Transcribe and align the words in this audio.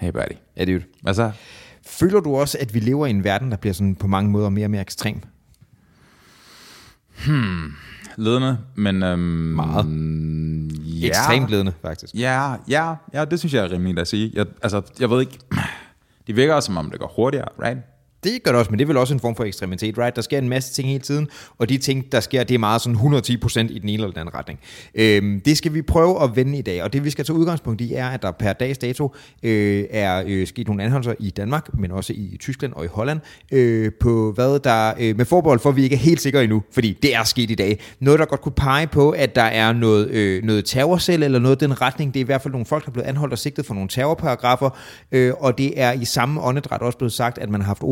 Hey 0.00 0.10
buddy. 0.12 0.36
Ja, 0.56 0.64
det 0.64 0.74
er 0.74 0.80
Hvad 1.02 1.14
så? 1.14 1.30
Føler 1.86 2.20
du 2.20 2.36
også, 2.36 2.58
at 2.60 2.74
vi 2.74 2.80
lever 2.80 3.06
i 3.06 3.10
en 3.10 3.24
verden, 3.24 3.50
der 3.50 3.56
bliver 3.56 3.74
sådan 3.74 3.94
på 3.94 4.06
mange 4.06 4.30
måder 4.30 4.48
mere 4.48 4.66
og 4.66 4.70
mere 4.70 4.80
ekstrem? 4.80 5.20
Ledende, 8.16 8.58
men... 8.74 9.02
Øhm, 9.02 9.20
Meget. 9.20 9.86
Ja. 11.02 11.06
Ekstremt 11.06 11.48
ledende, 11.48 11.72
faktisk. 11.82 12.14
Ja, 12.14 12.54
ja, 12.68 12.94
ja, 13.14 13.24
det 13.24 13.38
synes 13.38 13.54
jeg 13.54 13.64
er 13.64 13.72
rimeligt 13.72 13.98
at 13.98 14.08
sige. 14.08 14.30
Jeg, 14.34 14.46
altså, 14.62 14.82
jeg 15.00 15.10
ved 15.10 15.20
ikke... 15.20 15.38
Det 16.26 16.36
virker 16.36 16.54
også, 16.54 16.66
som 16.66 16.76
om 16.76 16.90
det 16.90 17.00
går 17.00 17.12
hurtigere, 17.16 17.48
right? 17.62 17.78
Det 18.24 18.42
gør 18.42 18.50
det 18.50 18.58
også, 18.58 18.70
men 18.70 18.78
det 18.78 18.84
er 18.84 18.86
vel 18.86 18.96
også 18.96 19.14
en 19.14 19.20
form 19.20 19.36
for 19.36 19.44
ekstremitet, 19.44 19.98
right? 19.98 20.16
Der 20.16 20.22
sker 20.22 20.38
en 20.38 20.48
masse 20.48 20.74
ting 20.74 20.88
hele 20.88 21.00
tiden, 21.00 21.28
og 21.58 21.68
de 21.68 21.78
ting, 21.78 22.12
der 22.12 22.20
sker, 22.20 22.44
det 22.44 22.54
er 22.54 22.58
meget 22.58 22.82
sådan 22.82 22.96
110% 22.96 23.58
i 23.60 23.78
den 23.78 23.88
ene 23.88 23.92
eller 23.92 24.08
den 24.08 24.18
anden 24.18 24.34
retning. 24.34 24.58
Øhm, 24.94 25.40
det 25.40 25.56
skal 25.56 25.74
vi 25.74 25.82
prøve 25.82 26.22
at 26.22 26.36
vende 26.36 26.58
i 26.58 26.62
dag, 26.62 26.82
og 26.82 26.92
det 26.92 27.04
vi 27.04 27.10
skal 27.10 27.24
tage 27.24 27.36
udgangspunkt 27.36 27.80
i 27.80 27.94
er, 27.94 28.08
at 28.08 28.22
der 28.22 28.30
per 28.30 28.52
dags 28.52 28.78
dato 28.78 29.14
øh, 29.42 29.84
er 29.90 30.22
øh, 30.26 30.46
sket 30.46 30.66
nogle 30.66 30.82
anholdelser 30.82 31.14
i 31.18 31.30
Danmark, 31.30 31.78
men 31.78 31.90
også 31.90 32.12
i 32.12 32.36
Tyskland 32.40 32.72
og 32.72 32.84
i 32.84 32.88
Holland, 32.88 33.20
øh, 33.52 33.92
på 34.00 34.32
hvad 34.32 34.58
der, 34.58 34.92
øh, 35.00 35.16
med 35.16 35.24
forbehold 35.24 35.60
for, 35.60 35.70
at 35.70 35.76
vi 35.76 35.82
ikke 35.82 35.96
er 35.96 36.00
helt 36.00 36.20
sikre 36.20 36.42
endnu, 36.42 36.62
fordi 36.72 36.98
det 37.02 37.14
er 37.14 37.24
sket 37.24 37.50
i 37.50 37.54
dag. 37.54 37.80
Noget, 38.00 38.20
der 38.20 38.26
godt 38.26 38.40
kunne 38.40 38.52
pege 38.52 38.86
på, 38.86 39.10
at 39.10 39.34
der 39.34 39.42
er 39.42 39.72
noget, 39.72 40.10
øh, 40.10 40.44
noget 40.44 40.64
terrorcell 40.64 41.22
eller 41.22 41.38
noget 41.38 41.62
i 41.62 41.64
den 41.64 41.80
retning. 41.80 42.14
Det 42.14 42.20
er 42.20 42.24
i 42.24 42.26
hvert 42.26 42.42
fald 42.42 42.52
nogle 42.52 42.66
folk, 42.66 42.84
der 42.84 42.90
er 42.90 42.92
blevet 42.92 43.08
anholdt 43.08 43.32
og 43.32 43.38
sigtet 43.38 43.66
for 43.66 43.74
nogle 43.74 43.88
terrorparagrafer, 43.88 44.70
øh, 45.12 45.32
og 45.38 45.58
det 45.58 45.80
er 45.80 45.92
i 45.92 46.04
samme 46.04 46.40
åndedræt 46.40 46.82
også 46.82 46.98
blevet 46.98 47.12
sagt, 47.12 47.38
at 47.38 47.50
man 47.50 47.60
har 47.60 47.66
haft 47.66 47.82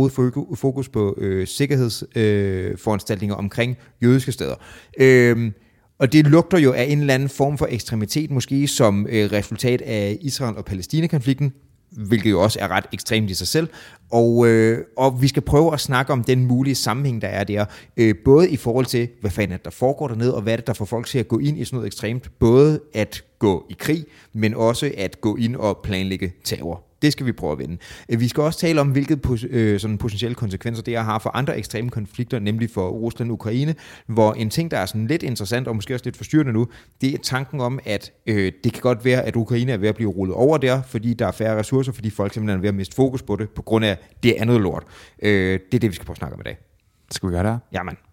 fokus 0.54 0.88
på 0.88 1.14
øh, 1.18 1.46
sikkerhedsforanstaltninger 1.46 3.36
øh, 3.36 3.44
omkring 3.44 3.76
jødiske 4.02 4.32
steder. 4.32 4.54
Øh, 5.00 5.52
og 5.98 6.12
det 6.12 6.26
lugter 6.26 6.58
jo 6.58 6.72
af 6.72 6.84
en 6.84 7.00
eller 7.00 7.14
anden 7.14 7.28
form 7.28 7.58
for 7.58 7.68
ekstremitet, 7.70 8.30
måske 8.30 8.68
som 8.68 9.06
øh, 9.10 9.32
resultat 9.32 9.80
af 9.80 10.18
Israel- 10.20 10.56
og 10.56 10.64
Palæstina-konflikten, 10.64 11.52
hvilket 11.90 12.30
jo 12.30 12.42
også 12.42 12.58
er 12.60 12.68
ret 12.68 12.84
ekstremt 12.92 13.30
i 13.30 13.34
sig 13.34 13.48
selv. 13.48 13.68
Og, 14.10 14.48
øh, 14.48 14.84
og 14.96 15.22
vi 15.22 15.28
skal 15.28 15.42
prøve 15.42 15.72
at 15.72 15.80
snakke 15.80 16.12
om 16.12 16.24
den 16.24 16.44
mulige 16.44 16.74
sammenhæng, 16.74 17.22
der 17.22 17.28
er 17.28 17.44
der, 17.44 17.64
øh, 17.96 18.14
både 18.24 18.50
i 18.50 18.56
forhold 18.56 18.86
til, 18.86 19.08
hvad 19.20 19.30
fanden 19.30 19.52
er 19.52 19.56
det, 19.56 19.64
der 19.64 19.70
foregår 19.70 20.08
dernede, 20.08 20.34
og 20.34 20.42
hvad 20.42 20.52
er 20.52 20.56
det, 20.56 20.66
der 20.66 20.72
får 20.72 20.84
folk 20.84 21.06
til 21.06 21.18
at 21.18 21.28
gå 21.28 21.38
ind 21.38 21.58
i 21.58 21.64
sådan 21.64 21.76
noget 21.76 21.86
ekstremt, 21.86 22.30
både 22.38 22.80
at 22.94 23.24
gå 23.38 23.66
i 23.70 23.76
krig, 23.78 24.04
men 24.32 24.54
også 24.54 24.92
at 24.96 25.20
gå 25.20 25.36
ind 25.36 25.56
og 25.56 25.78
planlægge 25.82 26.32
terror. 26.44 26.87
Det 27.02 27.12
skal 27.12 27.26
vi 27.26 27.32
prøve 27.32 27.52
at 27.52 27.58
vende. 27.58 27.76
Øh, 28.08 28.20
Vi 28.20 28.28
skal 28.28 28.42
også 28.42 28.58
tale 28.58 28.80
om, 28.80 28.88
hvilke 28.88 29.18
øh, 29.50 29.80
sådan 29.80 29.98
potentielle 29.98 30.34
konsekvenser 30.34 30.82
det 30.82 30.96
har 30.96 31.18
for 31.18 31.30
andre 31.36 31.58
ekstreme 31.58 31.90
konflikter, 31.90 32.38
nemlig 32.38 32.70
for 32.70 32.88
Rusland 32.88 33.30
og 33.30 33.34
Ukraine, 33.34 33.74
hvor 34.06 34.32
en 34.32 34.50
ting, 34.50 34.70
der 34.70 34.78
er 34.78 34.86
sådan 34.86 35.06
lidt 35.06 35.22
interessant 35.22 35.68
og 35.68 35.74
måske 35.74 35.94
også 35.94 36.04
lidt 36.04 36.16
forstyrrende 36.16 36.52
nu, 36.52 36.66
det 37.00 37.14
er 37.14 37.18
tanken 37.22 37.60
om, 37.60 37.78
at 37.84 38.12
øh, 38.26 38.52
det 38.64 38.72
kan 38.72 38.82
godt 38.82 39.04
være, 39.04 39.22
at 39.22 39.36
Ukraine 39.36 39.72
er 39.72 39.76
ved 39.76 39.88
at 39.88 39.94
blive 39.94 40.10
rullet 40.10 40.36
over 40.36 40.58
der, 40.58 40.82
fordi 40.82 41.14
der 41.14 41.26
er 41.26 41.32
færre 41.32 41.58
ressourcer, 41.58 41.92
fordi 41.92 42.10
folk 42.10 42.34
simpelthen 42.34 42.58
er 42.58 42.60
ved 42.60 42.68
at 42.68 42.74
miste 42.74 42.94
fokus 42.94 43.22
på 43.22 43.36
det, 43.36 43.50
på 43.50 43.62
grund 43.62 43.84
af 43.84 43.98
det 44.22 44.34
andet 44.38 44.60
lort. 44.60 44.82
Øh, 45.22 45.60
det 45.72 45.74
er 45.74 45.78
det, 45.78 45.90
vi 45.90 45.94
skal 45.94 46.06
prøve 46.06 46.14
at 46.14 46.18
snakke 46.18 46.34
om 46.34 46.40
i 46.40 46.44
dag. 46.44 46.58
Skal 47.10 47.28
vi 47.28 47.34
gøre 47.34 47.52
det? 47.52 47.60
Jamen. 47.72 48.07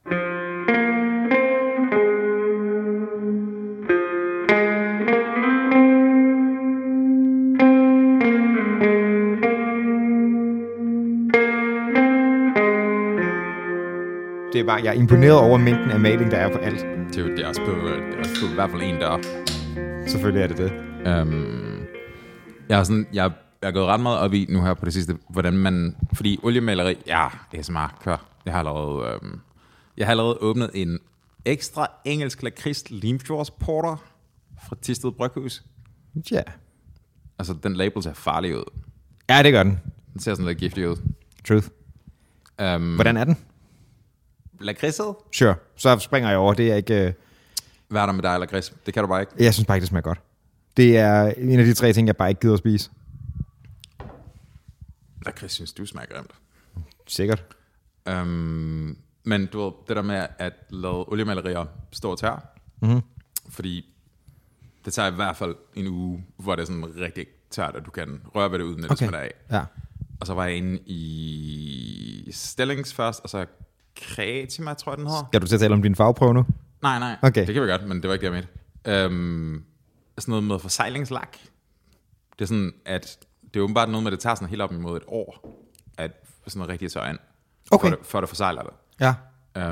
Er 14.66 14.75
bare, 14.75 14.83
jeg 14.83 14.95
er 14.95 14.99
imponeret 14.99 15.39
over 15.39 15.58
mængden 15.58 15.91
af 15.91 15.99
maling, 15.99 16.31
der 16.31 16.38
er 16.38 16.52
på 16.52 16.58
alt. 16.58 16.85
Det 17.09 17.17
er 17.17 17.21
jo 17.21 17.27
det 17.27 17.39
er 17.39 17.47
også 17.47 17.61
på, 17.66 17.71
øh, 17.71 18.08
det 18.08 18.13
er 18.13 18.19
også 18.19 18.41
på 18.41 18.52
i 18.52 18.53
hvert 18.53 18.69
fald 18.69 18.81
en 18.81 18.99
dør. 18.99 19.17
Selvfølgelig 20.07 20.44
er 20.44 20.47
det 20.47 20.57
det. 20.57 20.72
Øhm, 21.07 21.85
jeg, 22.69 22.80
er 22.80 22.83
sådan, 22.83 23.07
jeg, 23.13 23.31
jeg 23.61 23.67
er 23.67 23.72
gået 23.72 23.85
ret 23.85 23.99
meget 23.99 24.19
op 24.19 24.33
i 24.33 24.45
nu 24.49 24.61
her 24.61 24.73
på 24.73 24.85
det 24.85 24.94
sidste, 24.94 25.17
hvordan 25.30 25.53
man... 25.53 25.95
Fordi 26.13 26.39
oliemaleri... 26.44 26.97
Ja, 27.07 27.27
ASMR, 27.53 27.97
kør. 28.03 28.17
Jeg 28.45 28.53
har 28.53 28.59
allerede, 28.59 29.13
øhm, 29.13 29.39
jeg 29.97 30.07
har 30.07 30.11
allerede 30.11 30.38
åbnet 30.41 30.69
en 30.73 31.00
ekstra 31.45 31.88
engelsk 32.06 32.44
lakrids 32.44 32.89
Limfjords 32.89 33.51
Porter 33.51 33.95
fra 34.68 34.75
Tisted 34.81 35.12
Bryghus. 35.12 35.63
Ja. 36.31 36.41
Altså, 37.39 37.56
den 37.63 37.75
label 37.75 38.03
ser 38.03 38.13
farlig 38.13 38.57
ud. 38.57 38.63
Ja, 39.29 39.44
det 39.44 39.51
gør 39.51 39.63
den. 39.63 39.79
Den 40.13 40.22
ser 40.22 40.34
sådan 40.34 40.45
lidt 40.45 40.57
giftig 40.57 40.89
ud. 40.89 40.95
Truth. 41.47 41.68
Um, 42.75 42.95
Hvordan 42.95 43.18
er 43.18 43.23
den? 43.23 43.38
Lakridset? 44.59 45.16
Sure. 45.31 45.55
Så 45.75 45.99
springer 45.99 46.29
jeg 46.29 46.38
over. 46.38 46.53
Det 46.53 46.71
er 46.71 46.75
ikke... 46.75 47.05
øh, 47.07 47.13
Hvad 47.88 48.01
er 48.01 48.05
der 48.05 48.13
med 48.13 48.23
dig, 48.23 48.39
lakrids? 48.39 48.73
Det 48.85 48.93
kan 48.93 49.03
du 49.03 49.07
bare 49.07 49.21
ikke. 49.21 49.31
Jeg 49.39 49.53
synes 49.53 49.67
bare 49.67 49.77
ikke, 49.77 49.81
det 49.83 49.89
smager 49.89 50.01
godt. 50.01 50.21
Det 50.77 50.97
er 50.97 51.33
en 51.38 51.59
af 51.59 51.66
de 51.66 51.73
tre 51.73 51.93
ting, 51.93 52.07
jeg 52.07 52.17
bare 52.17 52.29
ikke 52.29 52.41
gider 52.41 52.53
at 52.53 52.59
spise. 52.59 52.89
Lakrids 55.25 55.51
synes 55.51 55.73
du 55.73 55.85
smager 55.85 56.07
grimt. 56.13 56.31
Sikkert. 57.07 57.44
Um, 58.11 58.97
men 59.23 59.45
du 59.45 59.63
ved, 59.63 59.71
det 59.88 59.95
der 59.95 60.01
med 60.01 60.27
at 60.39 60.53
lade 60.69 60.94
oliemalerier 61.07 61.65
stå 61.91 62.11
og 62.11 62.19
tør, 62.19 62.57
Mhm. 62.81 63.01
fordi 63.49 63.85
det 64.85 64.94
tager 64.94 65.11
i 65.11 65.15
hvert 65.15 65.35
fald 65.38 65.55
en 65.75 65.88
uge, 65.88 66.25
hvor 66.38 66.55
det 66.55 66.61
er 66.61 66.65
sådan 66.65 66.99
rigtig 66.99 67.25
tørt, 67.49 67.75
at 67.75 67.85
du 67.85 67.91
kan 67.91 68.21
røre 68.35 68.51
ved 68.51 68.59
det 68.59 68.65
uden 68.65 68.77
at 68.77 68.83
det 68.83 68.91
Okay. 68.91 69.05
smitter 69.05 69.19
af. 69.19 69.31
Ja. 69.51 69.63
Og 70.19 70.27
så 70.27 70.33
var 70.33 70.45
jeg 70.45 70.55
inde 70.55 70.79
i 70.85 72.29
Stellings 72.31 72.94
først, 72.94 73.19
og 73.23 73.29
så 73.29 73.45
Creatima, 74.01 74.73
tror 74.73 74.91
jeg 74.91 74.97
den 74.97 75.07
hedder. 75.07 75.25
Skal 75.31 75.41
du 75.41 75.47
til 75.47 75.56
at 75.56 75.59
tale 75.61 75.73
om 75.73 75.81
din 75.81 75.95
fagprøve 75.95 76.33
nu? 76.33 76.45
Nej, 76.81 77.00
nej, 77.00 77.16
Okay. 77.22 77.45
det 77.47 77.53
kan 77.53 77.63
vi 77.63 77.67
godt, 77.69 77.88
men 77.88 78.01
det 78.01 78.07
var 78.07 78.13
ikke 78.13 78.28
det, 78.28 78.33
jeg 78.33 78.44
mente. 78.85 79.06
Um, 79.07 79.63
sådan 80.17 80.31
noget 80.31 80.44
med 80.44 80.59
forsejlingslak. 80.59 81.38
Det 82.39 82.41
er 82.41 82.45
sådan, 82.45 82.73
at 82.85 83.17
det 83.53 83.59
er 83.59 83.63
åbenbart 83.63 83.89
noget 83.89 84.03
med, 84.03 84.11
at 84.11 84.16
det 84.16 84.19
tager 84.19 84.35
sådan 84.35 84.50
helt 84.50 84.61
op 84.61 84.72
imod 84.72 84.97
et 84.97 85.03
år, 85.07 85.56
at 85.97 86.11
sådan 86.47 86.59
noget 86.59 86.69
rigtig 86.72 86.91
tør 86.91 87.06
ind, 87.09 87.19
Okay. 87.72 87.89
før, 87.89 87.95
det, 87.95 88.06
før 88.06 88.19
det 88.19 88.29
forsejler 88.29 88.61
det. 88.61 88.73
Ja. 89.00 89.13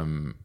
Um, 0.01 0.35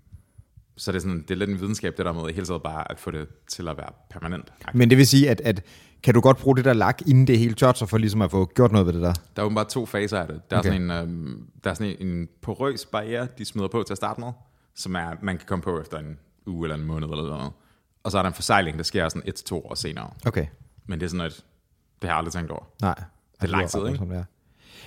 så 0.78 0.92
det 0.92 0.96
er, 0.98 1.00
sådan, 1.00 1.22
det 1.22 1.30
er 1.30 1.34
lidt 1.34 1.50
en 1.50 1.60
videnskab, 1.60 1.96
det 1.96 2.06
der 2.06 2.12
med 2.12 2.22
hele 2.34 2.46
tiden 2.46 2.60
bare 2.64 2.90
at 2.90 3.00
få 3.00 3.10
det 3.10 3.28
til 3.48 3.68
at 3.68 3.76
være 3.76 3.90
permanent. 4.10 4.52
Men 4.74 4.90
det 4.90 4.98
vil 4.98 5.06
sige, 5.06 5.30
at, 5.30 5.40
at 5.40 5.62
kan 6.02 6.14
du 6.14 6.20
godt 6.20 6.36
bruge 6.38 6.56
det 6.56 6.64
der 6.64 6.72
lak, 6.72 7.02
inden 7.06 7.26
det 7.26 7.34
er 7.34 7.38
helt 7.38 7.58
tørt, 7.58 7.78
så 7.78 7.86
for 7.86 7.98
ligesom 7.98 8.22
at 8.22 8.30
få 8.30 8.44
gjort 8.54 8.72
noget 8.72 8.86
ved 8.86 8.92
det 8.92 9.02
der? 9.02 9.12
Der 9.36 9.42
er 9.42 9.46
jo 9.46 9.54
bare 9.54 9.64
to 9.64 9.86
faser 9.86 10.20
af 10.20 10.26
det. 10.28 10.50
Der 10.50 10.56
er 10.56 10.60
Okay. 10.60 10.68
sådan, 10.70 10.82
en, 10.82 10.90
øhm, 10.90 11.46
der 11.64 11.70
er 11.70 11.74
sådan 11.74 11.96
en, 12.00 12.08
en 12.08 12.28
porøs 12.42 12.86
barriere, 12.86 13.28
de 13.38 13.44
smider 13.44 13.68
på 13.68 13.82
til 13.82 13.92
at 13.94 13.96
starte 13.96 14.20
med, 14.20 14.32
som 14.74 14.94
er, 14.94 15.10
man 15.22 15.36
kan 15.38 15.46
komme 15.46 15.62
på 15.62 15.80
efter 15.80 15.98
en 15.98 16.18
uge 16.46 16.64
eller 16.66 16.76
en 16.76 16.84
måned 16.84 17.08
eller 17.08 17.24
noget. 17.28 17.52
Og 18.02 18.10
så 18.10 18.18
er 18.18 18.22
der 18.22 18.28
en 18.28 18.34
forsejling, 18.34 18.76
der 18.78 18.84
sker 18.84 19.08
sådan 19.08 19.22
et 19.28 19.34
til 19.34 19.46
to 19.46 19.66
år 19.66 19.74
senere. 19.74 20.10
Okay. 20.26 20.46
Men 20.86 21.00
det 21.00 21.06
er 21.06 21.10
sådan 21.10 21.26
et, 21.26 21.44
det 22.02 22.08
har 22.08 22.08
jeg 22.08 22.16
aldrig 22.18 22.32
tænkt 22.32 22.50
over. 22.50 22.64
Nej. 22.82 22.94
Det 23.40 23.42
er 23.42 23.46
lang 23.46 23.68
tid, 23.68 23.86
ikke? 23.86 23.98
Som 23.98 24.08
det 24.08 24.18
er. 24.18 24.24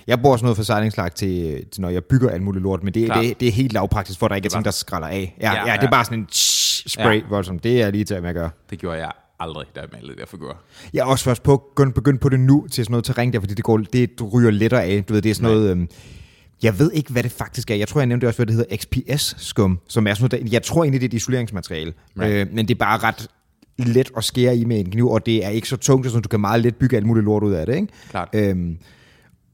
Jeg 0.06 0.20
bruger 0.20 0.36
sådan 0.36 0.44
noget 0.44 0.56
forsejlingslak 0.56 1.14
til, 1.14 1.64
til, 1.72 1.80
når 1.80 1.88
jeg 1.88 2.04
bygger 2.04 2.30
alt 2.30 2.42
muligt 2.42 2.62
lort, 2.62 2.82
men 2.82 2.94
det, 2.94 3.10
det, 3.14 3.40
det 3.40 3.48
er 3.48 3.52
helt 3.52 3.72
lavpraktisk, 3.72 4.18
for 4.18 4.28
der 4.28 4.34
ikke 4.34 4.46
er 4.46 4.50
ting, 4.50 4.64
der 4.64 4.70
skræller 4.70 5.08
af. 5.08 5.36
Ja, 5.40 5.52
ja, 5.52 5.58
Ja, 5.66 5.70
ja, 5.70 5.76
det 5.76 5.86
er 5.86 5.90
bare 5.90 6.04
sådan 6.04 6.18
en 6.18 6.26
spray 6.30 7.20
Ja. 7.20 7.26
voldsomt. 7.28 7.64
Det 7.64 7.82
er 7.82 7.90
lige 7.90 8.04
til, 8.04 8.14
at 8.14 8.24
jeg 8.24 8.34
gør. 8.34 8.48
Det 8.70 8.78
gjorde 8.78 8.98
jeg 8.98 9.10
aldrig, 9.40 9.66
jeg 9.76 9.84
malede 9.92 10.16
der 10.16 10.26
figur. 10.26 10.56
Jeg 10.94 11.00
er 11.00 11.04
også 11.04 11.24
først 11.24 11.42
på 11.42 11.56
begyndt 11.76 11.94
begyndt 11.94 12.20
på 12.20 12.28
det 12.28 12.40
nu 12.40 12.66
til 12.70 12.84
sådan 12.84 12.92
noget 12.92 13.04
terræn 13.04 13.32
der, 13.32 13.40
fordi 13.40 13.54
det, 13.54 13.64
går, 13.64 13.78
det 13.78 14.10
ryger 14.32 14.50
lettere 14.50 14.84
af. 14.84 15.04
Du 15.04 15.12
ved, 15.12 15.22
det 15.22 15.30
er 15.30 15.34
sådan 15.34 15.50
Nej. 15.50 15.54
noget... 15.58 15.70
Øhm, 15.70 15.88
jeg 16.62 16.78
ved 16.78 16.92
ikke, 16.92 17.12
hvad 17.12 17.22
det 17.22 17.32
faktisk 17.32 17.70
er. 17.70 17.74
Jeg 17.74 17.88
tror, 17.88 18.00
jeg 18.00 18.06
nævnte 18.06 18.26
også, 18.26 18.38
hvad 18.38 18.46
det 18.46 18.54
hedder 18.54 18.76
XPS-skum, 18.76 19.78
som 19.88 20.06
er 20.06 20.14
sådan 20.14 20.28
noget, 20.32 20.46
der, 20.46 20.52
jeg 20.52 20.62
tror 20.62 20.84
egentlig, 20.84 21.00
det 21.00 21.06
er 21.06 21.10
et 21.10 21.14
isoleringsmateriale. 21.14 21.92
Right. 22.20 22.32
Øh, 22.32 22.46
men 22.54 22.68
det 22.68 22.74
er 22.74 22.78
bare 22.78 22.98
ret 22.98 23.28
let 23.78 24.10
at 24.16 24.24
skære 24.24 24.56
i 24.56 24.64
med 24.64 24.78
en 24.80 24.90
kniv, 24.90 25.08
og 25.10 25.26
det 25.26 25.44
er 25.44 25.48
ikke 25.48 25.68
så 25.68 25.76
tungt, 25.76 26.10
så 26.10 26.20
du 26.20 26.28
kan 26.28 26.40
meget 26.40 26.60
let 26.60 26.76
bygge 26.76 26.96
alt 26.96 27.06
muligt 27.06 27.24
lort 27.24 27.42
ud 27.42 27.52
af 27.52 27.66
det. 27.66 27.74
Ikke? 27.74 27.88
Klart. 28.10 28.28
Øhm, 28.32 28.78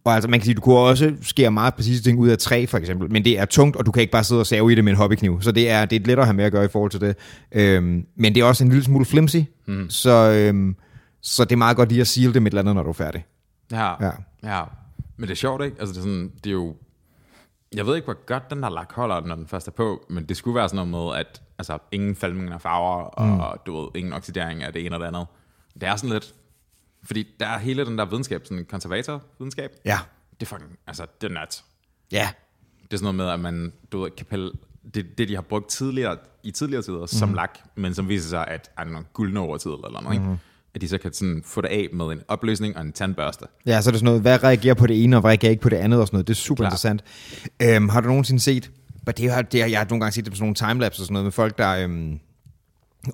og 0.08 0.14
altså, 0.14 0.30
man 0.30 0.40
kan 0.40 0.44
sige, 0.44 0.54
du 0.54 0.60
kunne 0.60 0.78
også 0.78 1.12
skære 1.22 1.50
meget 1.50 1.74
præcise 1.74 2.02
ting 2.02 2.18
ud 2.18 2.28
af 2.28 2.38
træ, 2.38 2.66
for 2.66 2.78
eksempel, 2.78 3.12
men 3.12 3.24
det 3.24 3.38
er 3.38 3.44
tungt, 3.44 3.76
og 3.76 3.86
du 3.86 3.92
kan 3.92 4.00
ikke 4.00 4.12
bare 4.12 4.24
sidde 4.24 4.40
og 4.40 4.46
save 4.46 4.72
i 4.72 4.74
det 4.74 4.84
med 4.84 4.92
en 4.92 4.96
hobbykniv, 4.96 5.42
så 5.42 5.52
det 5.52 5.70
er, 5.70 5.84
det 5.84 5.96
er 5.96 6.06
lettere 6.06 6.22
at 6.22 6.26
have 6.26 6.36
med 6.36 6.44
at 6.44 6.52
gøre 6.52 6.64
i 6.64 6.68
forhold 6.68 6.90
til 6.90 7.00
det. 7.00 7.16
Øhm, 7.52 8.06
men 8.16 8.34
det 8.34 8.40
er 8.40 8.44
også 8.44 8.64
en 8.64 8.70
lille 8.70 8.84
smule 8.84 9.04
flimsy, 9.04 9.36
mm. 9.66 9.90
så, 9.90 10.30
øhm, 10.30 10.76
så 11.20 11.44
det 11.44 11.52
er 11.52 11.56
meget 11.56 11.76
godt 11.76 11.88
lige 11.88 12.00
at 12.00 12.06
seal 12.06 12.34
det 12.34 12.42
med 12.42 12.50
et 12.50 12.52
eller 12.52 12.62
andet, 12.62 12.74
når 12.74 12.82
du 12.82 12.88
er 12.88 12.92
færdig. 12.92 13.24
Ja, 13.72 13.92
Ja. 14.00 14.10
ja. 14.42 14.62
Men 15.16 15.28
det 15.28 15.30
er 15.30 15.36
sjovt, 15.36 15.64
ikke? 15.64 15.76
Altså, 15.80 15.92
det 15.92 15.98
er, 15.98 16.02
sådan, 16.02 16.32
det 16.44 16.50
er 16.50 16.54
jo... 16.54 16.74
Jeg 17.74 17.86
ved 17.86 17.96
ikke, 17.96 18.04
hvor 18.04 18.26
godt 18.26 18.50
den 18.50 18.62
der 18.62 18.68
lak 18.68 18.92
holder, 18.92 19.20
når 19.20 19.34
den 19.34 19.46
først 19.46 19.68
er 19.68 19.72
på, 19.72 20.06
men 20.10 20.24
det 20.24 20.36
skulle 20.36 20.54
være 20.54 20.68
sådan 20.68 20.88
noget 20.88 21.08
med, 21.10 21.20
at 21.20 21.42
altså, 21.58 21.78
ingen 21.92 22.16
falmning 22.16 22.52
af 22.52 22.60
farver, 22.60 23.02
og 23.02 23.66
du 23.66 23.80
ved, 23.80 23.88
ingen 23.94 24.12
oxidering 24.12 24.62
af 24.62 24.72
det 24.72 24.86
ene 24.86 24.96
og 24.96 25.00
det 25.00 25.06
andet. 25.06 25.26
Det 25.74 25.82
er 25.82 25.96
sådan 25.96 26.10
lidt... 26.10 26.34
Fordi 27.08 27.26
der 27.40 27.46
er 27.46 27.58
hele 27.58 27.84
den 27.86 27.98
der 27.98 28.04
videnskab, 28.04 28.46
sådan 28.46 28.66
konservatorvidenskab. 28.70 29.70
Ja. 29.84 29.98
Det 30.40 30.42
er 30.42 30.46
fucking... 30.46 30.78
Altså, 30.86 31.06
det 31.20 31.30
er 31.30 31.40
nuts. 31.40 31.64
Ja. 32.12 32.28
Det 32.82 32.92
er 32.92 32.96
sådan 32.96 33.14
noget 33.14 33.14
med, 33.14 33.26
at 33.28 33.40
man, 33.40 33.72
du 33.92 34.00
ved, 34.02 34.10
kan 34.10 34.26
pille, 34.26 34.50
det, 34.94 35.18
det, 35.18 35.28
de 35.28 35.34
har 35.34 35.42
brugt 35.42 35.68
tidligere, 35.70 36.16
i 36.42 36.50
tidligere 36.50 36.82
tider 36.82 37.06
som 37.06 37.34
lak, 37.34 37.58
men 37.76 37.94
som 37.94 38.08
viser 38.08 38.28
sig, 38.28 38.46
at 38.46 38.70
er 38.78 38.84
noget 38.84 39.12
guldne 39.12 39.40
over 39.40 39.56
tid 39.56 39.70
eller 39.70 40.00
noget, 40.02 40.14
ikke? 40.16 40.38
at 40.74 40.80
de 40.80 40.88
så 40.88 40.98
kan 40.98 41.12
sådan 41.12 41.42
få 41.46 41.60
det 41.60 41.68
af 41.68 41.88
med 41.92 42.06
en 42.06 42.20
opløsning 42.28 42.76
og 42.76 42.82
en 42.82 42.92
tandbørste. 42.92 43.44
Ja, 43.66 43.80
så 43.80 43.90
er 43.90 43.92
det 43.92 43.98
sådan 43.98 44.04
noget, 44.04 44.20
hvad 44.20 44.44
reagerer 44.44 44.74
på 44.74 44.86
det 44.86 45.04
ene, 45.04 45.16
og 45.16 45.20
hvad 45.20 45.28
reagerer 45.28 45.50
ikke 45.50 45.62
på 45.62 45.68
det 45.68 45.76
andet, 45.76 46.00
og 46.00 46.06
sådan 46.06 46.16
noget. 46.16 46.28
Det 46.28 46.34
er 46.34 46.36
super 46.36 46.62
Klar. 46.62 46.66
interessant. 46.66 47.04
Øhm, 47.62 47.88
har 47.88 48.00
du 48.00 48.08
nogensinde 48.08 48.40
set, 48.40 48.70
men 49.06 49.14
det 49.14 49.30
har, 49.30 49.42
det 49.42 49.60
har, 49.60 49.68
jeg 49.68 49.78
har 49.78 49.86
nogle 49.90 50.00
gange 50.00 50.12
set 50.12 50.24
det 50.24 50.32
på 50.32 50.36
sådan 50.36 50.44
nogle 50.44 50.74
timelapse 50.74 51.02
og 51.02 51.06
sådan 51.06 51.12
noget, 51.12 51.24
med 51.24 51.32
folk, 51.32 51.58
der 51.58 51.70
øhm, 51.70 52.20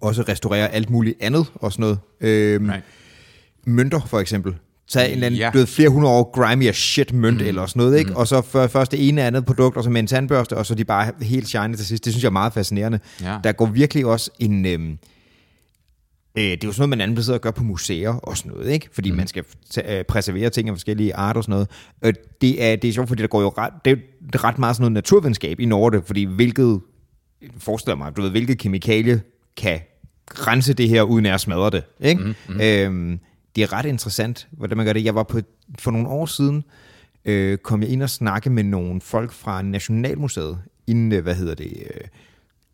også 0.00 0.22
restaurerer 0.22 0.66
alt 0.68 0.90
muligt 0.90 1.16
andet 1.20 1.46
og 1.54 1.72
sådan 1.72 1.82
noget. 1.82 1.98
Øhm, 2.20 2.64
Nej. 2.64 2.80
Mønter 3.66 4.00
for 4.06 4.20
eksempel. 4.20 4.54
Så 4.86 5.00
en 5.00 5.10
eller 5.10 5.26
anden, 5.26 5.38
Ja. 5.38 5.64
flere 5.64 5.88
hundrede 5.88 6.14
år 6.14 6.30
grimy 6.34 6.68
as 6.68 6.76
shit 6.76 7.12
mønt 7.12 7.40
mm. 7.40 7.46
eller 7.46 7.66
sådan 7.66 7.80
noget, 7.80 7.98
ikke? 7.98 8.10
Mm. 8.10 8.16
Og 8.16 8.28
så 8.28 8.42
for, 8.42 8.66
først 8.66 8.92
det 8.92 9.08
ene 9.08 9.22
andet 9.22 9.44
produkt, 9.44 9.76
og 9.76 9.84
så 9.84 9.90
med 9.90 10.00
en 10.00 10.06
tandbørste, 10.06 10.56
og 10.56 10.66
så 10.66 10.74
de 10.74 10.84
bare 10.84 11.12
helt 11.22 11.48
shiny 11.48 11.74
til 11.74 11.86
sidst. 11.86 12.04
Det 12.04 12.12
synes 12.12 12.22
jeg 12.22 12.28
er 12.28 12.32
meget 12.32 12.52
fascinerende. 12.52 12.98
Ja. 13.22 13.38
Der 13.44 13.52
går 13.52 13.66
virkelig 13.66 14.06
også 14.06 14.30
en... 14.38 14.66
Øhm, 14.66 14.98
øh, 16.38 16.42
det 16.44 16.52
er 16.52 16.58
jo 16.64 16.72
sådan 16.72 16.80
noget, 16.80 16.88
man 16.88 17.00
anden 17.00 17.22
sidder 17.22 17.38
og 17.38 17.42
gør 17.42 17.50
på 17.50 17.64
museer 17.64 18.10
og 18.10 18.36
sådan 18.36 18.52
noget, 18.52 18.70
ikke? 18.70 18.88
Fordi 18.92 19.10
mm. 19.10 19.16
man 19.16 19.26
skal 19.26 19.44
øh, 19.88 20.04
preservere 20.04 20.50
ting 20.50 20.68
af 20.68 20.74
forskellige 20.74 21.14
arter 21.14 21.38
og 21.38 21.44
sådan 21.44 21.52
noget. 21.52 21.68
Øh, 22.04 22.14
det, 22.40 22.64
er, 22.64 22.76
det 22.76 22.88
er 22.88 22.92
sjovt, 22.92 23.08
fordi 23.08 23.22
der 23.22 23.28
går 23.28 23.40
jo 23.40 23.48
ret, 23.58 23.72
det 23.84 23.98
er 24.34 24.44
ret 24.44 24.58
meget 24.58 24.76
sådan 24.76 24.82
noget 24.82 24.92
naturvidenskab 24.92 25.60
i 25.60 25.64
Norge, 25.64 26.02
fordi 26.06 26.24
hvilket, 26.24 26.80
forestiller 27.58 27.96
mig, 27.96 28.16
du 28.16 28.22
ved, 28.22 28.30
hvilket 28.30 28.58
kemikalie 28.58 29.22
kan 29.56 29.80
rense 30.28 30.74
det 30.74 30.88
her, 30.88 31.02
uden 31.02 31.26
at 31.26 31.40
smadre 31.40 31.70
det, 31.70 31.82
ikke? 32.00 32.22
Mm, 32.22 32.34
mm. 32.48 32.60
Øhm, 32.60 33.20
det 33.56 33.62
er 33.62 33.72
ret 33.72 33.86
interessant, 33.86 34.48
hvordan 34.50 34.76
man 34.76 34.86
gør 34.86 34.92
det. 34.92 35.04
Jeg 35.04 35.14
var 35.14 35.22
på, 35.22 35.40
for 35.78 35.90
nogle 35.90 36.08
år 36.08 36.26
siden, 36.26 36.64
øh, 37.24 37.58
kom 37.58 37.82
jeg 37.82 37.90
ind 37.90 38.02
og 38.02 38.10
snakke 38.10 38.50
med 38.50 38.62
nogle 38.64 39.00
folk 39.00 39.32
fra 39.32 39.62
Nationalmuseet, 39.62 40.58
inden, 40.86 41.12
øh, 41.12 41.22
hvad 41.22 41.34
hedder 41.34 41.54
det, 41.54 41.72
øh, 41.94 42.00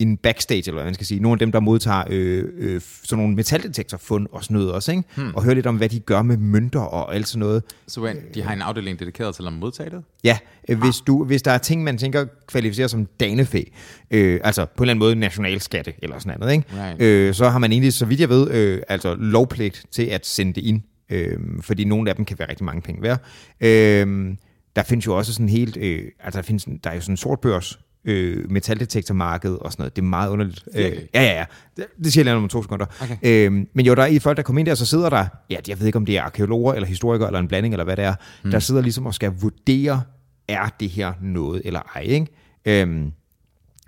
en 0.00 0.17
backstage, 0.17 0.62
eller 0.67 0.73
hvad 0.73 0.85
man 0.85 0.94
skal 0.94 1.06
sige. 1.06 1.20
Nogle 1.20 1.35
af 1.35 1.38
dem, 1.38 1.52
der 1.52 1.61
modtager 1.61 2.05
øh, 2.11 2.44
øh, 2.58 2.81
sådan 3.05 3.23
nogle 3.23 3.37
metaldetektorfund 3.37 4.26
og 4.32 4.44
sådan 4.44 4.55
noget 4.55 4.73
også, 4.73 4.93
ikke? 4.93 5.05
Hmm. 5.17 5.35
Og 5.35 5.43
høre 5.44 5.55
lidt 5.55 5.67
om, 5.67 5.76
hvad 5.76 5.88
de 5.88 6.00
gør 6.00 6.23
med 6.23 6.37
mønter 6.37 6.81
og 6.81 7.14
alt 7.14 7.29
sådan 7.29 7.41
noget. 7.41 7.62
Så 7.88 8.00
wait, 8.00 8.35
de 8.35 8.43
har 8.43 8.52
en 8.52 8.62
afdeling 8.62 8.99
dedikeret 8.99 9.35
til 9.35 9.47
at 9.47 9.52
modtage 9.52 9.91
det? 9.91 10.02
Ja, 10.25 10.38
øh, 10.69 10.79
hvis, 10.79 10.97
du, 10.97 11.25
hvis 11.25 11.43
der 11.43 11.50
er 11.50 11.58
ting, 11.58 11.85
man 11.85 11.99
tænker 11.99 12.26
kvalificerer 12.47 12.88
som 12.88 13.06
danefæ, 13.20 13.62
øh, 14.11 14.41
altså 14.44 14.64
på 14.64 14.82
en 14.82 14.82
eller 14.82 14.93
anden 14.93 14.99
måde 14.99 15.14
nationalskatte 15.14 15.93
eller 16.02 16.19
sådan 16.19 16.41
noget, 16.41 16.52
ikke? 16.52 16.64
Right. 16.73 17.02
Øh, 17.02 17.35
så 17.35 17.49
har 17.49 17.58
man 17.58 17.73
egentlig, 17.73 17.93
så 17.93 18.06
vidt 18.06 18.20
jeg 18.20 18.29
ved, 18.29 18.50
øh, 18.50 18.82
altså 18.88 19.14
lovpligt 19.14 19.85
til 19.91 20.02
at 20.02 20.26
sende 20.26 20.52
det 20.52 20.64
ind, 20.64 20.82
øh, 21.11 21.38
fordi 21.61 21.85
nogle 21.85 22.11
af 22.11 22.17
dem 22.17 22.25
kan 22.25 22.38
være 22.38 22.49
rigtig 22.49 22.64
mange 22.64 22.82
penge 22.82 23.02
værd. 23.02 23.20
Øh, 23.61 24.37
der 24.76 24.82
findes 24.82 25.06
jo 25.06 25.17
også 25.17 25.32
sådan 25.32 25.49
helt, 25.49 25.76
øh, 25.76 26.05
altså 26.20 26.41
der, 26.41 26.47
findes, 26.47 26.69
der 26.85 26.91
er 26.91 26.94
jo 26.94 27.00
sådan 27.00 27.12
en 27.12 27.17
sortbørs, 27.17 27.79
øh, 28.05 28.50
metaldetektormarked 28.50 29.50
og 29.50 29.73
sådan 29.73 29.82
noget. 29.82 29.97
Det 29.97 30.02
er 30.02 30.06
meget 30.06 30.31
underligt. 30.31 30.64
Øh, 30.75 30.82
ja, 30.85 30.93
ja, 31.14 31.23
ja. 31.38 31.44
Det, 31.76 31.87
det 32.05 32.12
siger 32.12 32.25
jeg 32.25 32.35
lige 32.35 32.43
om 32.43 32.49
to 32.49 32.62
sekunder. 32.62 32.87
Okay. 33.02 33.17
Øhm, 33.23 33.69
men 33.75 33.87
jo, 33.87 33.94
der 33.94 34.02
er 34.02 34.06
i 34.06 34.19
folk, 34.19 34.37
der 34.37 34.43
kommer 34.43 34.61
ind 34.61 34.67
der, 34.67 34.75
så 34.75 34.87
sidder 34.87 35.11
der, 35.11 35.26
ja, 35.50 35.56
jeg 35.69 35.79
ved 35.81 35.87
ikke, 35.87 35.97
om 35.97 36.06
det 36.06 36.17
er 36.19 36.23
arkeologer 36.23 36.73
eller 36.75 36.87
historikere 36.87 37.29
eller 37.29 37.41
en 37.41 37.49
blanding 37.49 37.75
eller 37.75 37.85
hvad 37.85 37.97
det 37.97 38.05
er, 38.05 38.14
mm. 38.44 38.50
der 38.50 38.58
sidder 38.58 38.81
ligesom 38.82 39.06
og 39.06 39.14
skal 39.14 39.32
vurdere, 39.41 40.02
er 40.49 40.69
det 40.81 40.88
her 40.91 41.12
noget 41.23 41.62
eller 41.64 41.81
ej, 41.97 42.02
ikke? 42.02 42.26
Øhm, 42.64 43.12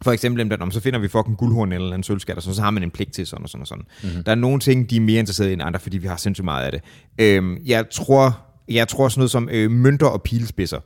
for 0.02 0.12
eksempel, 0.12 0.50
der, 0.50 0.56
"Nå, 0.56 0.64
men 0.64 0.72
så 0.72 0.80
finder 0.80 0.98
vi 0.98 1.08
fucking 1.08 1.36
guldhorn 1.36 1.72
eller 1.72 1.94
en 1.94 2.02
sølvskat, 2.02 2.36
og 2.36 2.42
så, 2.42 2.54
så 2.54 2.62
har 2.62 2.70
man 2.70 2.82
en 2.82 2.90
pligt 2.90 3.12
til 3.12 3.26
sådan 3.26 3.42
og 3.42 3.48
sådan 3.48 3.60
og 3.60 3.66
sådan. 3.66 3.84
Mm-hmm. 4.02 4.24
Der 4.24 4.30
er 4.30 4.34
nogle 4.36 4.60
ting, 4.60 4.90
de 4.90 4.96
er 4.96 5.00
mere 5.00 5.18
interesserede 5.18 5.50
i 5.50 5.52
end 5.52 5.62
andre, 5.62 5.80
fordi 5.80 5.98
vi 5.98 6.06
har 6.06 6.16
sindssygt 6.16 6.44
meget 6.44 6.64
af 6.66 6.72
det. 6.72 6.80
Øhm, 7.18 7.58
jeg 7.66 7.84
tror, 7.90 8.38
jeg 8.68 8.88
tror 8.88 9.08
sådan 9.08 9.20
noget 9.20 9.30
som 9.30 9.48
øh, 9.52 9.70
mønter 9.70 10.06
og 10.06 10.22
pilespidser, 10.22 10.80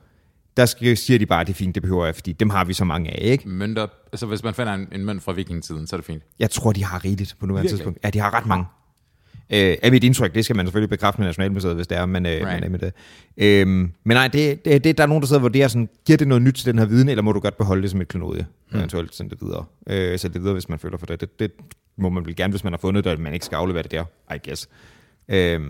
der 0.56 0.66
skal, 0.66 0.96
siger 0.96 1.18
de 1.18 1.26
bare, 1.26 1.40
at 1.40 1.46
det 1.46 1.52
er 1.52 1.56
fint, 1.56 1.74
det 1.74 1.82
behøver 1.82 2.04
jeg, 2.04 2.14
fordi 2.14 2.32
dem 2.32 2.50
har 2.50 2.64
vi 2.64 2.72
så 2.72 2.84
mange 2.84 3.10
af, 3.10 3.18
ikke? 3.22 3.48
Mønter, 3.48 3.86
altså 4.12 4.26
hvis 4.26 4.42
man 4.42 4.54
finder 4.54 4.74
en, 4.74 4.88
en 4.92 5.04
mønt 5.04 5.22
fra 5.22 5.32
vikingetiden, 5.32 5.86
så 5.86 5.96
er 5.96 5.98
det 5.98 6.06
fint. 6.06 6.22
Jeg 6.38 6.50
tror, 6.50 6.72
de 6.72 6.84
har 6.84 7.04
rigeligt 7.04 7.36
på 7.40 7.46
nuværende 7.46 7.62
Virkelig? 7.70 7.78
tidspunkt. 7.78 7.98
Ja, 8.04 8.10
de 8.10 8.18
har 8.18 8.34
ret 8.34 8.46
mange. 8.46 8.64
Øh, 9.50 9.76
er 9.82 9.90
mit 9.90 10.04
indtryk, 10.04 10.34
det 10.34 10.44
skal 10.44 10.56
man 10.56 10.66
selvfølgelig 10.66 10.90
bekræfte 10.90 11.20
med 11.20 11.28
Nationalmuseet, 11.28 11.74
hvis 11.74 11.86
det 11.86 11.98
er, 11.98 12.06
men, 12.06 12.26
øh, 12.26 12.32
Right. 12.32 12.60
men, 12.60 12.72
med 12.72 12.78
det. 12.78 12.92
Øh, 13.36 13.66
men 13.68 13.90
nej, 14.04 14.28
det, 14.28 14.64
det, 14.64 14.84
det, 14.84 14.98
der 14.98 15.04
er 15.04 15.08
nogen, 15.08 15.20
der 15.22 15.26
sidder 15.26 15.40
og 15.40 15.42
vurderer 15.42 15.68
sådan, 15.68 15.88
giver 16.06 16.16
det 16.16 16.28
noget 16.28 16.42
nyt 16.42 16.54
til 16.54 16.66
den 16.66 16.78
her 16.78 16.86
viden, 16.86 17.08
eller 17.08 17.22
må 17.22 17.32
du 17.32 17.40
godt 17.40 17.56
beholde 17.58 17.82
det 17.82 17.90
som 17.90 18.00
et 18.00 18.08
klenodie, 18.08 18.46
mm. 18.72 18.78
eventuelt 18.78 19.14
sende 19.14 19.30
det 19.30 19.38
videre. 19.42 19.64
Øh, 19.86 20.18
sende 20.18 20.34
det 20.34 20.42
videre, 20.42 20.52
hvis 20.52 20.68
man 20.68 20.78
føler 20.78 20.98
for 20.98 21.06
det. 21.06 21.20
det. 21.20 21.38
Det 21.38 21.52
må 21.98 22.08
man 22.08 22.26
vel 22.26 22.36
gerne, 22.36 22.50
hvis 22.50 22.64
man 22.64 22.72
har 22.72 22.78
fundet 22.78 23.04
det, 23.04 23.12
og 23.12 23.20
man 23.20 23.32
ikke 23.34 23.46
skal 23.46 23.56
aflevere 23.56 23.82
det 23.82 23.90
der, 23.90 24.04
I 24.34 24.38
guess. 24.48 24.68
Øh, 25.28 25.60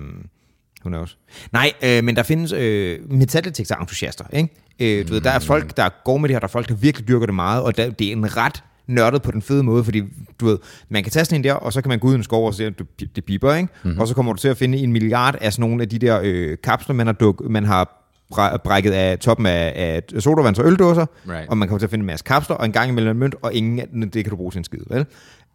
who 0.81 0.89
knows. 0.89 1.19
Nej, 1.53 1.73
øh, 1.85 2.05
men 2.05 2.17
der 2.17 2.23
findes 2.23 2.53
øh, 2.53 2.99
metaldetektor-entusiaster, 3.11 4.25
ikke? 4.33 4.49
Øh, 4.81 5.09
du 5.09 5.13
ved, 5.13 5.21
der 5.21 5.31
er 5.31 5.39
folk, 5.39 5.77
der 5.77 5.89
går 6.05 6.17
med 6.19 6.29
det 6.29 6.35
her, 6.35 6.41
der 6.41 6.47
er 6.47 6.51
folk, 6.51 6.69
der 6.69 6.75
virkelig 6.75 7.09
dyrker 7.09 7.27
det 7.27 7.35
meget, 7.35 7.63
og 7.63 7.77
der, 7.77 7.91
det 7.91 8.07
er 8.09 8.13
en 8.13 8.37
ret 8.37 8.63
nørdet 8.87 9.23
på 9.23 9.31
den 9.31 9.43
fede 9.43 9.63
måde, 9.63 9.85
fordi 9.85 10.03
du 10.41 10.47
ved, 10.47 10.59
man 10.89 11.03
kan 11.03 11.13
tage 11.13 11.25
sådan 11.25 11.41
en 11.41 11.45
der, 11.45 11.53
og 11.53 11.73
så 11.73 11.83
kan 11.83 11.89
man 11.89 11.99
gå 11.99 12.09
ud 12.09 12.13
i 12.13 12.17
en 12.17 12.23
skov 12.23 12.47
og 12.47 12.55
se, 12.55 12.67
at 12.67 12.73
det- 13.17 13.25
piper, 13.25 13.55
ikke? 13.55 13.69
Mm-hmm. 13.85 14.01
Og 14.01 14.09
så 14.09 14.15
kommer 14.15 14.33
du 14.33 14.39
til 14.39 14.49
at 14.49 14.57
finde 14.57 14.79
en 14.79 14.93
milliard 14.93 15.37
af 15.41 15.53
sådan 15.53 15.69
nogle 15.69 15.83
af 15.83 15.89
de 15.89 15.99
der 15.99 16.21
øh, 16.25 16.57
kapsler, 16.65 16.95
man 16.95 17.07
har, 17.07 17.13
duk, 17.15 17.51
man 17.51 17.65
har 17.65 18.03
bræ- 18.35 18.57
brækket 18.65 18.91
af 18.93 19.19
toppen 19.19 19.47
af, 19.47 19.73
af 19.77 20.03
sodavands- 20.19 20.59
og 20.61 20.67
øldåser, 20.67 21.07
Right. 21.29 21.49
og 21.49 21.59
man 21.59 21.69
kommer 21.69 21.79
til 21.79 21.87
at 21.87 21.91
finde 21.91 22.03
en 22.03 22.07
masse 22.07 22.25
kapsler, 22.25 22.57
og 22.57 22.65
en 22.67 22.73
gang 22.73 22.91
imellem 22.91 23.11
en 23.11 23.19
mønt, 23.19 23.35
og 23.43 23.55
ingen 23.55 23.81
af 23.81 23.87
det 24.13 24.25
kan 24.25 24.31
du 24.31 24.37
bruge 24.37 24.51
til 24.53 24.59
en 24.59 24.65
skid, 24.65 24.79
vel? 24.91 25.07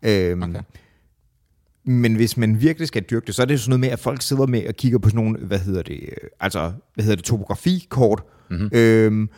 Øhm, 0.04 0.44
Okay. 0.44 0.60
men 1.86 2.16
hvis 2.16 2.38
man 2.38 2.62
virkelig 2.62 2.88
skal 2.88 3.04
dyrke 3.04 3.26
det, 3.26 3.36
så 3.36 3.42
er 3.42 3.46
det 3.46 3.60
sådan 3.60 3.70
noget 3.70 3.80
med, 3.80 3.90
at 3.90 4.00
folk 4.00 4.22
sidder 4.22 4.46
med 4.46 4.68
og 4.68 4.74
kigger 4.76 5.00
på 5.00 5.10
sådan 5.10 5.24
nogle, 5.24 5.38
hvad 5.40 5.60
hedder 5.60 5.82
det, 5.82 6.00
øh, 6.02 6.28
altså, 6.40 6.72
hvad 6.96 7.04
hedder 7.06 7.16
det, 7.16 7.26
topografikort, 7.26 8.24
mm-hmm. 8.52 8.70
øhm, 8.74 9.30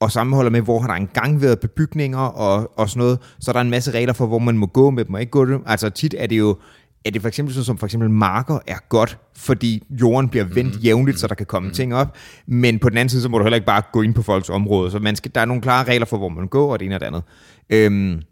og 0.00 0.12
sammenholder 0.12 0.50
med, 0.50 0.60
hvor 0.60 0.80
har 0.80 0.86
der 0.86 0.94
engang 0.94 1.42
været 1.42 1.60
bebygninger 1.60 2.18
og, 2.18 2.78
og 2.78 2.90
sådan 2.90 2.98
noget, 2.98 3.18
så 3.40 3.50
er 3.50 3.52
der 3.52 3.60
en 3.60 3.70
masse 3.70 3.90
regler 3.90 4.12
for, 4.12 4.26
hvor 4.26 4.38
man 4.38 4.58
må 4.58 4.66
gå 4.66 4.90
med 4.90 5.04
dem 5.04 5.14
og 5.14 5.20
ikke 5.20 5.30
gå 5.30 5.44
dem. 5.44 5.62
Altså 5.66 5.90
tit 5.90 6.14
er 6.18 6.26
det 6.26 6.38
jo, 6.38 6.56
er 7.04 7.10
det 7.10 7.20
for 7.20 7.28
eksempel 7.28 7.54
sådan 7.54 7.64
som 7.64 7.78
for 7.78 7.86
eksempel 7.86 8.10
marker 8.10 8.58
er 8.66 8.76
godt, 8.88 9.18
fordi 9.36 9.82
jorden 9.90 10.28
bliver 10.28 10.44
vendt 10.44 10.70
mm-hmm. 10.70 10.82
jævnligt, 10.82 11.18
så 11.18 11.26
der 11.26 11.34
kan 11.34 11.46
komme 11.46 11.66
mm-hmm. 11.66 11.74
ting 11.74 11.94
op, 11.94 12.16
men 12.46 12.78
på 12.78 12.88
den 12.88 12.98
anden 12.98 13.08
side, 13.08 13.22
så 13.22 13.28
må 13.28 13.38
du 13.38 13.44
heller 13.44 13.56
ikke 13.56 13.66
bare 13.66 13.82
gå 13.92 14.02
ind 14.02 14.14
på 14.14 14.22
folks 14.22 14.48
område, 14.48 14.90
så 14.90 14.98
man 14.98 15.16
skal, 15.16 15.30
der 15.34 15.40
er 15.40 15.44
nogle 15.44 15.62
klare 15.62 15.84
regler 15.84 16.06
for, 16.06 16.16
hvor 16.16 16.28
man 16.28 16.48
går, 16.48 16.72
og 16.72 16.78
det 16.78 16.86
ene 16.86 16.94
og 16.94 17.00
det 17.00 17.06
andet. 17.06 17.22
Øhm, 17.70 18.22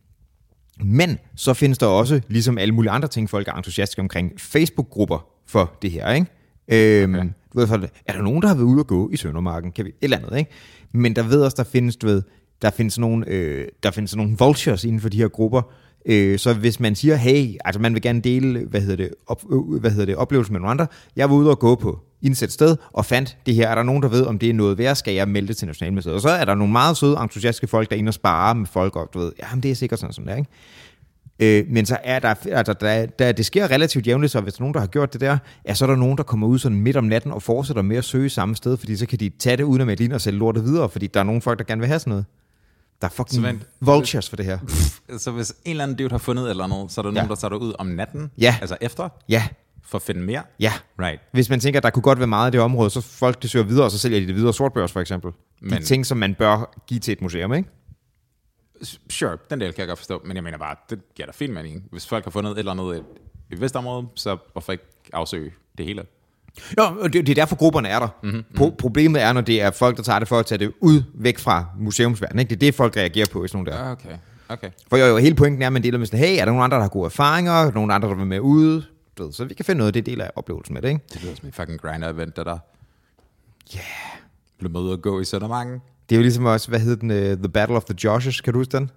men 0.84 1.18
så 1.36 1.54
findes 1.54 1.78
der 1.78 1.86
også, 1.86 2.20
ligesom 2.28 2.58
alle 2.58 2.74
mulige 2.74 2.90
andre 2.90 3.08
ting, 3.08 3.30
folk 3.30 3.48
er 3.48 3.52
entusiastiske 3.52 4.00
omkring, 4.00 4.32
Facebook-grupper 4.38 5.26
for 5.46 5.78
det 5.82 5.90
her, 5.90 6.12
ikke? 6.12 6.26
Øhm, 6.72 7.14
Okay. 7.14 7.24
du 7.52 7.58
ved, 7.58 7.66
for, 7.66 7.80
er 8.06 8.12
der 8.12 8.22
nogen, 8.22 8.42
der 8.42 8.48
har 8.48 8.54
været 8.54 8.64
ude 8.66 8.80
at 8.80 8.86
gå 8.86 9.10
i 9.12 9.16
Søndermarken? 9.16 9.72
Kan 9.72 9.84
vi, 9.84 9.90
et 9.90 9.94
eller 10.02 10.16
andet, 10.16 10.38
ikke? 10.38 10.50
Men 10.92 11.16
der 11.16 11.22
ved 11.22 11.42
også, 11.42 11.54
der 11.56 11.64
findes, 11.64 11.96
du 11.96 12.06
ved, 12.06 12.22
der 12.62 12.70
findes 12.70 12.98
nogle, 12.98 13.24
øh, 13.28 13.68
der 13.82 13.90
findes 13.90 14.16
nogle 14.16 14.36
vultures 14.38 14.84
inden 14.84 15.00
for 15.00 15.08
de 15.08 15.16
her 15.16 15.28
grupper, 15.28 15.62
Øh, 16.06 16.38
så 16.38 16.54
hvis 16.54 16.80
man 16.80 16.94
siger, 16.94 17.16
hey, 17.16 17.54
altså 17.64 17.80
man 17.80 17.94
vil 17.94 18.02
gerne 18.02 18.20
dele, 18.20 18.64
hvad 18.70 18.80
hedder 18.80 18.96
det, 18.96 19.10
op, 19.26 19.42
øh, 19.52 19.80
hvad 19.80 19.90
hedder 19.90 20.06
det 20.06 20.16
oplevelsen 20.16 20.52
med 20.52 20.60
nogle 20.60 20.70
andre. 20.70 20.86
Jeg 21.16 21.30
var 21.30 21.36
ude 21.36 21.50
og 21.50 21.58
gå 21.58 21.74
på 21.74 21.98
indsæt 22.22 22.52
sted 22.52 22.76
og 22.92 23.04
fandt 23.04 23.36
det 23.46 23.54
her. 23.54 23.68
Er 23.68 23.74
der 23.74 23.82
nogen, 23.82 24.02
der 24.02 24.08
ved, 24.08 24.26
om 24.26 24.38
det 24.38 24.50
er 24.50 24.54
noget 24.54 24.78
værd, 24.78 24.96
skal 24.96 25.14
jeg 25.14 25.28
melde 25.28 25.48
det 25.48 25.56
til 25.56 25.66
Nationalmuseet. 25.66 26.14
Og 26.14 26.20
så 26.20 26.28
er 26.28 26.44
der 26.44 26.54
nogle 26.54 26.72
meget 26.72 26.96
søde, 26.96 27.16
entusiastiske 27.22 27.66
folk, 27.66 27.90
der 27.90 27.96
er 27.96 27.98
inde 27.98 28.10
og 28.10 28.14
sparer 28.14 28.54
med 28.54 28.66
folk, 28.66 28.96
og 28.96 29.10
du 29.14 29.18
ved, 29.18 29.32
jamen 29.42 29.62
det 29.62 29.70
er 29.70 29.74
sikkert 29.74 29.98
sådan, 29.98 30.12
sådan 30.12 30.28
der, 30.28 30.36
ikke? 30.36 30.50
Øh, 31.40 31.64
men 31.68 31.86
så 31.86 31.98
er 32.04 32.18
der, 32.18 32.34
altså, 32.52 32.72
der, 32.72 33.06
der, 33.06 33.32
det 33.32 33.46
sker 33.46 33.70
relativt 33.70 34.06
jævnligt, 34.06 34.32
så 34.32 34.40
hvis 34.40 34.54
der 34.54 34.60
er 34.60 34.62
nogen, 34.62 34.74
der 34.74 34.80
har 34.80 34.86
gjort 34.86 35.12
det 35.12 35.20
der, 35.20 35.38
ja, 35.68 35.74
så 35.74 35.84
er 35.84 35.86
der 35.86 35.96
nogen, 35.96 36.16
der 36.16 36.22
kommer 36.22 36.46
ud 36.46 36.58
sådan 36.58 36.80
midt 36.80 36.96
om 36.96 37.04
natten 37.04 37.32
og 37.32 37.42
fortsætter 37.42 37.82
med 37.82 37.96
at 37.96 38.04
søge 38.04 38.30
samme 38.30 38.56
sted, 38.56 38.76
fordi 38.76 38.96
så 38.96 39.06
kan 39.06 39.18
de 39.20 39.28
tage 39.38 39.56
det 39.56 39.62
uden 39.64 39.80
at 39.80 39.86
melde 39.86 40.04
ind 40.04 40.12
og 40.12 40.20
sælge 40.20 40.38
lortet 40.38 40.64
videre, 40.64 40.88
fordi 40.88 41.06
der 41.06 41.20
er 41.20 41.24
nogle 41.24 41.40
folk, 41.42 41.58
der 41.58 41.64
gerne 41.64 41.80
vil 41.80 41.88
have 41.88 41.98
sådan 41.98 42.10
noget. 42.10 42.24
Der 43.00 43.06
er 43.06 43.10
fucking 43.10 43.42
vent. 43.42 43.62
vultures 43.80 44.28
for 44.28 44.36
det 44.36 44.44
her. 44.44 44.58
Så 45.18 45.30
hvis 45.30 45.50
en 45.64 45.70
eller 45.70 45.82
anden 45.84 45.96
dude 45.96 46.10
har 46.10 46.18
fundet 46.18 46.44
et 46.44 46.50
eller 46.50 46.64
andet, 46.64 46.92
så 46.92 47.00
er 47.00 47.02
der 47.02 47.10
Ja. 47.10 47.14
nogen, 47.14 47.28
der 47.28 47.34
tager 47.34 47.48
det 47.48 47.56
ud 47.56 47.72
om 47.78 47.86
natten? 47.86 48.30
Ja. 48.38 48.56
Altså 48.60 48.76
efter? 48.80 49.08
Ja, 49.28 49.42
For 49.84 49.98
at 49.98 50.02
finde 50.02 50.20
mere? 50.20 50.42
ja. 50.60 50.72
Right. 51.00 51.20
Hvis 51.32 51.50
man 51.50 51.60
tænker, 51.60 51.80
at 51.80 51.84
der 51.84 51.90
kunne 51.90 52.02
godt 52.02 52.18
være 52.18 52.26
meget 52.28 52.50
i 52.50 52.52
det 52.52 52.60
område, 52.60 52.90
så 52.90 53.00
folk 53.00 53.42
det 53.42 53.50
søger 53.50 53.64
videre, 53.64 53.84
og 53.84 53.90
så 53.90 53.98
sælger 53.98 54.20
de 54.20 54.26
det 54.26 54.34
videre 54.34 54.54
sortbørs 54.54 54.92
for 54.92 55.00
eksempel. 55.00 55.30
De 55.30 55.34
Men- 55.60 55.82
ting, 55.82 56.06
som 56.06 56.18
man 56.18 56.34
bør 56.34 56.74
give 56.86 57.00
til 57.00 57.12
et 57.12 57.22
museum, 57.22 57.54
ikke? 57.54 57.68
Sure, 59.10 59.36
den 59.50 59.60
del 59.60 59.72
kan 59.72 59.80
jeg 59.80 59.88
godt 59.88 59.98
forstå, 59.98 60.22
men 60.24 60.36
jeg 60.36 60.44
mener 60.44 60.58
bare, 60.58 60.76
det 60.90 61.00
giver 61.14 61.26
da 61.26 61.32
fin 61.32 61.54
mening. 61.54 61.84
Hvis 61.90 62.06
folk 62.06 62.24
har 62.24 62.30
fundet 62.30 62.50
et 62.52 62.58
eller 62.58 62.72
andet 62.72 62.94
i 62.94 62.98
et, 63.54 63.60
vist 63.60 63.76
område, 63.76 64.06
så 64.14 64.36
hvorfor 64.52 64.72
ikke 64.72 64.84
afsøge 65.12 65.52
det 65.78 65.86
hele? 65.86 66.04
Jo, 66.78 66.82
og 67.00 67.12
det, 67.12 67.26
det 67.26 67.28
er 67.28 67.34
derfor 67.34 67.56
grupperne 67.56 67.88
er 67.88 67.98
der. 67.98 68.08
Mm-hmm. 68.22 68.44
Pro- 68.58 68.74
problemet 68.78 69.22
er, 69.22 69.32
når 69.32 69.40
det 69.40 69.62
er 69.62 69.70
folk, 69.70 69.96
der 69.96 70.02
tager 70.02 70.18
det 70.18 70.28
for 70.28 70.38
at 70.38 70.46
tage 70.46 70.58
det 70.58 70.72
ud, 70.80 71.02
væk 71.14 71.38
fra 71.38 71.66
museumsverdenen. 71.78 72.38
Ikke? 72.38 72.50
Det 72.50 72.56
er 72.56 72.60
det, 72.60 72.74
folk 72.74 72.96
reagerer 72.96 73.26
på 73.32 73.44
i 73.44 73.48
sådan 73.48 73.64
nogle 73.64 73.84
der. 73.84 73.90
Okay, 73.90 74.18
okay. 74.48 74.70
For 74.88 74.96
jo, 74.96 75.04
jo, 75.06 75.16
hele 75.16 75.34
pointen 75.34 75.62
er, 75.62 75.66
at 75.66 75.72
man 75.72 75.82
deler 75.82 75.98
med 75.98 76.06
sådan, 76.06 76.20
hey, 76.20 76.40
er 76.40 76.44
der 76.44 76.52
nogen 76.52 76.62
andre, 76.62 76.76
der 76.76 76.82
har 76.82 76.88
gode 76.88 77.04
erfaringer? 77.04 77.72
Nogen 77.72 77.90
andre, 77.90 78.08
der 78.08 78.14
vil 78.14 78.26
med 78.26 78.40
ude? 78.40 78.84
Ved, 79.18 79.32
så 79.32 79.44
vi 79.44 79.54
kan 79.54 79.64
finde 79.64 79.78
noget 79.78 79.88
af 79.88 79.92
det 79.92 80.06
del 80.06 80.20
af 80.20 80.30
oplevelsen 80.36 80.74
med 80.74 80.82
det, 80.82 80.88
ikke? 80.88 81.00
Det 81.12 81.22
lyder 81.22 81.34
som 81.34 81.46
en 81.46 81.52
fucking 81.52 81.80
grinder-event, 81.80 82.36
det 82.36 82.46
der. 82.46 82.58
Ja. 83.74 83.80
Blev 84.58 84.72
med 84.72 84.80
ud 84.80 84.90
og 84.90 85.02
gå 85.02 85.20
i 85.20 85.24
Søndermarken? 85.24 85.80
Det 86.08 86.14
er 86.14 86.18
jo 86.18 86.22
ligesom 86.22 86.44
også, 86.44 86.68
hvad 86.68 86.80
hed 86.80 86.96
den? 86.96 87.10
Uh, 87.10 87.16
The 87.16 87.48
Battle 87.48 87.76
of 87.76 87.84
the 87.84 87.96
Joshes, 88.04 88.40
kan 88.40 88.52
du 88.52 88.58
huske 88.58 88.76
den? 88.76 88.90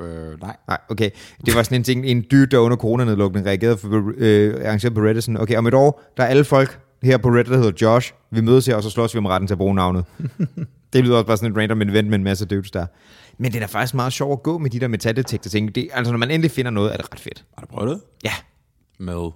Øh, 0.00 0.40
nej. 0.40 0.56
Nej, 0.68 0.78
okay. 0.88 1.10
Det 1.46 1.54
var 1.54 1.62
sådan 1.62 1.76
en 1.80 1.84
ting, 1.84 2.06
en 2.06 2.24
dyr, 2.30 2.46
der 2.46 2.58
under 2.58 2.76
coronanedlukningen 2.76 3.48
reagerede 3.48 3.78
for, 3.78 4.12
øh, 4.16 4.54
arrangeret 4.64 4.94
på 4.94 5.00
Reddit. 5.00 5.24
Sådan, 5.24 5.40
okay, 5.40 5.56
om 5.56 5.66
et 5.66 5.74
år, 5.74 6.02
der 6.16 6.22
er 6.22 6.26
alle 6.26 6.44
folk 6.44 6.80
her 7.02 7.18
på 7.18 7.28
Reddit, 7.28 7.46
der 7.46 7.56
hedder 7.56 7.72
Josh. 7.82 8.12
Vi 8.30 8.40
mødes 8.40 8.66
her, 8.66 8.76
og 8.76 8.82
så 8.82 8.90
slås 8.90 9.14
vi 9.14 9.18
om 9.18 9.26
retten 9.26 9.46
til 9.46 9.54
at 9.54 9.58
bruge 9.58 9.74
navnet. 9.74 10.04
det 10.92 11.04
lyder 11.04 11.16
også 11.16 11.26
bare 11.26 11.36
sådan 11.36 11.52
et 11.52 11.58
random 11.58 11.82
event 11.82 12.08
med 12.08 12.18
en 12.18 12.24
masse 12.24 12.46
dudes 12.46 12.70
der. 12.70 12.86
Men 13.38 13.52
det 13.52 13.62
er 13.62 13.66
faktisk 13.66 13.94
meget 13.94 14.12
sjovt 14.12 14.32
at 14.32 14.42
gå 14.42 14.58
med 14.58 14.70
de 14.70 14.80
der 14.80 14.88
metaldetektor 14.88 15.48
ting. 15.48 15.74
Det, 15.74 15.88
altså, 15.92 16.12
når 16.12 16.18
man 16.18 16.30
endelig 16.30 16.50
finder 16.50 16.70
noget, 16.70 16.92
er 16.92 16.96
det 16.96 17.12
ret 17.12 17.20
fedt. 17.20 17.44
Har 17.58 17.66
du 17.66 17.66
prøvet 17.66 17.90
det? 17.90 18.00
Ja, 18.24 18.32
Med... 18.98 19.30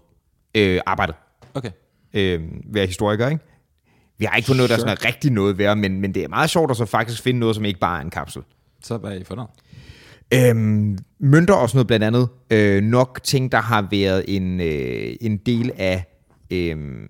øh, 0.54 0.80
arbejdet. 0.86 1.14
Okay. 1.54 1.70
Øh, 2.14 2.40
være 2.72 2.86
historiker, 2.86 3.28
ikke? 3.28 3.44
Vi 4.22 4.26
har 4.26 4.36
ikke 4.36 4.46
fundet 4.46 4.58
noget, 4.58 4.70
der 4.70 4.76
Sure. 4.76 4.88
sådan 4.88 4.98
er 5.02 5.08
rigtig 5.08 5.32
noget 5.32 5.58
værd, 5.58 5.76
men, 5.76 6.00
men 6.00 6.14
det 6.14 6.24
er 6.24 6.28
meget 6.28 6.50
sjovt 6.50 6.70
at 6.70 6.76
så 6.76 6.84
faktisk 6.86 7.22
finde 7.22 7.40
noget, 7.40 7.56
som 7.56 7.64
ikke 7.64 7.80
bare 7.80 7.98
er 7.98 8.02
en 8.04 8.10
kapsel. 8.10 8.42
Så 8.82 8.96
hvad 8.96 9.10
har 9.10 9.16
I 9.18 9.24
fundet? 9.24 9.46
Øhm, 10.34 10.98
mønter 11.18 11.54
og 11.54 11.68
sådan 11.68 11.76
noget 11.76 11.86
blandt 11.86 12.04
andet. 12.04 12.28
Øh, 12.50 12.82
nok 12.82 13.20
ting, 13.22 13.52
der 13.52 13.60
har 13.60 13.88
været 13.90 14.24
en, 14.28 14.60
øh, 14.60 15.16
en 15.20 15.36
del 15.36 15.72
af 15.76 16.04
øhm, 16.50 17.06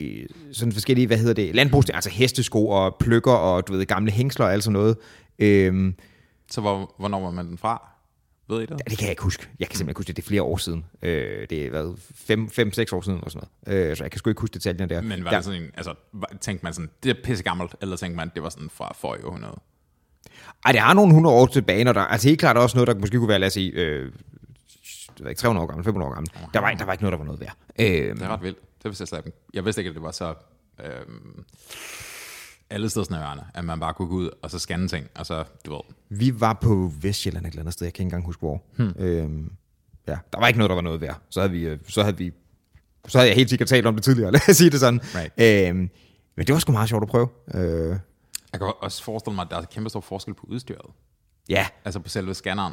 øh, 0.00 0.26
sådan 0.52 0.72
forskellige, 0.72 1.06
hvad 1.06 1.18
hedder 1.18 1.34
det, 1.34 1.54
landbrugs, 1.54 1.90
altså 1.90 2.10
hestesko 2.10 2.68
og 2.68 2.96
pløkker 3.00 3.32
og 3.32 3.68
du 3.68 3.72
ved, 3.72 3.86
gamle 3.86 4.10
hængsler 4.10 4.46
og 4.46 4.52
alt 4.52 4.64
sådan 4.64 4.72
noget. 4.72 4.96
Øhm, 5.38 5.94
Så 6.50 6.60
hvor, 6.60 6.94
hvornår 6.98 7.20
var 7.20 7.30
man 7.30 7.46
den 7.48 7.58
fra? 7.58 7.93
Ved 8.48 8.58
I 8.60 8.66
det? 8.66 8.70
ja, 8.70 8.76
det 8.90 8.98
kan 8.98 9.04
jeg 9.06 9.10
ikke 9.10 9.22
huske. 9.22 9.48
Jeg 9.60 9.68
kan 9.68 9.76
simpelthen 9.76 9.88
ikke 9.90 9.98
huske 9.98 10.06
det. 10.06 10.16
Det 10.16 10.22
er 10.22 10.26
flere 10.28 10.42
år 10.42 10.56
siden. 10.56 10.84
Øh, 11.02 11.46
det 11.50 11.66
er 11.66 11.70
været 11.70 11.96
5-6 11.96 12.96
år 12.96 13.00
siden 13.00 13.18
eller 13.18 13.30
sådan 13.30 13.48
noget. 13.66 13.90
Øh, 13.90 13.96
så 13.96 14.04
jeg 14.04 14.10
kan 14.10 14.18
sgu 14.18 14.30
ikke 14.30 14.40
huske 14.40 14.54
detaljerne 14.54 14.94
der. 14.94 15.00
Men 15.00 15.24
var 15.24 15.30
der, 15.30 15.38
det 15.38 15.44
sådan 15.44 15.62
en, 15.62 15.70
altså, 15.74 15.94
tænkte 16.40 16.64
man 16.66 16.74
sådan, 16.74 16.90
det 17.02 17.10
er 17.10 17.14
pisse 17.24 17.44
gammelt, 17.44 17.74
eller 17.80 17.96
tænkte 17.96 18.16
man, 18.16 18.30
det 18.34 18.42
var 18.42 18.48
sådan 18.48 18.70
fra 18.70 18.92
forrige 19.00 19.26
århundrede? 19.26 19.60
Ej, 20.64 20.72
det 20.72 20.80
har 20.80 20.94
nogle 20.94 21.10
100 21.10 21.36
år 21.36 21.46
tilbage, 21.46 21.84
når 21.84 21.92
der, 21.92 22.00
altså 22.00 22.28
helt 22.28 22.40
klart 22.40 22.56
også 22.56 22.76
noget, 22.76 22.88
der 22.88 22.94
måske 22.94 23.18
kunne 23.18 23.28
være, 23.28 23.38
lad 23.38 23.46
os 23.46 23.52
sige, 23.52 23.70
øh, 23.72 24.12
ikke, 25.28 25.34
300 25.34 25.62
år 25.62 25.66
gammel, 25.66 25.84
500 25.84 26.10
år 26.10 26.14
gammel. 26.14 26.30
Der 26.54 26.60
var, 26.60 26.70
der 26.74 26.84
var 26.84 26.92
ikke 26.92 27.04
noget, 27.04 27.12
der 27.12 27.18
var 27.18 27.24
noget 27.24 27.40
værd. 27.40 27.56
Øh, 27.78 27.86
Det 28.16 28.22
er 28.22 28.28
ret 28.28 28.42
vildt. 28.42 28.58
Det 28.82 28.84
vidste 28.84 29.02
jeg 29.02 29.08
slet 29.08 29.26
ikke. 29.26 29.38
Jeg 29.54 29.64
vidste 29.64 29.80
ikke, 29.80 29.88
at 29.88 29.94
det 29.94 30.02
var 30.02 30.10
så... 30.10 30.34
Øhm, 30.84 31.44
alle 32.74 32.90
steder 32.90 33.04
snørende, 33.06 33.44
at 33.54 33.64
man 33.64 33.80
bare 33.80 33.94
kunne 33.94 34.08
gå 34.08 34.14
ud 34.14 34.30
og 34.42 34.50
så 34.50 34.58
scanne 34.58 34.88
ting, 34.88 35.06
og 35.14 35.26
så, 35.26 35.44
du 35.66 35.72
ved, 35.72 35.80
vi 36.08 36.40
var 36.40 36.52
på 36.62 36.92
Vestjylland 37.00 37.46
et 37.46 37.50
eller 37.50 37.62
andet 37.62 37.72
sted, 37.72 37.86
jeg 37.86 37.92
kan 37.94 38.02
ikke 38.02 38.06
engang 38.06 38.24
huske 38.26 38.40
hvor. 38.40 38.62
Hmm. 38.76 38.94
Øh, 38.98 39.30
ja, 40.08 40.18
der 40.32 40.38
var 40.40 40.46
ikke 40.46 40.58
noget, 40.58 40.68
der 40.68 40.74
var 40.74 40.82
noget 40.82 41.00
værd. 41.00 41.20
Så 41.30 41.40
havde 41.40 41.52
vi, 41.52 41.62
øh, 41.62 41.78
så 41.88 42.02
havde 42.02 42.16
vi, 42.16 42.32
så 43.08 43.18
havde 43.18 43.28
jeg 43.28 43.36
helt 43.36 43.50
sikkert 43.50 43.68
talt 43.68 43.86
om 43.86 43.94
det 43.94 44.04
tidligere, 44.04 44.32
lad 44.36 44.40
os 44.48 44.56
sige 44.56 44.70
det 44.70 44.80
sådan. 44.80 45.00
Right. 45.02 45.68
Øh, 45.70 45.76
men 46.36 46.46
det 46.46 46.52
var 46.52 46.58
sgu 46.58 46.72
meget 46.72 46.88
sjovt 46.88 47.02
at 47.02 47.08
prøve. 47.08 47.28
Øh, 47.54 47.88
jeg 48.52 48.60
kan 48.60 48.72
også 48.80 49.04
forestille 49.04 49.34
mig, 49.34 49.42
at 49.42 49.50
der 49.50 49.56
er 49.56 49.64
kæmpe 49.64 49.90
stor 49.90 50.00
forskel 50.00 50.34
på 50.34 50.46
udstyret. 50.48 50.90
ja, 51.48 51.66
Altså 51.84 52.00
på 52.00 52.08
selve 52.08 52.34
scanneren. 52.34 52.72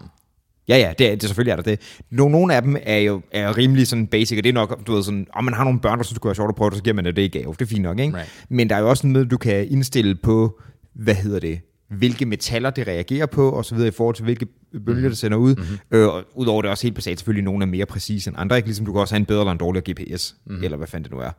Ja, 0.68 0.78
ja, 0.78 0.94
det, 1.00 1.12
er, 1.12 1.12
det 1.12 1.24
selvfølgelig 1.24 1.52
er 1.52 1.56
der 1.56 1.64
det. 1.64 1.80
Nogle, 2.10 2.56
af 2.56 2.62
dem 2.62 2.78
er 2.84 2.98
jo 2.98 3.22
er 3.32 3.58
rimelig 3.58 3.88
sådan 3.88 4.08
basic, 4.08 4.38
og 4.38 4.44
det 4.44 4.50
er 4.50 4.54
nok, 4.54 4.88
du 4.88 4.94
ved, 4.94 5.04
sådan, 5.04 5.28
om 5.34 5.44
man 5.44 5.54
har 5.54 5.64
nogle 5.64 5.80
børn, 5.80 5.98
der 5.98 6.04
synes, 6.04 6.14
det 6.14 6.22
kunne 6.22 6.30
være 6.30 6.36
sjovt 6.36 6.50
at 6.50 6.56
prøve 6.56 6.70
det, 6.70 6.78
så 6.78 6.84
giver 6.84 6.94
man 6.94 7.06
det 7.06 7.16
det 7.16 7.22
i 7.22 7.28
gave. 7.28 7.54
Det 7.54 7.62
er 7.62 7.66
fint 7.66 7.82
nok, 7.82 8.00
ikke? 8.00 8.18
Right. 8.18 8.46
Men 8.50 8.70
der 8.70 8.76
er 8.76 8.80
jo 8.80 8.90
også 8.90 9.08
noget, 9.08 9.32
du 9.32 9.38
kan 9.38 9.68
indstille 9.68 10.16
på, 10.16 10.60
hvad 10.94 11.16
hedder 11.16 11.40
det, 11.40 11.60
hvilke 11.90 12.26
metaller 12.26 12.70
det 12.70 12.88
reagerer 12.88 13.26
på, 13.26 13.50
og 13.50 13.66
så 13.66 13.76
videre 13.76 13.88
i 13.88 13.92
forhold 13.92 14.16
til, 14.16 14.24
hvilke 14.24 14.48
bølger 14.86 15.10
det 15.10 15.18
sender 15.18 15.38
ud. 15.38 15.56
Mm-hmm. 15.56 15.78
Øh, 15.92 16.08
og 16.08 16.24
udover 16.36 16.62
det 16.62 16.68
er 16.68 16.72
også 16.72 16.84
helt 16.84 16.96
basalt, 16.96 17.20
selvfølgelig 17.20 17.44
nogle 17.44 17.64
er 17.64 17.68
mere 17.68 17.86
præcise 17.86 18.30
end 18.30 18.38
andre, 18.40 18.58
ikke? 18.58 18.68
Ligesom 18.68 18.86
du 18.86 18.92
kan 18.92 19.02
også 19.02 19.14
have 19.14 19.20
en 19.20 19.26
bedre 19.26 19.42
eller 19.42 19.52
en 19.52 19.58
dårligere 19.58 19.94
GPS, 19.94 20.36
mm-hmm. 20.46 20.64
eller 20.64 20.78
hvad 20.78 20.88
fanden 20.88 21.04
det 21.04 21.12
nu 21.12 21.20
er. 21.20 21.32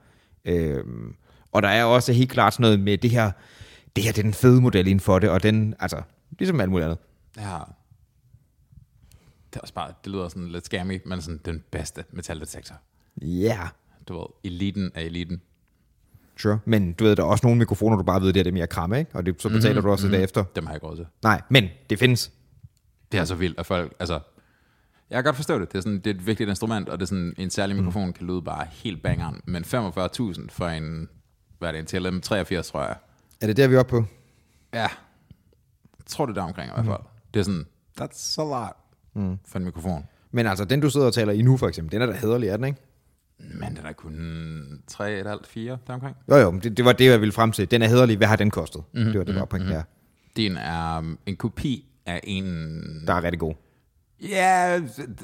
Øh, 0.45 0.85
og 1.53 1.63
der 1.63 1.69
er 1.69 1.85
også 1.85 2.13
helt 2.13 2.31
klart 2.31 2.55
sådan 2.55 2.63
noget 2.63 2.81
med 2.81 2.99
det 2.99 3.11
her, 3.11 3.31
det 3.97 4.05
her 4.05 4.13
det 4.13 4.19
er 4.19 4.23
den 4.23 4.35
fede 4.35 4.61
model 4.61 4.87
inden 4.87 5.01
for 5.01 5.19
det, 5.19 5.31
og 5.31 5.43
den, 5.43 5.75
altså, 5.81 6.03
ligesom 6.39 6.61
alt 6.61 6.71
muligt 6.71 6.85
andet. 6.85 6.99
Ja. 7.39 7.59
Det 9.53 9.57
er 9.57 9.61
også 9.61 9.75
bare, 9.75 9.93
det 10.05 10.13
lyder 10.13 10.29
sådan 10.29 10.49
lidt 10.49 10.65
scammy, 10.65 11.01
men 11.07 11.23
sådan 11.23 11.41
den 11.45 11.65
bedste 11.71 12.05
metaldetektor. 12.11 12.77
Ja, 13.23 13.27
yeah. 13.27 13.69
Du 14.09 14.19
ved, 14.19 14.27
eliten 14.45 14.93
af 14.95 15.03
eliten. 15.03 15.43
Sure. 16.37 16.59
Men 16.65 16.93
du 16.93 17.05
ved, 17.05 17.17
der 17.17 17.23
er 17.23 17.27
også 17.27 17.47
nogle 17.47 17.59
mikrofoner, 17.59 17.97
du 17.97 18.03
bare 18.03 18.21
ved, 18.21 18.33
det 18.33 18.41
er 18.41 18.45
det 18.45 18.55
mere 18.55 18.67
kramme, 18.67 18.99
ikke? 18.99 19.11
Og 19.15 19.27
det, 19.27 19.43
så 19.43 19.49
betaler 19.49 19.73
mm-hmm. 19.73 19.83
du 19.83 19.91
også 19.91 20.07
mm-hmm. 20.07 20.17
derefter. 20.17 20.45
Dem 20.57 20.67
har 20.67 20.73
jeg 20.73 20.77
ikke 20.77 20.87
råd 20.87 20.97
til. 20.97 21.07
Nej, 21.23 21.43
men 21.49 21.69
det 21.91 21.99
findes. 21.99 22.33
Det 23.13 23.21
er 23.21 23.25
så 23.25 23.35
vildt, 23.35 23.59
at 23.59 23.67
folk, 23.67 23.95
altså, 24.01 24.21
jeg 25.11 25.17
kan 25.17 25.25
godt 25.25 25.37
forstå 25.37 25.59
det. 25.59 25.73
Det 25.73 25.79
er, 25.79 25.83
sådan, 25.83 25.99
det 25.99 26.07
er 26.07 26.15
et 26.15 26.27
vigtigt 26.27 26.49
instrument, 26.49 26.89
og 26.89 26.99
det 26.99 27.03
er 27.03 27.07
sådan, 27.07 27.35
en 27.39 27.51
særlig 27.51 27.77
mikrofon 27.77 28.07
mm. 28.07 28.13
kan 28.13 28.27
lyde 28.27 28.43
bare 28.43 28.67
helt 28.71 29.03
bangeren. 29.03 29.41
Men 29.45 29.65
45.000 29.65 29.71
for 30.49 30.67
en, 30.67 31.09
hvad 31.59 31.69
er 31.69 31.73
det, 31.73 31.95
en 31.95 32.03
TLM 32.03 32.21
83, 32.21 32.69
tror 32.69 32.83
jeg. 32.83 32.97
Er 33.41 33.47
det 33.47 33.57
der, 33.57 33.69
vi 33.69 33.75
er 33.75 33.79
oppe 33.79 33.91
på? 33.91 34.05
Ja, 34.73 34.81
jeg 35.99 36.07
tror 36.07 36.27
det 36.27 36.37
er 36.37 36.41
der 36.41 36.49
omkring 36.49 36.71
i 36.71 36.73
hvert 36.75 36.87
fald. 36.87 37.09
Det 37.35 37.41
er 37.41 37.45
sådan, 37.45 37.67
that's 38.01 38.41
a 38.41 38.45
lot 38.45 38.82
mm. 39.15 39.39
for 39.47 39.59
en 39.59 39.65
mikrofon. 39.65 40.05
Men 40.31 40.47
altså, 40.47 40.65
den 40.65 40.81
du 40.81 40.91
sidder 40.91 41.07
og 41.07 41.15
taler 41.15 41.33
i 41.33 41.43
nu, 41.43 41.57
for 41.57 41.69
eksempel, 41.69 41.93
den 41.93 42.03
er 42.03 42.07
da 42.07 42.13
hederlig, 42.13 42.49
er 42.49 42.57
den, 42.57 42.67
ikke? 42.67 42.81
Men 43.39 43.77
den 43.77 43.87
er 43.87 43.93
kun 43.93 44.83
3, 44.87 45.23
1,5, 45.23 45.39
4 45.47 45.79
deromkring. 45.87 46.17
Jo, 46.31 46.37
jo, 46.37 46.53
det, 46.63 46.77
det 46.77 46.85
var 46.85 46.93
det, 46.93 47.05
jeg 47.05 47.21
ville 47.21 47.33
frem 47.33 47.53
til. 47.53 47.71
Den 47.71 47.83
er 47.83 47.89
hederlig. 47.89 48.17
Hvad 48.17 48.29
har 48.29 48.37
den 48.37 48.51
kostet? 48.51 48.83
Mm-hmm. 48.93 49.11
Det 49.13 49.19
var 49.19 49.25
det, 49.25 49.35
der 49.35 49.41
var 49.41 49.47
pointen 49.47 49.71
der. 49.71 49.83
Den 50.37 50.57
er 50.57 50.99
um, 50.99 51.19
en 51.27 51.37
kopi 51.37 51.85
af 52.07 52.21
en... 52.25 52.47
Der 53.07 53.15
er 53.15 53.23
rigtig 53.23 53.41
god. 53.41 53.55
Ja, 54.23 54.81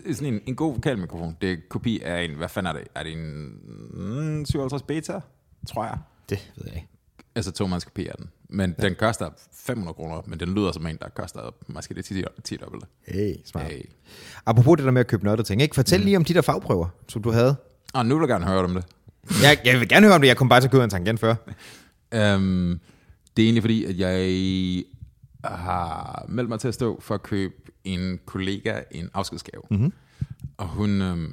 er 0.06 0.12
sådan 0.12 0.34
en, 0.34 0.40
en 0.46 0.56
god 0.56 0.74
vokalmikrofon. 0.74 1.36
Det 1.40 1.52
er 1.52 1.56
kopi 1.68 2.00
af 2.00 2.22
en... 2.22 2.34
Hvad 2.34 2.48
fanden 2.48 2.76
er 2.76 2.78
det? 2.78 2.88
Er 2.94 3.02
det 3.02 3.12
en 3.12 4.38
mm, 4.38 4.44
57 4.44 4.82
beta, 4.82 5.20
tror 5.68 5.84
jeg? 5.84 5.98
Det 6.30 6.52
ved 6.56 6.64
jeg 6.66 6.74
ikke. 6.74 6.88
Altså 7.34 7.52
to 7.52 7.66
mands 7.66 7.84
kopi 7.84 8.06
af 8.06 8.14
den. 8.18 8.30
Men 8.48 8.74
ja. 8.78 8.82
den 8.82 8.94
koster 8.94 9.30
500 9.52 9.94
kroner, 9.94 10.22
men 10.26 10.40
den 10.40 10.54
lyder 10.54 10.72
som 10.72 10.86
en, 10.86 10.98
der 11.00 11.08
koster 11.08 11.54
måske 11.66 11.94
det 11.94 12.04
10, 12.04 12.22
10 12.44 12.56
dobbelte. 12.56 12.86
Hey, 13.06 13.34
smart. 13.44 13.66
Hey. 13.66 13.82
Apropos 14.46 14.76
det 14.76 14.84
der 14.84 14.90
med 14.90 15.00
at 15.00 15.06
købe 15.06 15.24
nørdede 15.24 15.46
ting, 15.46 15.62
ikke? 15.62 15.74
Fortæl 15.74 15.98
mm. 15.98 16.04
lige 16.04 16.16
om 16.16 16.24
de 16.24 16.34
der 16.34 16.42
fagprøver, 16.42 16.88
som 17.08 17.22
du 17.22 17.30
havde. 17.30 17.56
Og 17.94 18.06
nu 18.06 18.14
vil 18.14 18.22
jeg 18.22 18.28
gerne 18.28 18.44
høre 18.44 18.64
om 18.64 18.74
det. 18.74 18.84
Jeg, 19.42 19.58
jeg 19.64 19.80
vil 19.80 19.88
gerne 19.88 20.06
høre 20.06 20.14
om 20.14 20.20
det. 20.20 20.28
Jeg 20.28 20.36
kom 20.36 20.48
bare 20.48 20.60
til 20.60 20.66
at 20.66 20.72
køre 20.72 20.84
en 20.84 20.90
tangent 20.90 21.20
før. 21.20 21.34
Um, 22.16 22.80
det 23.36 23.42
er 23.42 23.46
egentlig 23.46 23.62
fordi, 23.62 23.84
at 23.84 23.98
jeg 23.98 24.84
har 25.44 26.24
meldt 26.28 26.48
mig 26.48 26.60
til 26.60 26.68
at 26.68 26.74
stå 26.74 27.00
for 27.00 27.14
at 27.14 27.22
købe 27.22 27.54
en 27.84 28.20
kollega 28.26 28.80
en 28.90 29.10
afskedsgave. 29.14 29.62
Mm-hmm. 29.70 29.92
Og 30.56 30.68
hun, 30.68 31.02
øhm, 31.02 31.28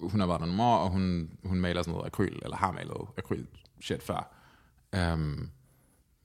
hun 0.00 0.20
har 0.20 0.26
været 0.26 0.40
der 0.40 0.46
nogle 0.46 0.62
år, 0.62 0.76
og 0.76 0.90
hun, 0.90 1.30
hun 1.44 1.60
maler 1.60 1.82
sådan 1.82 1.92
noget 1.92 2.06
akryl, 2.06 2.38
eller 2.42 2.56
har 2.56 2.72
malet 2.72 2.96
akryl 3.18 3.44
shit 3.80 4.02
før. 4.02 4.43
Um, 5.12 5.50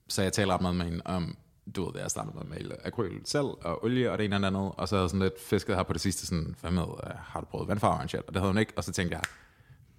så 0.08 0.22
jeg 0.22 0.32
taler 0.32 0.58
meget 0.58 0.76
med 0.76 0.84
hende 0.84 1.02
om, 1.04 1.36
du 1.76 1.90
ved, 1.90 2.00
jeg 2.00 2.10
startede 2.10 2.34
med 2.34 2.42
at 2.42 2.48
male 2.48 2.86
akryl 2.86 3.20
selv, 3.24 3.44
og 3.44 3.84
olie 3.84 4.12
og 4.12 4.18
det 4.18 4.24
ene 4.24 4.36
og 4.36 4.40
det 4.40 4.46
andet, 4.46 4.72
og 4.76 4.88
så 4.88 4.94
havde 4.94 5.02
jeg 5.02 5.10
sådan 5.10 5.22
lidt 5.22 5.40
fisket 5.40 5.76
her 5.76 5.82
på 5.82 5.92
det 5.92 6.00
sidste, 6.00 6.26
sådan, 6.26 6.54
hvad 6.60 6.70
med, 6.70 6.82
uh, 6.82 6.98
har 7.16 7.40
du 7.40 7.46
prøvet 7.46 7.68
vandfarve 7.68 7.94
og? 7.94 8.02
Og 8.02 8.34
det 8.34 8.36
havde 8.36 8.52
hun 8.52 8.58
ikke, 8.58 8.72
og 8.76 8.84
så 8.84 8.92
tænkte 8.92 9.16
jeg, 9.16 9.24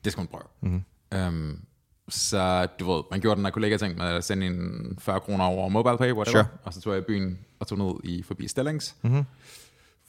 det 0.04 0.12
skal 0.12 0.22
hun 0.22 0.28
prøve. 0.28 0.44
Mm-hmm. 0.62 0.84
Um, 1.28 1.62
så 2.10 2.66
du 2.80 2.92
ved, 2.92 3.04
man 3.12 3.22
gjorde 3.22 3.36
den 3.36 3.46
der 3.46 3.52
kollega 3.52 3.78
ting 3.78 3.98
med 3.98 4.06
at 4.06 4.24
sende 4.24 4.46
en 4.46 4.98
40 5.00 5.20
kroner 5.20 5.46
over 5.46 5.70
mobile 5.70 5.98
pay, 5.98 6.12
whatever, 6.14 6.44
Sure. 6.44 6.48
og 6.64 6.74
så 6.74 6.82
tog 6.82 6.94
jeg 6.94 7.02
i 7.02 7.06
byen 7.06 7.40
og 7.60 7.68
tog 7.68 7.78
ned 7.78 7.94
i 8.04 8.24
forbi 8.24 8.48
Stellings, 8.48 8.96
mm-hmm. 9.02 9.24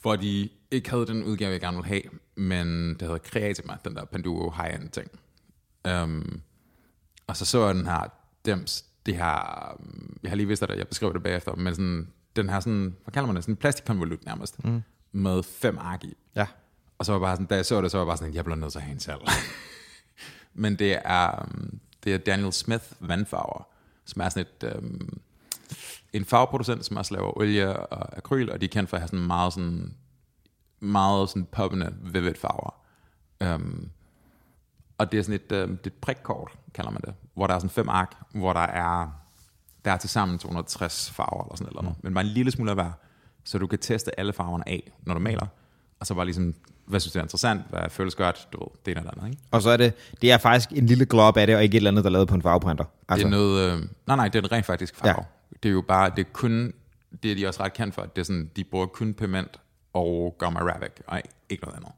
hvor 0.01 0.15
de 0.15 0.49
ikke 0.71 0.89
havde 0.89 1.05
den 1.07 1.23
udgave, 1.23 1.51
jeg 1.51 1.61
gerne 1.61 1.77
ville 1.77 1.87
have, 1.87 2.01
men 2.35 2.89
det 2.89 3.01
hedder 3.01 3.17
Creatima, 3.17 3.77
den 3.85 3.95
der 3.95 4.05
Panduo 4.05 4.49
high-end 4.49 4.89
ting. 4.89 5.07
Um, 6.03 6.41
og 7.27 7.37
så 7.37 7.45
så 7.45 7.65
jeg 7.65 7.75
den 7.75 7.85
her 7.85 8.22
Dems, 8.45 8.85
det 9.05 9.15
her, 9.15 9.77
jeg 10.23 10.31
har 10.31 10.35
lige 10.35 10.47
vidst, 10.47 10.63
at 10.63 10.77
jeg 10.77 10.87
beskriver 10.87 11.13
det 11.13 11.23
bagefter, 11.23 11.55
men 11.55 11.75
sådan, 11.75 12.07
den 12.35 12.49
her 12.49 12.59
sådan, 12.59 12.95
hvad 13.03 13.11
kalder 13.13 13.27
man 13.27 13.35
det, 13.35 13.43
sådan 13.43 13.53
en 13.53 13.57
plastikkonvolut 13.57 14.25
nærmest, 14.25 14.65
mm. 14.65 14.81
med 15.11 15.43
fem 15.43 15.77
ark 15.77 16.03
i. 16.03 16.17
Ja. 16.35 16.47
Og 16.97 17.05
så 17.05 17.11
var 17.11 17.19
bare 17.19 17.35
sådan, 17.35 17.45
da 17.45 17.55
jeg 17.55 17.65
så 17.65 17.81
det, 17.81 17.91
så 17.91 17.97
var 17.97 18.03
jeg 18.03 18.07
bare 18.07 18.17
sådan, 18.17 18.33
jeg 18.33 18.45
bliver 18.45 18.57
nødt 18.57 18.71
til 18.71 18.79
at 18.79 18.83
have 18.83 18.93
en 18.93 18.99
selv. 18.99 19.19
Men 20.53 20.75
det 20.75 20.99
er, 21.05 21.41
um, 21.41 21.79
det 22.03 22.13
er 22.13 22.17
Daniel 22.17 22.53
Smith 22.53 22.83
vandfarver, 22.99 23.67
som 24.05 24.21
er 24.21 24.29
sådan 24.29 24.47
et, 24.61 24.75
um, 24.77 25.21
en 26.13 26.25
farveproducent, 26.25 26.85
som 26.85 26.97
også 26.97 27.13
laver 27.13 27.37
olie 27.37 27.77
og 27.77 28.17
akryl, 28.17 28.49
og 28.49 28.61
de 28.61 28.65
er 28.65 28.69
kendt 28.69 28.89
for 28.89 28.97
at 28.97 29.01
have 29.01 29.07
sådan 29.07 29.27
meget 29.27 29.53
sådan, 29.53 29.93
meget 30.79 31.29
sådan 31.29 31.45
poppende 31.45 31.95
vivid 32.01 32.35
farver. 32.35 32.75
Um, 33.55 33.89
og 34.97 35.11
det 35.11 35.19
er 35.19 35.23
sådan 35.23 35.35
et, 35.35 35.63
um, 35.63 35.77
det 35.77 35.85
er 35.85 35.87
et 35.87 35.93
prikkort, 35.93 36.51
kalder 36.73 36.91
man 36.91 37.01
det, 37.01 37.13
hvor 37.33 37.47
der 37.47 37.53
er 37.53 37.59
sådan 37.59 37.69
fem 37.69 37.89
ark, 37.89 38.15
hvor 38.33 38.53
der 38.53 38.59
er, 38.59 39.21
der 39.85 39.91
er 39.91 39.97
til 39.97 40.09
sammen 40.09 40.37
260 40.37 41.11
farver 41.11 41.43
eller 41.43 41.55
sådan 41.55 41.73
noget, 41.73 41.89
mm. 41.89 42.03
men 42.03 42.13
bare 42.13 42.23
en 42.23 42.29
lille 42.29 42.51
smule 42.51 42.71
af 42.71 42.75
hver, 42.77 42.91
så 43.43 43.57
du 43.57 43.67
kan 43.67 43.79
teste 43.79 44.19
alle 44.19 44.33
farverne 44.33 44.69
af, 44.69 44.91
når 45.03 45.13
du 45.13 45.19
maler, 45.19 45.47
og 45.99 46.07
så 46.07 46.13
bare 46.13 46.25
ligesom, 46.25 46.55
hvad 46.85 46.99
synes 46.99 47.13
du 47.13 47.19
er 47.19 47.23
interessant, 47.23 47.61
hvad 47.69 47.89
føles 47.89 48.15
godt, 48.15 48.47
du 48.53 48.59
ved, 48.59 48.67
det 48.85 48.91
ene 48.91 48.99
eller 48.99 49.11
andet, 49.11 49.27
ikke? 49.27 49.43
Og 49.51 49.61
så 49.61 49.69
er 49.69 49.77
det, 49.77 49.93
det 50.21 50.31
er 50.31 50.37
faktisk 50.37 50.71
en 50.71 50.85
lille 50.85 51.05
glob 51.05 51.37
af 51.37 51.47
det, 51.47 51.55
og 51.55 51.63
ikke 51.63 51.75
et 51.75 51.79
eller 51.79 51.91
andet, 51.91 52.03
der 52.03 52.09
er 52.09 52.11
lavet 52.11 52.27
på 52.27 52.35
en 52.35 52.41
farveprinter. 52.41 52.85
Altså. 53.09 53.27
Det 53.27 53.33
er 53.33 53.37
noget, 53.37 53.71
øh, 53.71 53.79
nej 54.07 54.15
nej, 54.15 54.27
det 54.27 54.39
er 54.39 54.43
en 54.43 54.51
rent 54.51 54.65
faktisk 54.65 54.95
farve. 54.95 55.15
Ja. 55.17 55.55
Det 55.63 55.69
er 55.69 55.73
jo 55.73 55.81
bare, 55.81 56.09
det 56.09 56.19
er 56.19 56.29
kun, 56.33 56.73
det 57.23 57.31
er 57.31 57.35
de 57.35 57.47
også 57.47 57.63
ret 57.63 57.73
kendt 57.73 57.95
for, 57.95 58.01
det 58.01 58.21
er 58.21 58.25
sådan, 58.25 58.49
de 58.55 58.63
bruger 58.63 58.85
kun 58.85 59.13
pigment 59.13 59.59
og 59.93 60.35
gum 60.39 60.57
arabic, 60.57 60.91
og 61.07 61.21
ikke 61.49 61.63
noget 61.63 61.77
andet. 61.77 61.91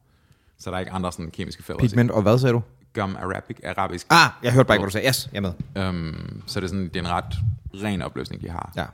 Så 0.57 0.69
der 0.69 0.75
er 0.75 0.79
ikke 0.79 0.91
andre 0.91 1.11
sådan 1.11 1.31
kemiske 1.31 1.63
fælder. 1.63 1.81
Pigment 1.81 2.11
og 2.11 2.21
hvad 2.21 2.39
sagde 2.39 2.53
du? 2.53 2.61
Gum 2.95 3.15
arabic, 3.15 3.57
arabisk. 3.63 4.07
Ah, 4.09 4.29
jeg 4.43 4.53
hørte 4.53 4.67
bare 4.67 4.75
ikke, 4.75 4.81
hvad 4.81 4.89
du 4.91 4.93
sagde. 4.93 5.07
Yes, 5.07 5.29
jeg 5.33 5.37
er 5.37 5.53
med. 5.75 5.89
Um, 5.89 6.43
så 6.47 6.59
det 6.59 6.65
er, 6.65 6.69
sådan, 6.69 6.83
det 6.83 6.95
er 6.95 6.99
en 6.99 7.09
ret 7.09 7.35
ren 7.83 8.01
opløsning, 8.01 8.41
de 8.41 8.49
har. 8.49 8.71
Ja. 8.75 8.85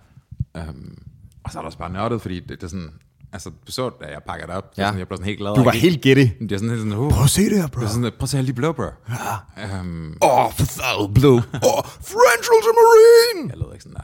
Um, 0.69 0.97
og 1.43 1.51
så 1.51 1.57
er 1.59 1.61
der 1.61 1.65
også 1.65 1.77
bare 1.77 1.89
nørdet, 1.89 2.21
fordi 2.21 2.39
det, 2.39 2.49
det 2.49 2.63
er 2.63 2.67
sådan, 2.67 2.93
altså 3.33 3.51
så, 3.67 3.89
da 3.89 4.05
jeg 4.07 4.21
pakkede 4.27 4.47
det 4.47 4.55
op, 4.55 4.73
Ja. 4.77 4.83
sådan, 4.85 4.99
jeg 4.99 5.07
blev 5.07 5.17
sådan 5.17 5.25
helt 5.25 5.39
glad. 5.39 5.55
Du 5.55 5.63
var 5.63 5.71
helt 5.71 6.01
giddy. 6.01 6.29
Det 6.39 6.51
er 6.51 6.57
sådan 6.57 6.69
helt 6.69 6.81
sådan, 6.81 6.93
uh, 6.97 7.11
Prøv 7.11 7.23
at 7.23 7.29
se 7.29 7.49
det 7.49 7.57
her, 7.61 7.67
bro. 7.67 7.79
det 7.81 7.85
er 7.85 7.89
sådan, 7.89 8.11
prøv 8.11 8.23
at 8.23 8.29
se 8.29 8.37
alle 8.37 8.47
de 8.47 8.53
blå, 8.53 8.71
bro. 8.71 8.83
Ja. 8.83 9.79
Um, 9.79 10.17
oh, 10.21 10.51
for 10.53 11.07
blue. 11.15 11.37
Åh, 11.67 11.77
oh, 11.77 11.83
French 11.85 12.47
Ultramarine! 12.55 13.49
jeg 13.49 13.57
lød 13.57 13.73
ikke 13.73 13.83
sådan 13.83 13.97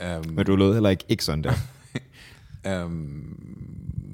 der. 0.00 0.18
Um, 0.18 0.34
Men 0.34 0.46
du 0.46 0.56
lød 0.56 0.72
heller 0.72 0.90
ikke, 0.90 1.04
ikke 1.08 1.24
sådan 1.24 1.44
der. 1.44 1.52
Øhm, 2.66 3.36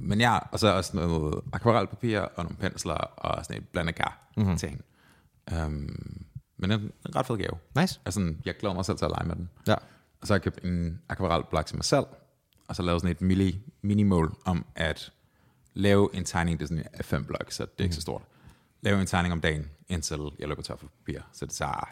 men 0.03 0.21
ja, 0.21 0.39
og 0.53 0.59
så 0.59 0.69
også 0.77 0.91
noget 0.97 1.41
akvarelpapir 1.53 2.19
og 2.21 2.45
nogle 2.45 2.57
pensler 2.57 2.95
og 2.95 3.45
sådan 3.45 3.63
et 3.63 3.69
blandekar 3.73 4.19
mm-hmm. 4.37 4.57
til 4.57 4.69
hende. 4.69 4.83
Øhm, 5.53 6.25
men 6.57 6.71
en, 6.71 6.81
en 6.81 7.17
ret 7.17 7.27
fed 7.27 7.37
gave. 7.37 7.59
Nice. 7.81 8.01
Altså, 8.05 8.35
jeg 8.45 8.57
glæder 8.57 8.75
mig 8.75 8.85
selv 8.85 8.99
til 8.99 9.05
at 9.05 9.11
lege 9.11 9.27
med 9.27 9.37
den. 9.37 9.51
Ja. 9.67 9.75
Og 10.21 10.27
så 10.27 10.33
har 10.33 10.37
jeg 10.37 10.43
købt 10.43 10.65
en 10.65 11.01
akvarelblok 11.09 11.67
til 11.67 11.77
mig 11.77 11.85
selv, 11.85 12.07
og 12.69 12.77
så 12.77 12.83
lavet 12.83 13.01
sådan 13.01 13.17
et 13.17 13.21
mini, 13.21 13.61
minimål 13.83 14.37
om 14.45 14.67
at 14.75 15.13
lave 15.75 16.09
en 16.15 16.25
tegning, 16.25 16.59
det 16.59 16.65
er 16.65 16.69
sådan 16.69 16.87
en 16.95 17.01
F5-blok, 17.01 17.53
så 17.53 17.63
det 17.63 17.71
er 17.79 17.85
ikke 17.85 17.95
så 17.95 18.01
stort. 18.01 18.23
lave 18.83 19.01
en 19.01 19.07
tegning 19.07 19.33
om 19.33 19.41
dagen, 19.41 19.71
indtil 19.89 20.21
jeg 20.39 20.49
løber 20.49 20.63
tør 20.63 20.77
for 20.77 20.87
papir. 20.87 21.21
Så 21.33 21.47
det 21.47 21.55
tager 21.55 21.89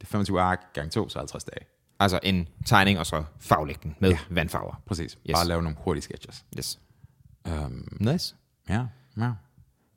det 0.00 0.06
er 0.08 0.10
25 0.10 0.40
ark 0.40 0.72
gange 0.72 0.90
2, 0.90 1.08
så 1.08 1.18
50 1.18 1.44
dage. 1.44 1.66
Altså 2.00 2.20
en 2.22 2.48
tegning, 2.66 2.98
og 2.98 3.06
så 3.06 3.24
farvelægge 3.38 3.80
den 3.82 3.96
med 4.00 4.10
ja. 4.10 4.18
vandfarver. 4.30 4.82
Præcis. 4.86 5.18
Yes. 5.26 5.32
Bare 5.34 5.46
lave 5.46 5.62
nogle 5.62 5.78
hurtige 5.80 6.02
sketches. 6.02 6.44
Yes. 6.58 6.80
Um, 7.48 7.88
Nice. 8.00 8.34
ja, 8.68 8.86
ja. 9.16 9.32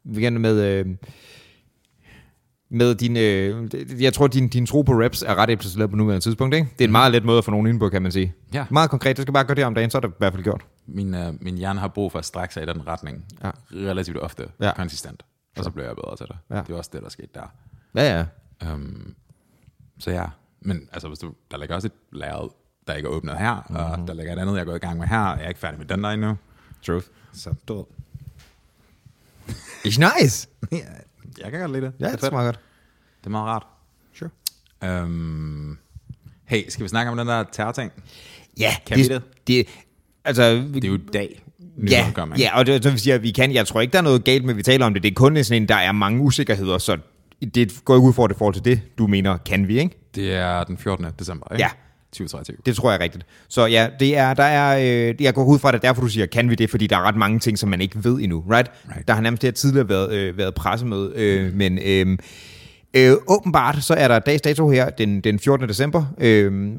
Vi 0.04 0.22
gerne 0.22 0.40
med... 0.40 0.62
Øh, 0.62 0.96
med 2.70 2.96
din, 2.96 3.18
øh, 3.18 3.70
jeg 4.04 4.14
tror, 4.14 4.28
din, 4.28 4.48
din 4.48 4.66
tro 4.66 4.82
på 4.82 4.92
reps 4.92 5.22
er 5.22 5.36
ret 5.36 5.50
etableret 5.50 5.90
på 5.90 5.96
nuværende 5.96 6.26
tidspunkt, 6.26 6.56
ikke? 6.56 6.68
Det 6.78 6.84
er 6.84 6.88
en 6.88 6.92
meget 6.92 7.12
let 7.12 7.26
måde 7.26 7.38
at 7.38 7.46
få 7.46 7.52
nogen 7.52 7.68
ind 7.68 7.80
på, 7.80 7.90
kan 7.90 8.02
man 8.02 8.12
sige. 8.12 8.34
Ja. 8.54 8.66
Meget 8.70 8.90
konkret, 8.90 9.18
du 9.18 9.22
skal 9.22 9.34
bare 9.34 9.44
gøre 9.44 9.56
det 9.56 9.64
om 9.64 9.76
dagen, 9.76 9.90
så 9.90 9.98
er 9.98 10.00
det 10.00 10.08
i 10.08 10.12
hvert 10.18 10.34
fald 10.34 10.44
gjort. 10.44 10.66
Min, 10.86 11.14
uh, 11.14 11.44
min 11.44 11.58
hjerne 11.58 11.80
har 11.80 11.88
brug 11.88 12.12
for 12.12 12.20
at 12.20 12.26
strække 12.26 12.54
sig 12.54 12.64
i 12.64 12.66
den 12.66 12.88
retning. 12.88 13.26
Ja. 13.44 13.52
Relativt 13.72 14.18
ofte. 14.18 14.48
Ja. 14.62 14.72
Konsistent. 14.76 15.24
Og 15.58 15.64
så 15.64 15.72
bliver 15.72 15.88
jeg 15.88 15.96
bedre 15.96 16.16
til 16.16 16.26
det. 16.26 16.36
Ja. 16.50 16.62
Det 16.62 16.70
er 16.70 16.78
også 16.78 16.90
det, 16.94 17.02
der 17.02 17.10
skete 17.10 17.30
der. 17.34 17.54
Ja, 17.96 18.18
ja. 18.18 18.26
Um, 18.74 19.16
så 20.00 20.12
ja, 20.12 20.26
men 20.62 20.90
altså, 20.92 21.08
hvis 21.08 21.20
du, 21.20 21.34
der 21.52 21.58
ligger 21.58 21.76
også 21.76 21.88
et 21.88 21.94
lærred, 22.12 22.50
der 22.88 22.94
ikke 22.94 23.08
er 23.08 23.12
åbnet 23.12 23.38
her, 23.38 23.56
mm-hmm. 23.56 24.02
og 24.02 24.08
der 24.08 24.14
ligger 24.14 24.34
et 24.34 24.40
andet, 24.40 24.54
jeg 24.54 24.62
er 24.62 24.66
gået 24.66 24.76
i 24.76 24.80
gang 24.80 25.00
med 25.00 25.08
her, 25.08 25.20
og 25.20 25.38
jeg 25.38 25.46
er 25.46 25.50
ikke 25.50 25.60
færdig 25.60 25.80
med 25.80 25.88
den 25.88 26.04
der 26.04 26.10
endnu. 26.10 26.38
Truth. 26.88 27.08
Så 27.34 27.54
du. 27.68 27.86
It's 29.86 30.22
nice. 30.22 30.48
Ja, 30.72 30.78
jeg 31.44 31.52
kan 31.52 31.60
godt 31.60 31.72
lide 31.72 31.86
det. 31.86 31.94
Ja, 32.00 32.06
det, 32.12 32.22
det 32.22 32.28
smager 32.30 32.46
godt. 32.46 32.60
det 33.20 33.26
er 33.26 33.30
meget 33.30 33.46
rart. 33.48 33.66
Sure. 34.14 35.04
Um, 35.04 35.78
hey, 36.46 36.70
skal 36.70 36.84
vi 36.84 36.90
snakke 36.90 37.12
om 37.12 37.18
den 37.18 37.28
der 37.28 37.44
terror-ting? 37.52 37.92
Ja, 38.60 38.76
Kan 38.86 38.98
vi 38.98 39.04
det? 39.04 39.22
det? 39.48 39.68
Altså, 40.26 40.44
Det 40.74 40.84
er 40.84 40.88
jo 40.88 40.96
i 40.96 41.02
dag. 41.14 41.44
ja, 41.90 42.08
ikke? 42.08 42.22
ja, 42.38 42.58
og 42.58 42.66
det, 42.66 42.84
så 42.84 42.90
vil 42.90 43.00
sige, 43.00 43.14
at 43.14 43.24
vi 43.24 43.32
kan. 43.32 43.54
Jeg 43.54 43.68
tror 43.68 43.82
ikke, 43.82 43.92
der 43.92 43.98
er 43.98 44.04
noget 44.04 44.24
galt 44.24 44.44
med, 44.44 44.54
at 44.54 44.58
vi 44.58 44.64
taler 44.64 44.86
om 44.86 44.94
det. 44.94 45.04
Det 45.04 45.10
er 45.12 45.16
kun 45.16 45.44
sådan 45.44 45.62
en, 45.62 45.68
der 45.70 45.76
er 45.76 45.92
mange 45.92 46.22
usikkerheder, 46.22 46.78
så 46.78 46.98
det 47.56 47.82
går 47.86 47.96
ikke 47.96 48.08
ud 48.08 48.14
for 48.14 48.28
det 48.28 48.38
forhold 48.38 48.54
til 48.54 48.66
det, 48.66 48.82
du 48.98 49.08
mener, 49.08 49.38
kan 49.38 49.68
vi, 49.68 49.80
ikke? 49.80 49.98
Det 50.16 50.34
er 50.34 50.64
den 50.64 50.78
14. 50.78 51.06
december, 51.20 51.48
ikke? 51.52 51.64
Ja. 51.64 51.70
2023. 52.18 52.58
Det 52.66 52.76
tror 52.76 52.92
jeg 52.92 52.98
er 52.98 53.04
rigtigt. 53.04 53.26
Så 53.48 53.66
ja, 53.66 53.88
det 54.00 54.18
er, 54.18 54.34
der 54.34 54.44
er, 54.44 55.10
øh, 55.10 55.22
jeg 55.22 55.34
går 55.34 55.46
ud 55.46 55.60
fra, 55.60 55.70
at 55.70 55.74
det 55.74 55.84
er 55.84 55.88
derfor, 55.88 56.02
du 56.02 56.08
siger, 56.08 56.26
kan 56.26 56.50
vi 56.50 56.56
det? 56.56 56.70
Fordi 56.70 56.88
der 56.88 56.98
er 56.98 57.02
ret 57.02 57.16
mange 57.16 57.40
ting, 57.40 57.60
som 57.60 57.70
man 57.70 57.82
ikke 57.82 58.04
ved 58.04 58.20
endnu, 58.20 58.44
right? 58.52 58.72
Right. 58.90 59.08
Der 59.08 59.14
har 59.14 59.22
nærmest 59.22 59.42
det 59.42 59.48
her 59.48 59.54
tidligere 59.54 59.90
været, 59.90 60.14
øh, 60.14 60.38
været 60.38 60.56
pressemøde, 60.56 61.14
øh, 61.16 61.54
men 61.54 61.80
øh, 61.86 62.18
øh, 62.94 63.14
åbenbart, 63.28 63.84
så 63.84 63.94
er 63.94 64.08
der 64.08 64.20
dags 64.20 64.42
dato 64.42 64.70
her, 64.70 64.90
den, 64.90 65.22
den 65.22 65.40
14. 65.40 65.70
december, 65.70 66.06
øh, 66.18 66.72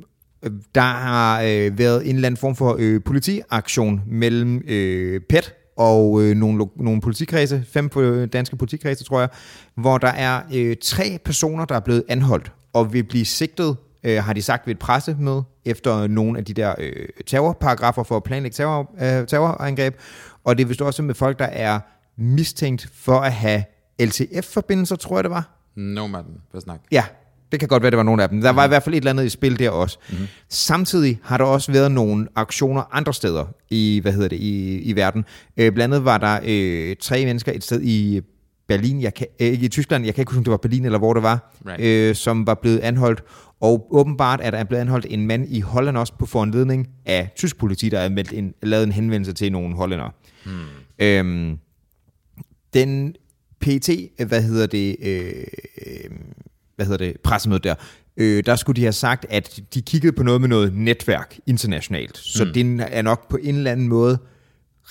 der 0.74 0.80
har 0.80 1.42
øh, 1.42 1.78
været 1.78 2.08
en 2.08 2.14
eller 2.14 2.26
anden 2.26 2.36
form 2.36 2.56
for 2.56 2.76
øh, 2.78 3.00
politiaktion 3.04 4.02
mellem 4.06 4.62
øh, 4.68 5.20
PET 5.28 5.54
og 5.76 6.22
øh, 6.22 6.36
nogle, 6.36 6.66
nogle 6.76 7.00
politikredse, 7.00 7.64
fem 7.68 7.90
øh, 7.96 8.28
danske 8.32 8.56
politikredse, 8.56 9.04
tror 9.04 9.20
jeg, 9.20 9.28
hvor 9.74 9.98
der 9.98 10.08
er 10.08 10.40
øh, 10.54 10.76
tre 10.82 11.18
personer, 11.24 11.64
der 11.64 11.74
er 11.74 11.80
blevet 11.80 12.04
anholdt 12.08 12.52
og 12.72 12.92
vil 12.92 13.04
blive 13.04 13.24
sigtet, 13.24 13.76
øh, 14.06 14.24
har 14.24 14.32
de 14.32 14.42
sagt 14.42 14.66
ved 14.66 14.74
et 14.74 14.78
pressemøde, 14.78 15.42
efter 15.64 16.06
nogle 16.06 16.38
af 16.38 16.44
de 16.44 16.54
der 16.54 16.74
øh, 16.78 16.92
terrorparagrafer 17.26 18.02
for 18.02 18.16
at 18.16 18.22
planlægge 18.22 18.54
terror, 18.54 18.90
øh, 19.00 19.26
terrorangreb. 19.26 19.94
Og 20.44 20.58
det 20.58 20.64
er 20.64 20.68
vist 20.68 20.82
også 20.82 21.02
med 21.02 21.14
folk, 21.14 21.38
der 21.38 21.44
er 21.44 21.80
mistænkt 22.18 22.88
for 22.94 23.18
at 23.18 23.32
have 23.32 23.64
LTF-forbindelser, 24.00 24.96
tror 24.96 25.16
jeg 25.16 25.24
det 25.24 25.30
var. 25.30 25.70
Nomaden, 25.76 26.34
hvad 26.50 26.60
snak? 26.60 26.80
Ja, 26.92 27.04
det 27.52 27.60
kan 27.60 27.68
godt 27.68 27.82
være, 27.82 27.90
det 27.90 27.96
var 27.96 28.02
nogle 28.02 28.22
af 28.22 28.28
dem. 28.28 28.40
Der 28.40 28.50
var 28.50 28.64
i 28.64 28.68
hvert 28.68 28.82
fald 28.82 28.94
et 28.94 28.98
eller 28.98 29.10
andet 29.10 29.24
i 29.24 29.28
spil 29.28 29.58
der 29.58 29.70
også. 29.70 29.98
Mm-hmm. 30.10 30.26
Samtidig 30.48 31.20
har 31.22 31.38
der 31.38 31.44
også 31.44 31.72
været 31.72 31.92
nogle 31.92 32.26
aktioner 32.36 32.82
andre 32.92 33.14
steder 33.14 33.44
i, 33.70 33.98
hvad 34.02 34.12
hedder 34.12 34.28
det, 34.28 34.36
i, 34.36 34.78
i 34.82 34.96
verden. 34.96 35.24
Øh, 35.56 35.72
blandt 35.72 35.94
andet 35.94 36.04
var 36.04 36.18
der 36.18 36.38
øh, 36.44 36.96
tre 37.00 37.24
mennesker 37.24 37.52
et 37.52 37.64
sted 37.64 37.82
i 37.82 38.20
Berlin, 38.68 39.00
jeg 39.02 39.14
kan, 39.14 39.26
øh, 39.40 39.62
i 39.62 39.68
Tyskland, 39.68 40.04
jeg 40.04 40.14
kan 40.14 40.22
ikke 40.22 40.30
huske, 40.30 40.38
om 40.38 40.44
det 40.44 40.50
var 40.50 40.56
Berlin 40.56 40.84
eller 40.84 40.98
hvor 40.98 41.14
det 41.14 41.22
var, 41.22 41.52
Right. 41.66 41.80
øh, 41.84 42.14
som 42.14 42.46
var 42.46 42.54
blevet 42.54 42.78
anholdt. 42.78 43.22
Og 43.60 43.88
åbenbart 43.90 44.40
er 44.42 44.50
der 44.50 44.64
blevet 44.64 44.80
anholdt 44.80 45.06
en 45.10 45.26
mand 45.26 45.46
i 45.48 45.60
Holland 45.60 45.96
også 45.96 46.12
på 46.18 46.26
foranledning 46.26 46.88
af 47.04 47.32
tysk 47.36 47.58
politi, 47.58 47.88
der 47.88 48.00
har 48.00 48.24
en, 48.32 48.54
lavet 48.62 48.84
en 48.84 48.92
henvendelse 48.92 49.32
til 49.32 49.52
nogle 49.52 49.76
hollændere. 49.76 50.10
Hmm. 50.44 50.52
Øhm, 50.98 51.58
den 52.74 53.14
PT, 53.60 53.90
hvad 54.26 54.42
hedder 54.42 54.66
det, 54.66 54.96
øh, 55.02 55.44
øh, 55.86 56.10
hvad 56.76 56.86
hedder 56.86 57.06
det, 57.06 57.20
pressemøde 57.20 57.60
der, 57.60 57.74
øh, 58.16 58.42
der 58.46 58.56
skulle 58.56 58.76
de 58.76 58.82
have 58.82 58.92
sagt, 58.92 59.26
at 59.30 59.60
de 59.74 59.82
kiggede 59.82 60.12
på 60.12 60.22
noget 60.22 60.40
med 60.40 60.48
noget 60.48 60.74
netværk 60.74 61.38
internationalt. 61.46 62.18
Så 62.18 62.44
mm. 62.44 62.52
det 62.52 62.86
er 62.90 63.02
nok 63.02 63.28
på 63.28 63.36
en 63.36 63.54
eller 63.54 63.72
anden 63.72 63.88
måde 63.88 64.18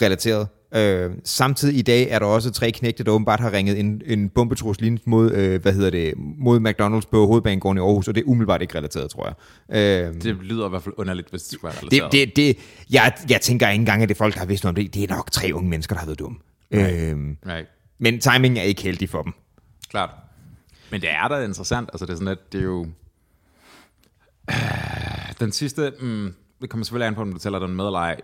relateret. 0.02 0.48
Øh, 0.76 1.12
samtidig 1.24 1.78
i 1.78 1.82
dag 1.82 2.08
er 2.10 2.20
der 2.20 2.26
også 2.26 2.52
tre 2.52 2.72
knægte, 2.72 3.04
der 3.04 3.12
åbenbart 3.12 3.40
har 3.40 3.52
ringet 3.54 3.80
en, 3.80 4.02
en 4.06 4.30
bombetrussel 4.30 5.00
mod, 5.06 5.32
øh, 5.32 5.62
hvad 5.62 5.74
hedder 5.74 5.90
det, 5.90 6.14
mod 6.18 6.60
McDonald's 6.60 7.10
på 7.12 7.26
hovedbanegården 7.28 7.78
i 7.78 7.82
Aarhus, 7.82 8.08
og 8.08 8.16
det 8.16 8.22
er 8.22 8.26
umiddelbart 8.28 8.62
ikke 8.62 8.78
relateret, 8.78 9.10
tror 9.12 9.36
jeg. 9.70 10.08
Øh, 10.08 10.22
Det 10.22 10.36
lyder 10.36 10.66
i 10.66 10.70
hvert 10.70 10.84
fald 10.84 10.96
underligt, 10.98 11.30
hvis 11.30 11.44
det 11.44 11.54
skulle 11.54 11.74
være 11.74 11.82
relateret. 11.82 12.12
det, 12.12 12.28
det, 12.28 12.56
det, 12.56 12.58
jeg, 12.92 13.14
jeg 13.30 13.42
tænker 13.42 13.70
ikke 13.70 13.80
engang, 13.82 14.04
at 14.04 14.10
det 14.10 14.18
folk, 14.18 14.34
der 14.34 14.40
har 14.40 14.46
vidst 14.48 14.64
noget 14.64 14.78
om 14.78 14.84
det. 14.84 14.94
Det 14.94 15.04
er 15.12 15.16
nok 15.16 15.32
tre 15.32 15.52
unge 15.54 15.70
mennesker, 15.70 15.96
der 15.96 16.00
har 16.00 16.06
været 16.08 16.20
dumme. 16.20 16.38
Right. 16.74 17.12
Øhm, 17.12 17.38
Right. 17.48 17.68
men 18.00 18.20
timingen 18.20 18.58
er 18.58 18.62
ikke 18.62 18.82
heldig 18.82 19.10
for 19.10 19.22
dem. 19.22 19.34
Klart. 19.90 20.10
Men 20.92 21.02
det 21.02 21.10
er 21.12 21.28
da 21.28 21.44
interessant. 21.46 21.90
Altså, 21.94 22.06
det 22.06 22.12
er 22.12 22.16
sådan, 22.16 22.28
at 22.28 22.52
det 22.52 22.60
er 22.60 22.64
jo... 22.64 22.88
Den 25.40 25.52
sidste... 25.52 25.94
Mm, 26.02 26.34
det 26.62 26.70
kommer 26.70 26.86
selvfølgelig 26.86 27.08
an 27.08 27.16
på, 27.16 27.22
om 27.22 27.32
du 27.34 27.38
tæller 27.40 27.60
den 27.60 27.76
med 27.76 27.86
eller 27.86 28.00
ej. 28.00 28.16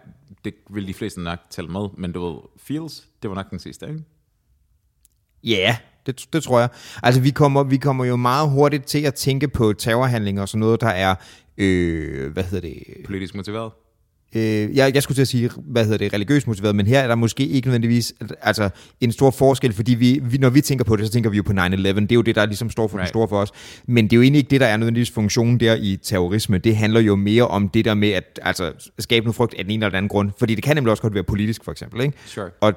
Det 0.45 0.53
vil 0.69 0.87
de 0.87 0.93
fleste 0.93 1.21
nok 1.21 1.39
tælle 1.49 1.71
med. 1.71 1.87
Men 1.97 2.11
du 2.11 2.25
ved, 2.25 2.39
Feels, 2.57 3.07
det 3.21 3.29
var 3.29 3.35
nok 3.35 3.49
den 3.49 3.59
sidste, 3.59 3.87
ikke? 3.87 4.03
Ja, 5.43 5.49
yeah, 5.49 5.75
det, 6.05 6.27
det 6.33 6.43
tror 6.43 6.59
jeg. 6.59 6.69
Altså, 7.03 7.21
vi 7.21 7.29
kommer, 7.29 7.63
vi 7.63 7.77
kommer 7.77 8.05
jo 8.05 8.15
meget 8.15 8.49
hurtigt 8.49 8.85
til 8.85 9.01
at 9.01 9.15
tænke 9.15 9.47
på 9.47 9.73
terrorhandlinger 9.73 10.41
og 10.41 10.49
sådan 10.49 10.59
noget, 10.59 10.81
der 10.81 10.87
er, 10.87 11.15
øh, 11.57 12.31
hvad 12.33 12.43
hedder 12.43 12.69
det, 12.69 12.83
Politisk 13.05 13.35
motiveret. 13.35 13.71
Øh, 14.35 14.75
jeg, 14.75 14.95
jeg 14.95 15.03
skulle 15.03 15.15
til 15.15 15.21
at 15.21 15.27
sige, 15.27 15.49
hvad 15.57 15.83
hedder 15.83 15.97
det, 15.97 16.13
religiøst 16.13 16.47
motiveret, 16.47 16.75
men 16.75 16.87
her 16.87 16.99
er 16.99 17.07
der 17.07 17.15
måske 17.15 17.47
ikke 17.47 17.67
nødvendigvis 17.67 18.13
altså, 18.41 18.69
en 19.01 19.11
stor 19.11 19.31
forskel, 19.31 19.73
fordi 19.73 19.93
vi, 19.93 20.19
vi, 20.23 20.37
når 20.37 20.49
vi 20.49 20.61
tænker 20.61 20.85
på 20.85 20.95
det, 20.95 21.05
så 21.05 21.11
tænker 21.11 21.29
vi 21.29 21.37
jo 21.37 21.43
på 21.43 21.51
9-11. 21.51 21.55
Det 21.55 22.11
er 22.11 22.15
jo 22.15 22.21
det, 22.21 22.35
der 22.35 22.45
ligesom 22.45 22.69
står 22.69 22.87
for 22.87 22.97
right. 22.97 23.09
Store 23.09 23.27
for 23.27 23.41
os. 23.41 23.51
Men 23.85 24.05
det 24.05 24.13
er 24.13 24.17
jo 24.17 24.21
egentlig 24.21 24.39
ikke 24.39 24.49
det, 24.49 24.61
der 24.61 24.67
er 24.67 24.77
nødvendigvis 24.77 25.11
funktionen 25.11 25.59
der 25.59 25.75
i 25.75 25.99
terrorisme. 26.03 26.57
Det 26.57 26.77
handler 26.77 26.99
jo 26.99 27.15
mere 27.15 27.47
om 27.47 27.69
det 27.69 27.85
der 27.85 27.93
med 27.93 28.09
at 28.09 28.39
altså, 28.43 28.91
skabe 28.99 29.25
noget 29.25 29.35
frygt 29.35 29.53
af 29.53 29.63
den 29.63 29.71
ene 29.71 29.85
eller 29.85 29.89
den 29.89 29.97
anden 29.97 30.09
grund. 30.09 30.31
Fordi 30.39 30.55
det 30.55 30.63
kan 30.63 30.75
nemlig 30.75 30.91
også 30.91 31.01
godt 31.01 31.13
være 31.13 31.23
politisk, 31.23 31.63
for 31.63 31.71
eksempel. 31.71 32.01
Ikke? 32.01 32.17
Sure. 32.25 32.49
Og 32.61 32.73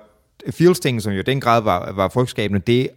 Fields 0.51 0.81
ting, 0.81 1.03
som 1.03 1.13
jo 1.13 1.23
den 1.23 1.41
grad 1.41 1.63
var, 1.63 1.93
var 1.93 2.09
frygtskabende, 2.09 2.61
det 2.67 2.89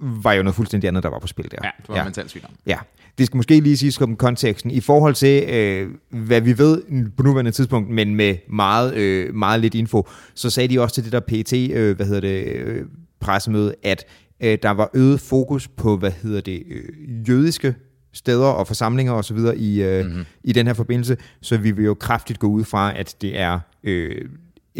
var 0.00 0.32
jo 0.32 0.42
noget 0.42 0.54
fuldstændig 0.54 0.88
andet, 0.88 1.02
der 1.02 1.08
var 1.08 1.18
på 1.18 1.26
spil 1.26 1.50
der. 1.50 1.58
Ja, 1.64 1.70
det 1.78 1.88
var 1.88 1.96
ja. 1.96 2.04
mentalt 2.04 2.30
sygdom. 2.30 2.50
Ja, 2.66 2.78
det 3.18 3.26
skal 3.26 3.36
måske 3.36 3.60
lige 3.60 3.76
siges 3.76 4.00
om 4.00 4.16
konteksten. 4.16 4.70
I 4.70 4.80
forhold 4.80 5.14
til, 5.14 5.44
øh, 5.48 5.88
hvad 6.10 6.40
vi 6.40 6.58
ved 6.58 6.82
på 7.16 7.22
nuværende 7.22 7.50
tidspunkt, 7.50 7.90
men 7.90 8.14
med 8.14 8.36
meget, 8.48 8.94
øh, 8.94 9.34
meget 9.34 9.60
lidt 9.60 9.74
info, 9.74 10.08
så 10.34 10.50
sagde 10.50 10.68
de 10.68 10.80
også 10.80 10.94
til 10.94 11.04
det 11.04 11.12
der 11.12 11.20
PT, 11.20 11.52
øh, 11.52 11.96
hvad 11.96 12.06
hedder 12.06 12.20
det, 12.20 12.44
øh, 12.44 12.84
pressemøde, 13.20 13.74
at 13.82 14.04
øh, 14.40 14.58
der 14.62 14.70
var 14.70 14.90
øget 14.94 15.20
fokus 15.20 15.68
på, 15.68 15.96
hvad 15.96 16.12
hedder 16.22 16.40
det, 16.40 16.62
øh, 16.70 17.28
jødiske 17.28 17.74
steder 18.12 18.46
og 18.46 18.66
forsamlinger 18.66 19.12
osv. 19.12 19.38
I, 19.56 19.82
øh, 19.82 20.06
mm-hmm. 20.06 20.24
i 20.44 20.52
den 20.52 20.66
her 20.66 20.74
forbindelse, 20.74 21.16
så 21.42 21.56
vi 21.56 21.70
vil 21.70 21.84
jo 21.84 21.94
kraftigt 21.94 22.38
gå 22.38 22.46
ud 22.46 22.64
fra, 22.64 22.98
at 22.98 23.16
det 23.20 23.40
er 23.40 23.60
øh, 23.84 24.28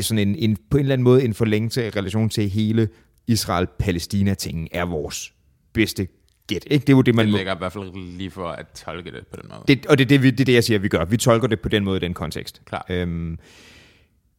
sådan 0.00 0.28
en, 0.28 0.36
en, 0.36 0.56
på 0.70 0.76
en 0.76 0.80
eller 0.80 0.92
anden 0.92 1.04
måde 1.04 1.24
en 1.24 1.34
forlængelse 1.34 1.86
i 1.86 1.90
relation 1.90 2.28
til 2.28 2.48
hele 2.48 2.88
Israel-Palæstina-tingen 3.26 4.68
er 4.72 4.84
vores 4.84 5.32
bedste 5.72 6.08
gæt. 6.54 6.64
Ikke? 6.70 6.82
Det 6.86 6.92
er 6.92 6.96
jo 6.96 7.02
det, 7.02 7.14
man 7.14 7.26
Det 7.26 7.32
må, 7.32 7.36
ligger 7.36 7.54
i 7.54 7.58
hvert 7.58 7.72
fald 7.72 8.16
lige 8.18 8.30
for 8.30 8.48
at 8.48 8.66
tolke 8.84 9.10
det 9.10 9.26
på 9.26 9.40
den 9.42 9.50
måde. 9.50 9.62
det, 9.68 9.86
og 9.86 9.98
det 9.98 10.04
er 10.04 10.08
det, 10.08 10.22
vi, 10.22 10.30
det 10.30 10.40
er 10.40 10.44
det, 10.44 10.54
jeg 10.54 10.64
siger, 10.64 10.78
vi 10.78 10.88
gør. 10.88 11.04
Vi 11.04 11.16
tolker 11.16 11.48
det 11.48 11.60
på 11.60 11.68
den 11.68 11.84
måde 11.84 11.96
i 11.96 12.00
den 12.00 12.14
kontekst. 12.14 12.62
Klart. 12.64 12.84
Øhm, 12.88 13.38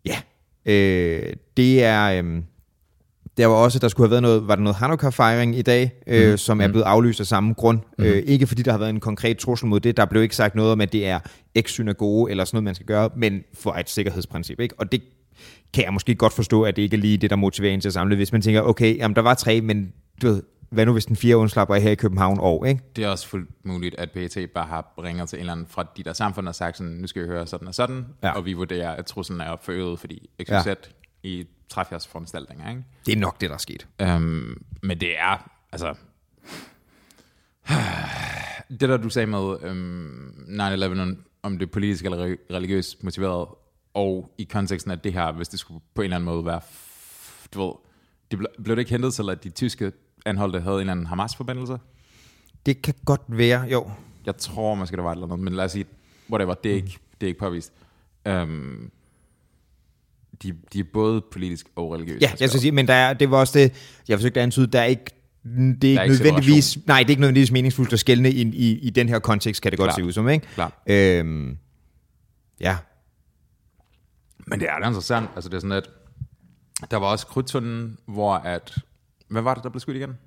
ja. 0.06 0.18
Øh, 0.66 1.34
det 1.58 1.84
er... 1.84 2.20
Øhm, 2.20 2.44
der 3.38 3.46
var 3.46 3.56
også, 3.56 3.80
der 3.80 3.88
skulle 3.88 4.08
have 4.08 4.12
været 4.12 4.22
noget, 4.22 4.48
var 4.48 4.56
der 4.56 4.64
noget 4.64 4.76
Hanukkah-fejring 4.76 5.58
i 5.58 5.62
dag, 5.62 5.92
øh, 6.08 6.32
mm. 6.32 6.38
som 6.38 6.62
er 6.62 6.68
blevet 6.68 6.84
aflyst 6.84 7.20
af 7.20 7.26
samme 7.26 7.54
grund. 7.54 7.80
Mm. 7.98 8.04
Øh, 8.04 8.24
ikke 8.26 8.48
fordi 8.48 8.62
der 8.62 8.72
har 8.72 8.78
været 8.78 8.90
en 8.90 9.00
konkret 9.00 9.38
trussel 9.38 9.68
mod 9.68 9.80
det, 9.80 9.98
der 9.98 10.06
blev 10.06 10.24
ikke 10.24 10.36
sagt 10.36 10.56
noget 10.56 10.72
om, 10.72 10.82
at 10.82 10.94
det 10.94 11.08
er 11.08 11.20
eks-synagoge 11.56 12.32
eller 12.32 12.46
sådan 12.46 12.56
noget, 12.56 12.64
man 12.64 12.76
skal 12.76 12.86
gøre, 12.88 13.10
men 13.16 13.44
for 13.54 13.74
et 13.74 13.90
sikkerhedsprincip. 13.90 14.60
Ikke? 14.60 14.76
Og 14.78 14.92
det 14.92 15.02
kan 15.74 15.84
jeg 15.84 15.94
måske 15.94 16.16
godt 16.16 16.34
forstå, 16.34 16.64
at 16.64 16.76
det 16.76 16.82
ikke 16.82 16.96
er 16.96 17.02
lige 17.02 17.18
det, 17.18 17.30
der 17.30 17.36
motiverer 17.36 17.74
en 17.74 17.82
til 17.82 17.90
at 17.90 17.94
samle. 17.94 18.16
Hvis 18.16 18.32
man 18.32 18.42
tænker, 18.42 18.62
okay, 18.62 18.98
jamen, 18.98 19.16
der 19.16 19.22
var 19.22 19.34
tre, 19.34 19.62
men 19.62 19.94
du 20.22 20.28
ved, 20.28 20.44
hvad 20.72 20.86
nu 20.86 20.92
hvis 20.94 21.06
den 21.06 21.16
fjerde 21.16 21.38
undslapper 21.38 21.76
her 21.76 21.92
i 21.92 21.96
København 21.96 22.40
år, 22.40 22.66
ikke? 22.66 22.82
Det 22.96 23.04
er 23.04 23.08
også 23.10 23.28
fuldt 23.28 23.50
muligt, 23.66 23.96
at 23.96 24.12
PET 24.12 24.50
bare 24.54 24.66
har 24.68 24.94
ringer 25.04 25.26
til 25.26 25.38
en 25.38 25.40
eller 25.40 25.52
anden 25.54 25.68
fra 25.70 25.86
de 25.98 26.04
der 26.04 26.14
samfund 26.14 26.48
og 26.48 26.56
sagt 26.56 26.78
sådan, 26.78 26.92
nu 26.94 27.08
skal 27.08 27.22
vi 27.22 27.28
høre 27.28 27.48
sådan 27.48 27.68
og 27.68 27.76
sådan, 27.76 28.06
Ja. 28.24 28.32
og 28.32 28.46
vi 28.46 28.54
vurderer, 28.54 28.92
at 28.92 29.06
truslen 29.06 29.42
er 29.42 29.56
forøget, 29.62 30.00
fordi 30.00 30.30
XYZ 30.44 30.66
ja. 30.68 30.74
i 31.24 31.48
træfjerdsforanstaltninger, 31.70 32.70
ikke? 32.70 32.84
Det 33.06 33.12
er 33.14 33.18
nok 33.18 33.42
det, 33.42 33.50
der 33.50 33.54
er 33.56 33.60
sket. 33.60 33.88
Um, 34.04 34.62
men 34.84 35.00
det 35.00 35.20
er, 35.20 35.50
altså... 35.72 35.94
Det 38.80 38.90
der, 38.90 38.98
du 38.98 39.10
sagde 39.10 39.28
med 39.28 39.40
um, 39.40 40.34
9-11, 40.48 41.18
om- 41.44 41.58
det 41.58 41.66
er 41.68 41.72
politisk 41.72 42.06
eller 42.06 42.18
re- 42.36 42.54
religiøst 42.56 43.04
motiveret, 43.04 43.48
og 43.94 44.34
i 44.38 44.44
konteksten 44.44 44.92
af 44.92 45.00
det 45.00 45.14
her, 45.14 45.32
hvis 45.32 45.48
det 45.50 45.60
skulle 45.60 45.82
på 45.96 46.02
en 46.02 46.04
eller 46.04 46.16
anden 46.16 46.26
måde 46.26 46.46
være, 46.46 46.62
du 47.54 47.66
ved, 47.68 47.74
det 48.32 48.40
ble, 48.40 48.48
blev 48.64 48.76
det 48.76 48.80
ikke 48.82 48.92
hentet 48.92 49.14
til, 49.14 49.30
at 49.30 49.44
de 49.44 49.50
tyske 49.50 49.92
anholdte 50.26 50.62
havde 50.62 50.76
en 50.76 50.80
eller 50.80 50.92
anden 50.92 51.06
Hamas-forbindelse. 51.06 51.78
Det 52.66 52.82
kan 52.82 52.94
godt 53.06 53.22
være, 53.28 53.62
jo. 53.62 53.92
Jeg 54.26 54.38
tror 54.38 54.76
måske, 54.76 54.96
der 54.96 55.04
var 55.04 55.12
et 55.12 55.16
eller 55.16 55.28
andet, 55.28 55.40
men 55.40 55.54
lad 55.54 55.66
os 55.66 55.72
sige, 55.72 55.86
whatever, 56.30 56.54
det 56.54 56.72
er 56.72 56.76
ikke, 56.76 56.98
det 57.22 57.28
er 57.28 57.28
ikke 57.28 57.40
påvist. 57.40 57.72
Um, 58.30 58.92
de, 60.44 60.54
de 60.74 60.80
er 60.80 60.84
både 60.94 61.22
politisk 61.32 61.68
og 61.76 61.92
religiøse. 61.94 62.20
Ja, 62.22 62.32
jeg 62.40 62.50
skal 62.50 62.62
sige, 62.62 62.72
men 62.72 62.88
der 62.88 62.94
er, 62.94 63.14
det 63.14 63.32
var 63.32 63.38
også 63.38 63.60
det, 63.60 63.74
jeg 64.08 64.18
forsøgte 64.18 64.40
at 64.40 64.44
antyde, 64.44 64.68
der 64.68 64.80
er 64.80 64.86
ikke 64.86 65.06
det 65.44 65.84
er 65.84 66.04
ikke, 66.04 66.04
ikke 66.04 66.08
nødvendigvis, 66.08 66.78
nej, 66.88 67.00
det 67.00 67.06
er 67.06 67.10
ikke 67.10 67.22
nødvendigvis 67.22 67.52
meningsfuldt 67.52 67.94
at 67.94 68.00
skælne 68.00 68.32
i, 68.32 68.42
i, 68.42 68.80
i 68.80 68.90
den 68.90 69.10
her 69.10 69.20
kontekst, 69.20 69.62
kan 69.62 69.72
det 69.72 69.80
godt 69.80 69.88
Klart. 69.88 69.96
se 69.96 70.04
ud 70.04 70.12
som, 70.12 70.30
ikke? 70.30 70.48
Klart. 70.54 70.74
Øhm, 70.88 71.58
ja, 72.60 72.78
Men 74.48 74.60
det 74.60 74.70
er 74.70 74.80
da 74.80 74.88
interessant. 74.88 75.30
Altså, 75.36 75.50
det 75.50 75.56
er 75.56 75.60
sådan, 75.60 75.72
at 75.72 75.90
der 76.92 76.98
var 76.98 77.08
også 77.08 77.28
krydtunden, 77.28 77.98
hvor 78.06 78.34
at... 78.34 78.76
Hvad 79.32 79.42
var 79.42 79.54
det, 79.54 79.64
der 79.64 79.70
blev 79.70 79.80
skudt 79.80 79.96
igen? 79.98 80.18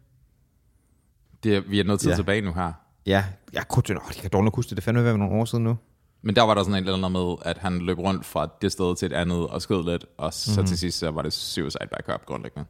Det 1.43 1.57
er, 1.57 1.61
vi 1.61 1.81
er 1.81 1.85
noget 1.85 2.01
tid 2.01 2.09
Ja. 2.09 2.13
ja. 2.13 2.17
tilbage 2.17 2.41
nu 2.41 2.53
her. 2.53 2.73
ja, 3.07 3.25
jeg 3.53 3.69
kunne 3.69 3.83
det 3.83 3.99
kan 4.21 4.31
dårligt 4.33 4.57
huske 4.57 4.69
det, 4.71 4.77
det 4.77 4.85
fandme 4.85 5.05
være 5.05 5.19
nogle 5.19 5.35
år 5.35 5.45
siden 5.45 5.65
nu. 5.65 5.77
Men 6.23 6.37
der 6.37 6.43
var 6.43 6.55
der 6.55 6.63
sådan 6.63 6.75
en 6.75 6.89
eller 6.89 7.07
anden 7.07 7.13
med, 7.13 7.37
at 7.43 7.59
han 7.59 7.79
løb 7.79 7.99
rundt 7.99 8.25
fra 8.27 8.49
det 8.63 8.73
sted 8.73 8.97
til 8.97 9.07
et 9.07 9.13
andet 9.13 9.47
og 9.47 9.63
skød 9.63 9.85
lidt, 9.91 10.07
og 10.19 10.33
så 10.35 10.61
mm. 10.61 10.67
til 10.67 10.79
sidst 10.79 10.99
så 10.99 11.11
var 11.11 11.23
det 11.23 11.33
suicide 11.33 11.87
backup 11.93 12.27
grundlæggende. 12.27 12.69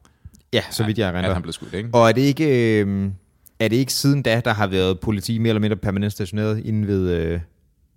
Ja, 0.52 0.62
så 0.70 0.84
vidt 0.84 0.98
jeg 0.98 1.08
At 1.08 1.14
erindrer. 1.14 1.32
han 1.32 1.42
blev 1.42 1.52
skudt, 1.52 1.74
ikke? 1.74 1.90
Og 1.92 2.08
er 2.08 2.12
det 2.12 2.20
ikke, 2.20 2.80
øh, 2.80 3.10
er 3.58 3.68
det 3.68 3.76
ikke 3.76 3.92
siden 3.92 4.22
da, 4.22 4.40
der 4.44 4.52
har 4.52 4.66
været 4.66 5.00
politi 5.00 5.38
mere 5.38 5.48
eller 5.48 5.60
mindre 5.60 5.76
permanent 5.76 6.12
stationeret 6.12 6.58
inde 6.64 6.88
ved, 6.88 7.10
øh, 7.10 7.40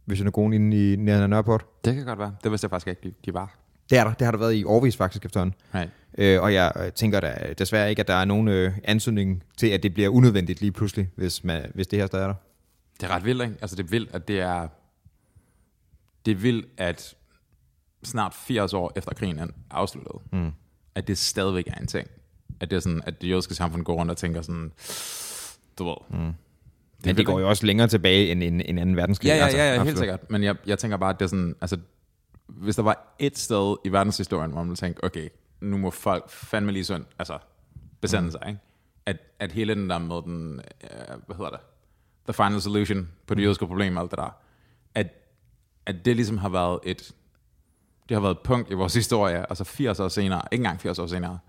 ved 0.05 0.15
synagogen 0.15 0.53
inde 0.53 0.93
i 0.93 0.95
nærheden 0.95 1.23
af 1.23 1.29
Nørreport? 1.29 1.65
Det 1.85 1.95
kan 1.95 2.05
godt 2.05 2.19
være. 2.19 2.35
Det 2.43 2.51
vidste 2.51 2.65
jeg 2.65 2.69
faktisk 2.69 2.87
ikke, 2.87 3.01
de, 3.03 3.13
de 3.25 3.33
var. 3.33 3.57
Det 3.89 3.97
er 3.97 4.03
der. 4.03 4.13
Det 4.13 4.25
har 4.25 4.31
der 4.31 4.39
været 4.39 4.53
i 4.53 4.63
årvis 4.63 4.97
faktisk 4.97 5.25
efterhånden. 5.25 5.55
Right. 5.75 5.89
Øh, 6.17 6.41
og 6.41 6.53
jeg 6.53 6.71
øh, 6.75 6.91
tænker 6.91 7.19
da 7.19 7.53
desværre 7.57 7.89
ikke, 7.89 7.99
at 7.99 8.07
der 8.07 8.13
er 8.13 8.25
nogen 8.25 8.47
øh, 8.47 8.73
ansøgning 8.83 9.43
til, 9.57 9.67
at 9.67 9.83
det 9.83 9.93
bliver 9.93 10.09
unødvendigt 10.09 10.61
lige 10.61 10.71
pludselig, 10.71 11.09
hvis, 11.15 11.43
man, 11.43 11.71
hvis 11.73 11.87
det 11.87 11.99
her 11.99 12.07
stadig 12.07 12.23
er 12.23 12.27
der. 12.27 12.35
Det 12.99 13.09
er 13.09 13.15
ret 13.15 13.25
vildt, 13.25 13.41
ikke? 13.41 13.55
Altså, 13.61 13.75
det 13.75 13.83
er 13.83 13.87
vildt, 13.87 14.09
at 14.13 14.27
det 14.27 14.39
er... 14.39 14.67
Det 16.25 16.31
er 16.31 16.35
vildt, 16.35 16.67
at 16.77 17.15
snart 18.03 18.33
80 18.33 18.73
år 18.73 18.93
efter 18.95 19.13
krigen 19.13 19.39
er 19.39 19.47
afsluttet, 19.71 20.15
mm. 20.31 20.51
at 20.95 21.07
det 21.07 21.17
stadigvæk 21.17 21.67
er 21.67 21.75
en 21.81 21.87
ting. 21.87 22.07
At 22.59 22.69
det 22.69 22.75
er 22.75 22.79
sådan, 22.79 23.01
at 23.05 23.21
det 23.21 23.29
jødiske 23.29 23.55
samfund 23.55 23.83
går 23.83 23.93
rundt 23.95 24.11
og 24.11 24.17
tænker 24.17 24.41
sådan, 24.41 24.71
du 25.79 25.85
ved. 25.85 25.95
Mm. 26.09 26.33
Men 27.05 27.17
det 27.17 27.25
går 27.25 27.39
jo 27.39 27.49
også 27.49 27.65
længere 27.65 27.87
tilbage 27.87 28.31
end 28.31 28.43
en, 28.43 28.61
en 28.61 28.77
anden 28.77 28.95
verdenskrig. 28.95 29.27
Ja, 29.27 29.35
ja, 29.35 29.43
altså, 29.43 29.57
ja, 29.57 29.63
ja 29.63 29.69
helt 29.69 29.81
absolut. 29.81 29.97
sikkert. 29.97 30.31
Men 30.31 30.43
jeg, 30.43 30.55
jeg 30.65 30.79
tænker 30.79 30.97
bare, 30.97 31.09
at 31.09 31.19
det 31.19 31.25
er 31.25 31.29
sådan, 31.29 31.55
altså, 31.61 31.77
hvis 32.47 32.75
der 32.75 32.83
var 32.83 33.15
et 33.19 33.37
sted 33.37 33.75
i 33.83 33.89
verdenshistorien, 33.89 34.51
hvor 34.51 34.59
man 34.59 34.69
ville 34.69 34.77
tænke, 34.77 35.03
okay, 35.03 35.29
nu 35.61 35.77
må 35.77 35.89
folk 35.89 36.29
fandme 36.29 36.71
lige 36.71 36.83
sådan, 36.83 37.05
altså, 37.19 37.39
besande 38.01 38.25
mm. 38.25 38.31
sig, 38.31 38.41
ikke? 38.47 38.59
At, 39.05 39.17
at 39.39 39.51
hele 39.51 39.75
den 39.75 39.89
der 39.89 39.97
med 39.97 40.21
den, 40.21 40.61
øh, 40.83 41.17
hvad 41.25 41.35
hedder 41.35 41.49
det, 41.49 41.59
the 42.25 42.33
final 42.33 42.61
solution 42.61 43.09
på 43.27 43.35
det 43.35 43.43
jødiske 43.43 43.67
problem 43.67 43.97
og 43.97 44.03
alt 44.03 44.11
det 44.11 44.19
der, 44.19 44.37
at, 44.95 45.07
at 45.85 46.05
det 46.05 46.15
ligesom 46.15 46.37
har 46.37 46.49
været 46.49 46.79
et, 46.83 47.15
det 48.09 48.15
har 48.15 48.21
været 48.21 48.35
et 48.35 48.39
punkt 48.43 48.71
i 48.71 48.73
vores 48.73 48.93
historie, 48.93 49.49
altså 49.49 49.63
80 49.63 49.99
år 49.99 50.07
senere, 50.07 50.41
ikke 50.51 50.61
engang 50.61 50.81
80 50.81 50.99
år 50.99 51.07
senere, 51.07 51.39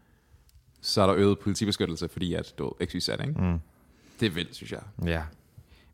så 0.81 1.03
er 1.03 1.07
der 1.07 1.17
øget 1.17 1.39
politibeskyttelse, 1.39 2.09
fordi 2.09 2.35
at, 2.35 2.55
du 2.59 2.75
ved, 2.79 2.87
XYZ, 2.87 3.09
ikke? 3.09 3.25
Mm. 3.25 3.61
Det 4.21 4.27
er 4.27 4.31
vildt, 4.31 4.55
synes 4.55 4.73
jeg. 4.73 4.81
Ja. 5.05 5.23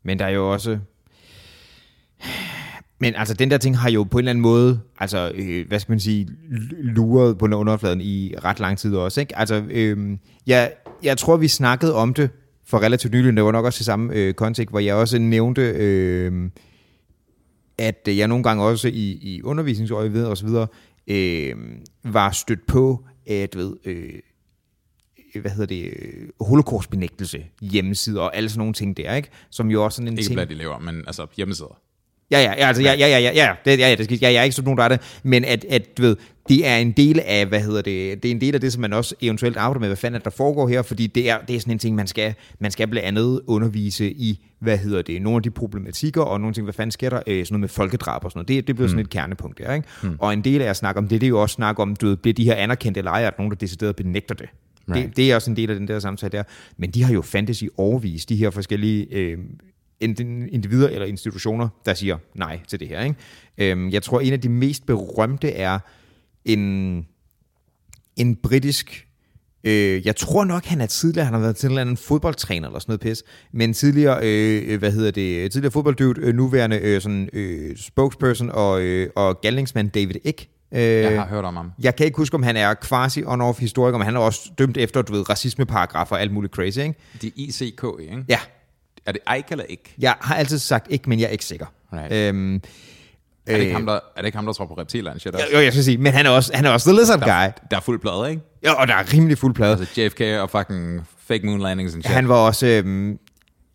Men 0.03 0.19
der 0.19 0.25
er 0.25 0.29
jo 0.29 0.53
også... 0.53 0.79
Men 2.99 3.15
altså, 3.15 3.33
den 3.33 3.51
der 3.51 3.57
ting 3.57 3.77
har 3.77 3.89
jo 3.89 4.03
på 4.03 4.17
en 4.17 4.21
eller 4.21 4.29
anden 4.29 4.41
måde, 4.41 4.79
altså, 4.99 5.31
øh, 5.35 5.67
hvad 5.67 5.79
skal 5.79 5.91
man 5.91 5.99
sige, 5.99 6.27
luret 6.71 7.37
på 7.37 7.45
underfladen 7.45 8.01
i 8.01 8.35
ret 8.43 8.59
lang 8.59 8.77
tid 8.77 8.95
også, 8.95 9.21
ikke? 9.21 9.37
Altså, 9.37 9.63
øh, 9.69 10.17
jeg, 10.47 10.73
jeg 11.03 11.17
tror, 11.17 11.37
vi 11.37 11.47
snakkede 11.47 11.95
om 11.95 12.13
det 12.13 12.29
for 12.67 12.79
relativt 12.79 13.13
nylig, 13.13 13.35
det 13.35 13.43
var 13.43 13.51
nok 13.51 13.65
også 13.65 13.81
i 13.81 13.83
samme 13.83 14.13
øh, 14.13 14.33
kontekst, 14.33 14.71
hvor 14.71 14.79
jeg 14.79 14.95
også 14.95 15.19
nævnte, 15.19 15.61
øh, 15.61 16.49
at 17.77 18.07
jeg 18.07 18.27
nogle 18.27 18.43
gange 18.43 18.63
også 18.63 18.87
i, 18.87 19.11
i 19.21 19.41
undervisningsøje 19.43 20.25
og 20.25 20.37
så 20.37 20.45
videre, 20.45 20.67
øh, 21.07 21.55
var 22.03 22.31
stødt 22.31 22.67
på, 22.67 23.05
at 23.27 23.55
ved, 23.55 23.73
øh, 23.85 25.41
hvad 25.41 25.51
hedder 25.51 25.65
det, 25.65 25.93
øh, 25.99 26.29
holocaustbenægtelse 26.41 27.45
hjemmesider 27.61 28.21
og 28.21 28.35
alle 28.35 28.49
sådan 28.49 28.59
nogle 28.59 28.73
ting 28.73 28.97
der, 28.97 29.15
ikke? 29.15 29.29
Som 29.49 29.71
jo 29.71 29.83
også 29.83 29.95
sådan 29.95 30.07
en 30.07 30.13
Ikke 30.17 30.27
ting... 30.27 30.35
blandt 30.35 30.51
elever, 30.51 30.79
men 30.79 31.03
altså 31.07 31.27
hjemmesider. 31.37 31.81
Ja, 32.31 32.39
ja, 32.39 32.53
ja, 32.57 32.67
altså, 32.67 32.83
ja, 32.83 32.93
ja, 32.93 33.07
ja, 33.07 33.19
ja, 33.19 33.31
ja, 33.35 33.53
det, 33.65 33.79
ja, 33.79 33.89
ja, 33.89 33.95
det 33.95 34.05
skal, 34.05 34.17
ja, 34.21 34.31
jeg 34.31 34.39
er 34.39 34.43
ikke 34.43 34.55
sådan 34.55 34.65
nogen, 34.65 34.77
der 34.77 34.83
er 34.83 34.87
det, 34.87 35.19
men 35.23 35.45
at, 35.45 35.65
at 35.69 35.97
du 35.97 36.01
ved, 36.01 36.15
det 36.49 36.67
er 36.67 36.77
en 36.77 36.91
del 36.91 37.21
af, 37.25 37.45
hvad 37.45 37.59
hedder 37.59 37.81
det, 37.81 38.23
det 38.23 38.29
er 38.29 38.35
en 38.35 38.41
del 38.41 38.55
af 38.55 38.61
det, 38.61 38.73
som 38.73 38.81
man 38.81 38.93
også 38.93 39.15
eventuelt 39.21 39.57
arbejder 39.57 39.79
med, 39.79 39.87
hvad 39.87 39.97
fanden 39.97 40.19
er 40.19 40.23
der 40.23 40.29
foregår 40.29 40.67
her, 40.67 40.81
fordi 40.81 41.07
det 41.07 41.29
er, 41.29 41.37
det 41.47 41.55
er 41.55 41.59
sådan 41.59 41.73
en 41.73 41.79
ting, 41.79 41.95
man 41.95 42.07
skal, 42.07 42.33
man 42.59 42.71
skal 42.71 42.87
blandt 42.87 43.07
andet 43.07 43.41
undervise 43.47 44.11
i, 44.11 44.45
hvad 44.59 44.77
hedder 44.77 45.01
det, 45.01 45.21
nogle 45.21 45.35
af 45.35 45.43
de 45.43 45.51
problematikker, 45.51 46.21
og 46.21 46.39
nogle 46.39 46.53
ting, 46.53 46.63
hvad 46.63 46.73
fanden 46.73 46.91
sker 46.91 47.09
der, 47.09 47.21
øh, 47.27 47.45
sådan 47.45 47.53
noget 47.53 47.59
med 47.59 47.69
folkedrab 47.69 48.25
og 48.25 48.31
sådan 48.31 48.39
noget, 48.39 48.47
det, 48.47 48.67
det 48.67 48.75
bliver 48.75 48.87
sådan 48.87 49.01
et 49.01 49.09
kernepunkt 49.09 49.57
der, 49.57 49.73
ikke? 49.73 49.87
Og 50.19 50.33
en 50.33 50.43
del 50.43 50.61
af 50.61 50.69
at 50.69 50.77
snakke 50.77 50.97
om 50.97 51.07
det, 51.07 51.21
det 51.21 51.27
er 51.27 51.29
jo 51.29 51.41
også 51.41 51.53
snak 51.53 51.79
om, 51.79 51.95
du 51.95 52.07
ved, 52.07 52.15
bliver 52.17 52.33
de 52.33 52.43
her 52.43 52.55
anerkendte 52.55 52.99
ej, 53.01 53.23
at 53.23 53.33
nogen, 53.37 53.51
der 53.51 53.57
decideret 53.57 53.95
benægter 53.95 54.35
det. 54.35 54.49
Right. 54.89 55.07
Det, 55.07 55.17
det 55.17 55.31
er 55.31 55.35
også 55.35 55.51
en 55.51 55.57
del 55.57 55.69
af 55.69 55.75
den 55.75 55.87
der 55.87 55.99
samtale 55.99 56.31
der. 56.31 56.43
Men 56.77 56.91
de 56.91 57.03
har 57.03 57.13
jo 57.13 57.21
fandtes 57.21 57.61
i 57.61 57.69
overvis, 57.77 58.25
de 58.25 58.35
her 58.35 58.49
forskellige 58.49 59.07
øh, 59.11 59.37
individer 60.01 60.89
eller 60.89 61.05
institutioner, 61.07 61.67
der 61.85 61.93
siger 61.93 62.17
nej 62.35 62.59
til 62.67 62.79
det 62.79 62.87
her. 62.87 63.03
Ikke? 63.03 63.15
Øhm, 63.57 63.89
jeg 63.89 64.03
tror, 64.03 64.19
en 64.19 64.33
af 64.33 64.41
de 64.41 64.49
mest 64.49 64.85
berømte 64.85 65.51
er 65.51 65.79
en, 66.45 67.05
en 68.15 68.35
britisk... 68.35 69.07
Øh, 69.63 70.05
jeg 70.05 70.15
tror 70.15 70.43
nok, 70.45 70.65
han 70.65 70.81
er 70.81 70.85
tidligere, 70.85 71.25
han 71.25 71.33
har 71.33 71.41
været 71.41 71.55
til 71.55 71.67
en 71.67 71.71
eller 71.71 71.81
anden 71.81 71.97
fodboldtræner 71.97 72.67
eller 72.67 72.79
sådan 72.79 72.91
noget 72.91 73.01
pis, 73.01 73.23
men 73.51 73.73
tidligere, 73.73 74.19
øh, 74.23 74.79
hvad 74.79 74.91
hedder 74.91 75.11
det, 75.11 75.51
tidligere 75.51 75.71
fodbolddyvet, 75.71 76.17
øh, 76.17 76.35
nuværende 76.35 76.77
øh, 76.79 77.01
sådan, 77.01 77.29
øh, 77.33 77.77
spokesperson 77.77 78.49
og, 78.49 78.81
øh, 78.81 79.09
og 79.15 79.41
galningsmand 79.41 79.89
David 79.91 80.15
Ick. 80.23 80.47
Øh, 80.71 80.81
Jeg 80.81 81.19
har 81.21 81.27
hørt 81.27 81.45
om 81.45 81.55
ham. 81.55 81.71
jeg 81.79 81.95
kan 81.95 82.05
ikke 82.05 82.17
huske, 82.17 82.35
om 82.35 82.43
han 82.43 82.57
er 82.57 82.73
quasi 82.89 83.23
on-off 83.23 83.59
historiker, 83.59 83.97
men 83.97 84.05
han 84.05 84.15
er 84.15 84.19
også 84.19 84.51
dømt 84.57 84.77
efter, 84.77 85.01
du 85.01 85.13
ved, 85.13 85.29
racismeparagrafer 85.29 86.15
og 86.15 86.21
alt 86.21 86.31
muligt 86.31 86.53
crazy, 86.53 86.79
ikke? 86.79 86.95
De 87.21 87.27
er 87.27 87.31
ICK, 87.35 87.83
ikke? 87.99 88.25
Ja, 88.29 88.39
Er 89.05 89.11
det 89.11 89.21
Ike 89.37 89.47
eller 89.51 89.63
ikke? 89.63 89.93
jeg 89.99 90.15
har 90.21 90.35
altid 90.35 90.59
sagt 90.59 90.87
ikke, 90.89 91.09
men 91.09 91.19
jeg 91.19 91.25
er 91.25 91.29
ikke 91.29 91.45
sikker. 91.45 91.65
Right. 91.93 92.13
Øhm, 92.13 92.55
Er 92.55 92.59
det, 93.53 93.59
ikke 93.61 93.73
ham, 93.73 93.85
der, 93.85 93.93
er 93.93 93.99
det 94.17 94.25
ikke 94.25 94.35
ham, 94.37 94.45
der 94.45 94.53
tror 94.53 94.65
på 94.65 94.73
reptiler 94.73 95.11
and 95.11 95.19
shit 95.19 95.35
også? 95.35 95.45
jo, 95.53 95.59
jeg 95.59 95.71
skal 95.73 95.83
sige, 95.83 95.97
men 95.97 96.13
han 96.13 96.25
er 96.25 96.29
også, 96.29 96.51
han 96.53 96.65
er 96.65 96.69
også 96.69 96.89
the 96.89 96.99
lizard 96.99 97.19
guy. 97.19 97.61
Der 97.71 97.77
er 97.77 97.79
fuld 97.81 97.99
plade, 97.99 98.29
ikke? 98.29 98.41
Ja, 98.63 98.73
og 98.73 98.87
der 98.87 98.93
er 98.95 99.13
rimelig 99.13 99.37
fuld 99.37 99.53
plade. 99.55 99.71
Altså 99.79 100.01
JFK 100.01 100.21
og 100.21 100.49
fucking 100.49 101.07
fake 101.27 101.45
moon 101.45 101.59
landings 101.61 101.93
and 101.93 102.03
shit. 102.03 102.13
Han 102.15 102.29
var 102.29 102.35
også... 102.35 102.67
Øhm, 102.67 103.19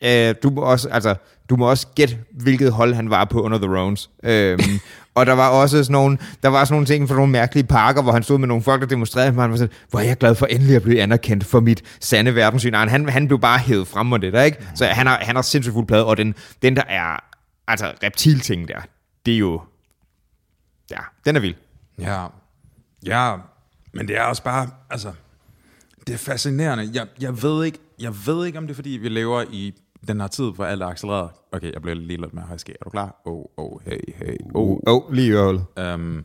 øh, 0.02 0.34
du 0.42 0.50
må 0.50 0.60
også, 0.60 0.88
altså, 0.88 1.14
du 1.50 1.56
må 1.56 1.70
også 1.70 1.86
gætte, 1.94 2.18
hvilket 2.30 2.72
hold 2.72 2.94
han 2.94 3.10
var 3.10 3.24
på 3.24 3.42
under 3.42 3.58
The 3.58 3.76
Rones. 3.78 4.10
Øhm, 4.22 4.60
og 5.14 5.26
der 5.26 5.32
var 5.32 5.48
også 5.48 5.84
sådan 5.84 5.92
nogle, 5.92 6.18
der 6.42 6.48
var 6.48 6.64
sådan 6.64 6.74
nogle 6.74 6.86
ting 6.86 7.08
for 7.08 7.14
nogle 7.14 7.32
mærkelige 7.32 7.66
parker, 7.66 8.02
hvor 8.02 8.12
han 8.12 8.22
stod 8.22 8.38
med 8.38 8.48
nogle 8.48 8.62
folk, 8.62 8.80
der 8.80 8.86
demonstrerede, 8.86 9.28
og 9.28 9.42
han 9.42 9.50
var 9.50 9.56
sådan, 9.56 9.74
hvor 9.90 10.00
er 10.00 10.04
jeg 10.04 10.16
glad 10.16 10.34
for 10.34 10.46
endelig 10.46 10.76
at 10.76 10.82
blive 10.82 11.02
anerkendt 11.02 11.44
for 11.44 11.60
mit 11.60 11.82
sande 12.00 12.34
verdenssyn. 12.34 12.74
Han, 12.74 13.08
han 13.08 13.26
blev 13.26 13.40
bare 13.40 13.58
hævet 13.58 13.88
frem 13.88 14.12
og 14.12 14.22
det 14.22 14.32
der, 14.32 14.42
ikke? 14.42 14.58
Så 14.74 14.86
han 14.86 15.06
har, 15.06 15.18
han 15.22 15.34
har 15.34 15.42
sindssygt 15.42 15.74
fuld 15.74 15.86
plade, 15.86 16.06
og 16.06 16.16
den, 16.16 16.34
den 16.62 16.76
der 16.76 16.84
er, 16.88 17.24
altså 17.68 17.92
reptilting 18.02 18.68
der, 18.68 18.80
det 19.26 19.34
er 19.34 19.38
jo, 19.38 19.60
ja, 20.90 21.00
den 21.24 21.36
er 21.36 21.40
vild. 21.40 21.54
Ja. 21.98 22.26
Ja, 23.06 23.36
men 23.92 24.08
det 24.08 24.16
er 24.16 24.22
også 24.22 24.42
bare, 24.42 24.70
altså, 24.90 25.12
det 26.06 26.12
er 26.12 26.18
fascinerende. 26.18 26.90
Jeg, 26.94 27.06
jeg, 27.20 27.42
ved 27.42 27.64
ikke, 27.64 27.78
jeg 28.00 28.12
ved 28.26 28.46
ikke, 28.46 28.58
om 28.58 28.66
det 28.66 28.70
er, 28.70 28.74
fordi 28.74 28.90
vi 28.90 29.08
lever 29.08 29.44
i 29.52 29.74
den 30.08 30.20
her 30.20 30.28
tid, 30.28 30.44
hvor 30.54 30.64
alt 30.64 30.82
er 30.82 30.86
accelereret. 30.86 31.30
Okay, 31.52 31.72
jeg 31.72 31.82
bliver 31.82 31.94
lige 31.94 32.20
lidt 32.20 32.34
mere 32.34 32.44
højske. 32.44 32.72
Er 32.72 32.84
du 32.84 32.90
klar? 32.90 33.20
Oh, 33.24 33.44
oh, 33.56 33.80
hey, 33.84 34.00
hey, 34.14 34.36
oh. 34.54 34.78
Oh, 34.86 35.12
lige 35.12 35.26
i 35.26 35.30
øvrigt. 35.30 35.62
Um, 35.94 36.24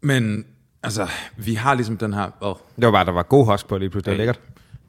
men, 0.00 0.46
altså, 0.82 1.08
vi 1.36 1.54
har 1.54 1.74
ligesom 1.74 1.96
den 1.96 2.12
her, 2.14 2.30
oh, 2.40 2.56
Det 2.76 2.84
var 2.86 2.92
bare, 2.92 3.04
der 3.04 3.12
var 3.12 3.22
god 3.22 3.46
husk 3.46 3.68
på 3.68 3.78
lige 3.78 3.90
pludselig. 3.90 4.12
Det 4.18 4.22
er 4.22 4.26
lækkert. 4.26 4.40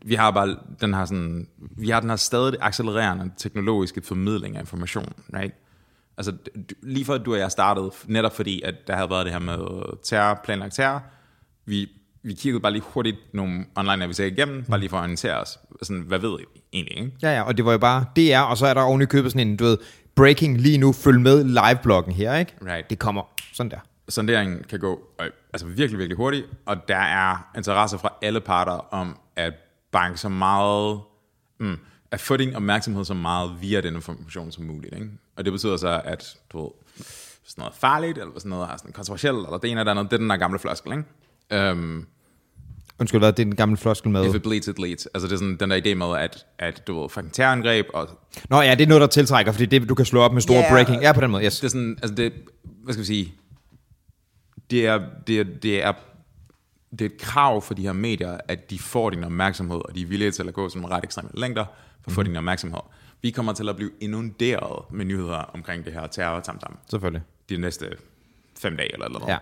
vi 0.05 0.15
har 0.15 0.31
bare 0.31 0.55
den 0.81 0.93
her 0.93 1.05
sådan, 1.05 1.47
vi 1.57 1.89
har 1.89 1.99
den 1.99 2.09
her 2.09 2.17
stadig 2.17 2.57
accelererende 2.61 3.31
teknologiske 3.37 4.01
formidling 4.01 4.55
af 4.55 4.59
information, 4.59 5.13
right? 5.33 5.53
Altså, 6.17 6.33
lige 6.83 7.05
før 7.05 7.17
du 7.17 7.33
og 7.33 7.39
jeg 7.39 7.51
startede, 7.51 7.91
netop 8.05 8.35
fordi, 8.35 8.61
at 8.61 8.75
der 8.87 8.95
havde 8.95 9.09
været 9.09 9.25
det 9.25 9.33
her 9.33 9.39
med 9.39 9.57
terror, 10.03 10.39
planlagt 10.43 10.73
terror, 10.75 11.03
vi, 11.65 11.87
vi 12.23 12.33
kiggede 12.33 12.61
bare 12.61 12.71
lige 12.71 12.83
hurtigt 12.85 13.17
nogle 13.33 13.65
online 13.75 14.03
aviser 14.03 14.25
igennem, 14.25 14.63
bare 14.63 14.79
lige 14.79 14.89
for 14.89 14.97
at 14.97 15.01
orientere 15.01 15.41
os. 15.41 15.59
Sådan, 15.81 16.01
hvad 16.01 16.19
ved 16.19 16.39
I 16.39 16.43
egentlig, 16.73 16.97
ikke? 16.97 17.11
Ja, 17.21 17.35
ja, 17.35 17.41
og 17.41 17.57
det 17.57 17.65
var 17.65 17.71
jo 17.71 17.77
bare 17.77 18.05
DR, 18.15 18.39
og 18.39 18.57
så 18.57 18.65
er 18.65 18.73
der 18.73 18.81
oven 18.81 19.01
i 19.01 19.05
købet 19.05 19.31
sådan 19.31 19.47
en, 19.47 19.57
du 19.57 19.63
ved, 19.63 19.77
breaking 20.15 20.57
lige 20.57 20.77
nu, 20.77 20.91
følg 20.91 21.19
med 21.19 21.43
live-bloggen 21.43 22.13
her, 22.13 22.35
ikke? 22.35 22.53
Right. 22.65 22.89
Det 22.89 22.99
kommer 22.99 23.23
sådan 23.53 23.71
der. 23.71 23.77
sonderingen 24.09 24.63
kan 24.69 24.79
gå 24.79 24.99
øh, 25.21 25.27
altså 25.53 25.67
virkelig, 25.67 25.99
virkelig 25.99 26.17
hurtigt, 26.17 26.45
og 26.65 26.87
der 26.87 26.97
er 26.97 27.49
interesse 27.57 27.97
fra 27.97 28.13
alle 28.21 28.41
parter 28.41 28.93
om 28.93 29.17
at 29.35 29.53
banke 29.91 30.17
så 30.17 30.29
meget, 30.29 30.99
mm, 31.59 31.77
at 32.11 32.19
få 32.19 32.37
din 32.37 32.55
opmærksomhed 32.55 33.05
så 33.05 33.13
meget 33.13 33.51
via 33.61 33.81
den 33.81 33.95
information 33.95 34.51
som 34.51 34.63
muligt. 34.63 34.93
Ikke? 34.93 35.09
Og 35.37 35.45
det 35.45 35.53
betyder 35.53 35.77
så, 35.77 36.01
at 36.05 36.37
du 36.51 36.61
ved, 36.63 36.69
hvis 37.41 37.57
noget 37.57 37.73
farligt, 37.73 38.17
eller 38.17 38.31
hvis 38.31 38.45
noget 38.45 38.69
er 38.71 38.77
sådan 38.77 38.91
kontroversielt, 38.91 39.37
eller 39.37 39.57
det 39.57 39.71
ene 39.71 39.79
eller 39.79 39.93
det 39.93 39.99
andet, 39.99 40.11
det 40.11 40.17
er 40.17 40.21
den 40.21 40.29
der 40.29 40.37
gamle 40.37 40.59
floskel. 40.59 40.91
Ikke? 40.91 41.03
Øhm, 41.69 42.07
Undskyld, 42.99 43.21
hvad? 43.21 43.33
Det 43.33 43.39
er 43.39 43.45
den 43.45 43.55
gamle 43.55 43.77
floskel 43.77 44.11
med... 44.11 44.29
If 44.29 44.35
it 44.35 44.41
bleeds, 44.43 44.67
it 44.67 44.79
leads. 44.79 45.05
Altså 45.05 45.27
det 45.27 45.33
er 45.33 45.37
sådan 45.37 45.57
den 45.57 45.71
der 45.71 45.81
idé 45.81 45.93
med, 45.95 46.17
at, 46.17 46.45
at 46.59 46.87
du 46.87 47.01
ved, 47.01 47.09
fucking 47.09 47.33
terrorangreb, 47.33 47.85
og 47.93 48.09
Nå 48.49 48.61
ja, 48.61 48.75
det 48.75 48.81
er 48.83 48.87
noget, 48.87 49.01
der 49.01 49.07
tiltrækker, 49.07 49.51
fordi 49.51 49.65
det, 49.65 49.89
du 49.89 49.95
kan 49.95 50.05
slå 50.05 50.21
op 50.21 50.33
med 50.33 50.41
store 50.41 50.57
Ja. 50.59 50.69
breaking. 50.71 51.01
Ja, 51.01 51.13
på 51.13 51.21
den 51.21 51.31
måde, 51.31 51.45
yes. 51.45 51.59
det 51.59 51.63
er 51.65 51.69
sådan, 51.69 51.97
altså 52.01 52.15
det, 52.15 52.33
hvad 52.83 52.93
skal 52.93 53.01
vi 53.01 53.05
sige, 53.05 53.33
det 54.71 54.85
er, 54.87 54.99
det 55.27 55.39
er, 55.39 55.43
det 55.43 55.83
er, 55.83 55.93
det 56.91 57.01
er 57.01 57.05
et 57.05 57.17
krav 57.17 57.61
for 57.61 57.73
de 57.73 57.81
her 57.81 57.93
medier, 57.93 58.37
at 58.47 58.69
de 58.69 58.79
får 58.79 59.09
din 59.09 59.23
opmærksomhed, 59.23 59.77
og 59.85 59.95
de 59.95 60.01
er 60.01 60.05
villige 60.05 60.31
til 60.31 60.47
at 60.47 60.53
gå 60.53 60.69
sådan 60.69 60.89
ret 60.91 61.03
ekstreme 61.03 61.29
længder 61.33 61.65
for 62.01 62.09
at 62.11 62.13
få 62.13 62.23
din 62.23 62.35
opmærksomhed. 62.35 62.79
Vi 63.21 63.31
kommer 63.31 63.53
til 63.53 63.69
at 63.69 63.75
blive 63.75 63.91
inunderet 64.01 64.83
med 64.91 65.05
nyheder 65.05 65.37
omkring 65.37 65.85
det 65.85 65.93
her 65.93 66.07
terror 66.07 66.39
tamtam 66.39 66.77
Selvfølgelig. 66.89 67.21
de 67.49 67.57
næste 67.57 67.85
fem 68.59 68.77
dage 68.77 68.93
eller 68.93 69.09
noget. 69.09 69.27
Ja. 69.27 69.37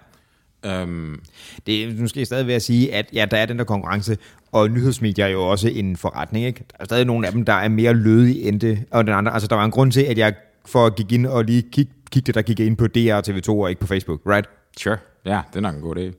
Øhm, 0.65 1.19
Det 1.65 1.83
er 1.83 2.01
måske 2.01 2.25
stadig 2.25 2.47
ved 2.47 2.53
at 2.53 2.61
sige, 2.61 2.93
at 2.93 3.09
ja, 3.13 3.25
der 3.31 3.37
er 3.37 3.45
den 3.45 3.57
der 3.57 3.63
konkurrence, 3.63 4.17
og 4.51 4.69
nyhedsmedier 4.69 5.25
er 5.25 5.29
jo 5.29 5.43
også 5.43 5.69
en 5.69 5.97
forretning. 5.97 6.45
Ikke? 6.45 6.59
Der 6.71 6.75
er 6.79 6.85
stadig 6.85 7.05
nogle 7.05 7.27
af 7.27 7.33
dem, 7.33 7.45
der 7.45 7.53
er 7.53 7.67
mere 7.67 7.93
lødige 7.93 8.41
end 8.41 8.59
det, 8.59 8.85
og 8.91 9.05
den 9.07 9.13
andre. 9.13 9.33
Altså, 9.33 9.47
der 9.47 9.55
var 9.55 9.65
en 9.65 9.71
grund 9.71 9.91
til, 9.91 10.01
at 10.01 10.17
jeg 10.17 10.33
for 10.65 10.85
at 10.85 10.95
gik 10.95 11.11
ind 11.11 11.25
og 11.25 11.43
lige 11.43 11.61
kig, 11.71 11.87
kigge 12.11 12.33
der 12.33 12.41
gik 12.41 12.59
ind 12.59 12.77
på 12.77 12.87
DR 12.87 13.13
og 13.13 13.23
TV2 13.27 13.49
og 13.49 13.69
ikke 13.69 13.81
på 13.81 13.87
Facebook, 13.87 14.21
right? 14.25 14.49
sure, 14.77 14.97
ja, 15.25 15.41
det 15.49 15.55
er 15.57 15.61
nok 15.61 15.75
en 15.75 15.81
god 15.81 15.95
idé. 15.95 16.13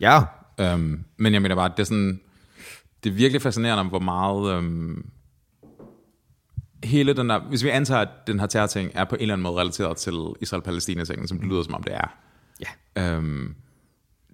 Ja, 0.00 0.20
Øhm, 0.60 1.04
men 1.16 1.32
jeg 1.32 1.42
mener 1.42 1.54
bare, 1.54 1.68
det 1.68 1.78
er 1.78 1.84
sådan, 1.84 2.20
det 3.04 3.10
er 3.10 3.14
virkelig 3.14 3.42
fascinerende, 3.42 3.84
hvor 3.84 3.98
meget 3.98 4.54
øhm, 4.56 5.06
hele 6.84 7.12
den 7.12 7.28
der, 7.28 7.40
hvis 7.48 7.64
vi 7.64 7.68
antager, 7.68 8.00
at 8.00 8.08
den 8.26 8.40
her 8.40 8.46
terrorting 8.46 8.90
er 8.94 9.04
på 9.04 9.14
en 9.14 9.20
eller 9.22 9.34
anden 9.34 9.42
måde 9.42 9.54
relateret 9.60 9.96
til 9.96 10.14
Israel-Palæstina-tingen, 10.40 11.28
som 11.28 11.38
det 11.38 11.48
lyder 11.48 11.62
som 11.62 11.74
om 11.74 11.82
det 11.82 11.94
er. 11.94 12.16
ja. 12.96 13.14
Øhm, 13.16 13.54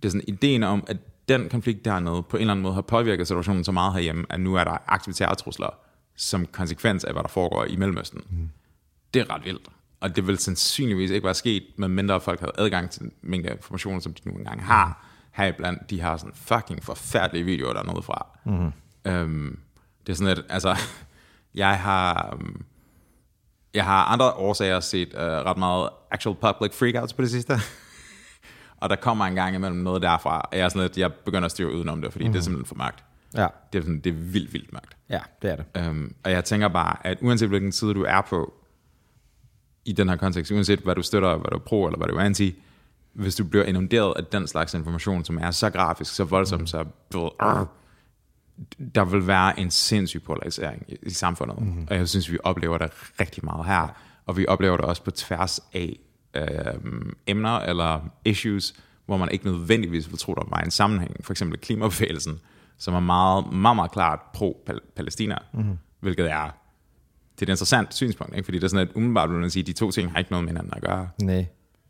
det 0.04 0.08
er 0.08 0.12
sådan 0.12 0.28
ideen 0.28 0.62
om, 0.62 0.84
at 0.86 0.96
den 1.28 1.48
konflikt 1.48 1.84
dernede 1.84 2.22
på 2.22 2.36
en 2.36 2.40
eller 2.40 2.52
anden 2.52 2.62
måde 2.62 2.74
har 2.74 2.82
påvirket 2.82 3.26
situationen 3.26 3.64
så 3.64 3.72
meget 3.72 3.92
herhjemme, 3.92 4.24
at 4.28 4.40
nu 4.40 4.54
er 4.54 4.64
der 4.64 4.76
aktive 4.86 5.12
terrortrusler 5.12 5.74
som 6.16 6.46
konsekvens 6.46 7.04
af, 7.04 7.12
hvad 7.12 7.22
der 7.22 7.28
foregår 7.28 7.64
i 7.64 7.76
Mellemøsten. 7.76 8.20
Mm. 8.30 8.48
Det 9.14 9.20
er 9.20 9.34
ret 9.34 9.44
vildt. 9.44 9.68
Og 10.00 10.16
det 10.16 10.26
vil 10.26 10.38
sandsynligvis 10.38 11.10
ikke 11.10 11.24
være 11.24 11.34
sket, 11.34 11.62
med 11.76 11.88
mindre 11.88 12.20
folk 12.20 12.40
havde 12.40 12.52
adgang 12.58 12.90
til 12.90 13.02
en 13.02 13.12
mængde 13.22 13.48
af 13.48 13.54
informationer, 13.54 14.00
som 14.00 14.14
de 14.14 14.28
nu 14.28 14.38
engang 14.38 14.64
har. 14.64 15.06
Heriblandt, 15.32 15.90
de 15.90 16.00
har 16.00 16.16
sådan 16.16 16.34
fucking 16.34 16.84
forfærdelige 16.84 17.44
videoer 17.44 17.72
dernede 17.72 18.02
fra. 18.02 18.26
Mm. 18.44 18.72
Øhm, 19.12 19.58
det 20.06 20.12
er 20.12 20.16
sådan 20.16 20.38
et, 20.38 20.44
altså, 20.48 20.76
jeg 21.54 21.80
har, 21.80 22.30
øhm, 22.32 22.64
jeg 23.74 23.84
har 23.84 24.04
andre 24.04 24.32
årsager 24.32 24.80
set 24.80 25.08
øh, 25.14 25.20
ret 25.20 25.58
meget 25.58 25.88
actual 26.10 26.36
public 26.36 26.74
freakouts 26.74 27.12
på 27.12 27.22
det 27.22 27.30
sidste. 27.30 27.58
og 28.84 28.90
der 28.90 28.96
kommer 28.96 29.24
en 29.24 29.34
gang 29.34 29.54
imellem 29.54 29.78
noget 29.78 30.02
derfra, 30.02 30.40
og 30.40 30.58
jeg 30.58 30.64
er 30.64 30.68
sådan 30.68 30.82
lidt, 30.82 30.98
jeg 30.98 31.12
begynder 31.12 31.44
at 31.44 31.50
styre 31.50 31.72
udenom 31.72 32.02
det, 32.02 32.12
fordi 32.12 32.26
mm. 32.26 32.32
det 32.32 32.38
er 32.38 32.42
simpelthen 32.42 32.66
for 32.66 32.74
mørkt. 32.74 33.04
Ja, 33.36 33.46
Det 33.72 33.78
er, 33.78 33.82
sådan, 33.82 34.00
det 34.00 34.10
er 34.10 34.14
vildt, 34.14 34.52
vildt 34.52 34.72
mørkt. 34.72 34.96
ja, 35.10 35.20
det 35.42 35.50
er 35.50 35.56
det. 35.56 35.64
Øhm, 35.76 36.14
og 36.24 36.30
jeg 36.30 36.44
tænker 36.44 36.68
bare, 36.68 37.06
at 37.06 37.18
uanset 37.20 37.48
hvilken 37.48 37.72
side 37.72 37.94
du 37.94 38.02
er 38.02 38.20
på, 38.20 38.54
i 39.84 39.92
den 39.92 40.08
her 40.08 40.16
kontekst, 40.16 40.52
uanset 40.52 40.78
hvad 40.78 40.94
du 40.94 41.02
støtter, 41.02 41.36
hvad 41.36 41.50
du 41.50 41.56
er 41.56 41.60
pro 41.60 41.86
eller 41.86 41.98
hvad 41.98 42.08
du 42.08 42.14
er 42.16 42.20
anti, 42.20 42.62
hvis 43.12 43.36
du 43.36 43.44
bliver 43.44 43.64
inunderet 43.64 44.12
af 44.16 44.24
den 44.24 44.46
slags 44.46 44.74
information, 44.74 45.24
som 45.24 45.38
er 45.38 45.50
så 45.50 45.70
grafisk, 45.70 46.14
så 46.14 46.24
voldsom, 46.24 46.60
mm. 46.60 46.66
så 46.66 46.84
du 47.12 47.22
ved, 47.22 47.30
arr, 47.40 47.66
der 48.94 49.04
vil 49.04 49.26
være 49.26 49.60
en 49.60 49.70
sindssyg 49.70 50.22
polarisering 50.22 50.84
i, 50.88 50.96
i 51.02 51.10
samfundet. 51.10 51.60
Mm. 51.60 51.86
Og 51.90 51.96
jeg 51.96 52.08
synes, 52.08 52.32
vi 52.32 52.38
oplever 52.44 52.78
det 52.78 52.90
rigtig 53.20 53.44
meget 53.44 53.66
her. 53.66 53.88
Og 54.26 54.36
vi 54.36 54.46
oplever 54.46 54.76
det 54.76 54.84
også 54.84 55.02
på 55.04 55.10
tværs 55.10 55.60
af 55.72 55.98
øh, 56.36 56.74
emner 57.26 57.58
eller 57.58 58.10
issues, 58.24 58.74
hvor 59.06 59.16
man 59.16 59.28
ikke 59.32 59.46
nødvendigvis 59.46 60.10
vil 60.10 60.18
tro, 60.18 60.34
der 60.34 60.44
var 60.48 60.60
en 60.60 60.70
sammenhæng. 60.70 61.16
For 61.20 61.32
eksempel 61.32 61.60
klimabevægelsen, 61.60 62.40
som 62.78 62.94
er 62.94 63.00
meget, 63.00 63.52
meget, 63.52 63.76
meget 63.76 63.92
klart 63.92 64.20
pro-Palæstina, 64.36 65.36
mm. 65.52 65.78
hvilket 66.00 66.30
er 66.30 66.50
det 67.40 67.42
er 67.42 67.46
et 67.46 67.48
interessant 67.48 67.94
synspunkt, 67.94 68.36
ikke? 68.36 68.44
fordi 68.44 68.58
det 68.58 68.64
er 68.64 68.68
sådan, 68.68 68.88
at 68.88 68.94
umiddelbart 68.94 69.30
vil 69.30 69.38
man 69.38 69.50
sige, 69.50 69.60
at 69.60 69.66
de 69.66 69.72
to 69.72 69.90
ting 69.90 70.10
har 70.10 70.18
ikke 70.18 70.30
noget 70.30 70.44
med 70.44 70.50
hinanden 70.50 70.72
at 70.76 70.82
gøre. 70.82 71.08
Nej. 71.22 71.46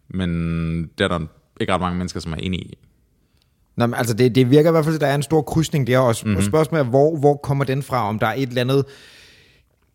Men 0.08 0.30
det 0.82 1.04
er 1.04 1.08
der 1.08 1.20
ikke 1.60 1.72
ret 1.72 1.80
mange 1.80 1.98
mennesker, 1.98 2.20
som 2.20 2.32
er 2.32 2.36
enige 2.36 2.62
i. 2.62 2.78
Nå, 3.76 3.86
men 3.86 3.94
altså 3.94 4.14
det, 4.14 4.34
det 4.34 4.50
virker 4.50 4.70
i 4.70 4.72
hvert 4.72 4.84
fald, 4.84 4.94
at 4.94 5.00
der 5.00 5.06
er 5.06 5.14
en 5.14 5.22
stor 5.22 5.42
krydsning 5.42 5.86
der, 5.86 5.98
og, 5.98 6.14
mm-hmm. 6.24 6.36
og 6.36 6.42
spørgsmålet 6.42 6.86
er, 6.86 6.90
hvor, 6.90 7.18
hvor 7.18 7.36
kommer 7.36 7.64
den 7.64 7.82
fra? 7.82 8.08
Om 8.08 8.18
der 8.18 8.26
er 8.26 8.34
et 8.34 8.48
eller 8.48 8.60
andet, 8.60 8.84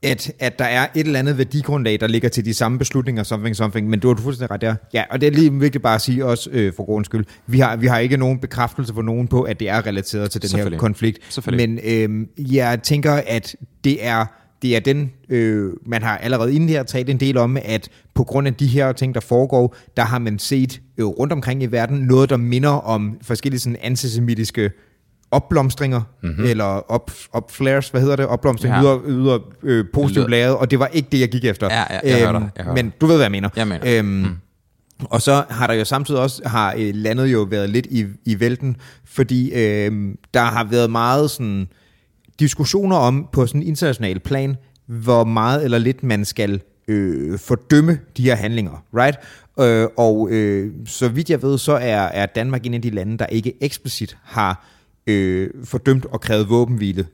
at, 0.04 0.32
at 0.40 0.60
der 0.60 0.66
er 0.66 0.88
et 0.96 1.06
eller 1.06 1.20
andet 1.20 1.38
værdigrundlag, 1.38 2.00
der 2.00 2.08
ligger 2.08 2.30
til 2.30 2.46
de 2.46 2.54
samme 2.54 2.80
beslutninger, 2.80 3.24
something, 3.24 3.56
something, 3.56 3.90
men 3.90 4.00
du 4.00 4.08
har 4.08 4.16
du 4.16 4.22
fuldstændig 4.22 4.52
ret 4.52 4.62
der. 4.62 4.76
Ja, 4.94 5.04
og 5.10 5.22
det 5.22 5.28
er 5.28 5.32
lige 5.32 5.54
vigtigt 5.54 5.82
bare 5.82 5.96
at 5.96 6.02
sige 6.02 6.26
også, 6.26 6.50
øh, 6.54 6.74
for 6.74 6.86
grundens 6.86 7.06
skyld, 7.06 7.26
vi 7.48 7.60
har, 7.60 7.76
vi 7.76 7.88
har 7.88 7.98
ikke 7.98 8.18
nogen 8.18 8.40
bekræftelse 8.40 8.94
for 8.94 9.02
nogen 9.02 9.28
på, 9.28 9.42
at 9.42 9.60
det 9.60 9.70
er 9.70 9.86
relateret 9.88 10.32
til 10.32 10.42
den 10.42 10.60
her 10.60 10.78
konflikt. 10.78 11.42
Men 11.52 11.80
øh, 11.84 12.28
jeg 12.56 12.80
tænker, 12.84 13.14
at 13.28 13.56
det 13.84 14.06
er, 14.06 14.26
det 14.62 14.76
er 14.76 14.80
den, 14.80 15.12
øh, 15.30 15.74
man 15.86 16.04
har 16.04 16.18
allerede 16.18 16.56
inden 16.56 16.70
her 16.70 16.84
talt 16.84 17.10
en 17.10 17.20
del 17.20 17.38
om, 17.38 17.58
at 17.66 17.90
på 18.16 18.24
grund 18.24 18.48
af 18.48 18.54
de 18.54 18.68
her 18.68 18.92
ting, 18.92 19.16
der 19.16 19.22
foregår, 19.22 19.76
der 19.98 20.04
har 20.04 20.20
man 20.20 20.40
set 20.40 20.82
øh, 20.98 21.06
rundt 21.06 21.34
omkring 21.34 21.64
i 21.64 21.66
verden 21.66 21.98
noget, 21.98 22.30
der 22.30 22.38
minder 22.38 22.70
om 22.70 23.18
forskellige 23.22 23.60
sådan 23.60 23.78
antisemitiske 23.82 24.72
opblomstringer, 25.32 26.02
mm-hmm. 26.24 26.46
eller 26.46 26.64
op, 26.64 27.12
op 27.32 27.52
flares, 27.52 27.90
hvad 27.90 28.02
hedder 28.02 28.16
det, 28.16 28.26
opblomstring, 28.26 28.76
Ja. 28.76 28.82
yder, 28.82 29.00
yder 29.08 29.40
øh, 29.64 29.86
positivt 29.94 30.30
lavet, 30.30 30.58
og 30.58 30.72
det 30.72 30.80
var 30.80 30.88
ikke 30.88 31.08
det, 31.12 31.20
jeg 31.20 31.30
gik 31.30 31.46
efter. 31.46 31.68
Ja, 31.72 31.84
ja, 31.90 32.00
jeg 32.04 32.20
hører 32.20 32.40
dig, 32.40 32.50
jeg 32.58 32.66
hører 32.66 32.76
men 32.76 32.94
du 33.02 33.06
ved, 33.06 33.16
hvad 33.16 33.24
jeg 33.24 33.32
mener. 33.32 33.50
Jeg 33.56 33.68
mener. 33.68 34.00
Øhm, 34.00 34.08
mm. 34.08 34.28
Og 35.06 35.22
så 35.22 35.44
har 35.50 35.68
der 35.68 35.74
jo 35.74 35.86
samtidig 35.86 36.22
også, 36.22 36.42
har 36.46 36.74
øh, 36.78 36.92
landet 36.96 37.28
jo 37.28 37.48
været 37.50 37.70
lidt 37.70 37.86
i, 37.86 38.06
i 38.26 38.40
vælten, 38.40 38.76
fordi 39.06 39.52
øh, 39.54 39.92
der 40.34 40.42
har 40.42 40.64
været 40.64 40.92
meget 40.92 41.32
sådan 41.32 41.68
diskussioner 42.40 42.96
om 42.96 43.28
på 43.34 43.48
sådan 43.48 43.62
en 43.62 43.68
international 43.68 44.20
plan, 44.20 44.56
hvor 44.86 45.24
meget 45.24 45.64
eller 45.66 45.78
lidt 45.78 46.04
man 46.04 46.26
skal 46.26 46.62
øh, 46.88 47.40
fordømme 47.40 48.00
de 48.18 48.24
her 48.24 48.36
handlinger, 48.36 48.84
right? 48.94 49.18
Øh, 49.60 49.88
og 49.98 50.28
øh, 50.32 50.72
så 50.86 51.08
vidt 51.08 51.30
jeg 51.30 51.42
ved, 51.42 51.58
så 51.58 51.74
er, 51.74 52.02
er 52.02 52.26
Danmark 52.26 52.66
en 52.66 52.74
af 52.74 52.82
de 52.82 52.90
lande, 52.90 53.18
der 53.18 53.26
ikke 53.26 53.54
eksplicit 53.62 54.18
har 54.24 54.50
øh, 54.50 54.79
fordømt 55.64 56.06
og 56.06 56.22
krævet 56.22 56.50
våbenhvile 56.50 57.08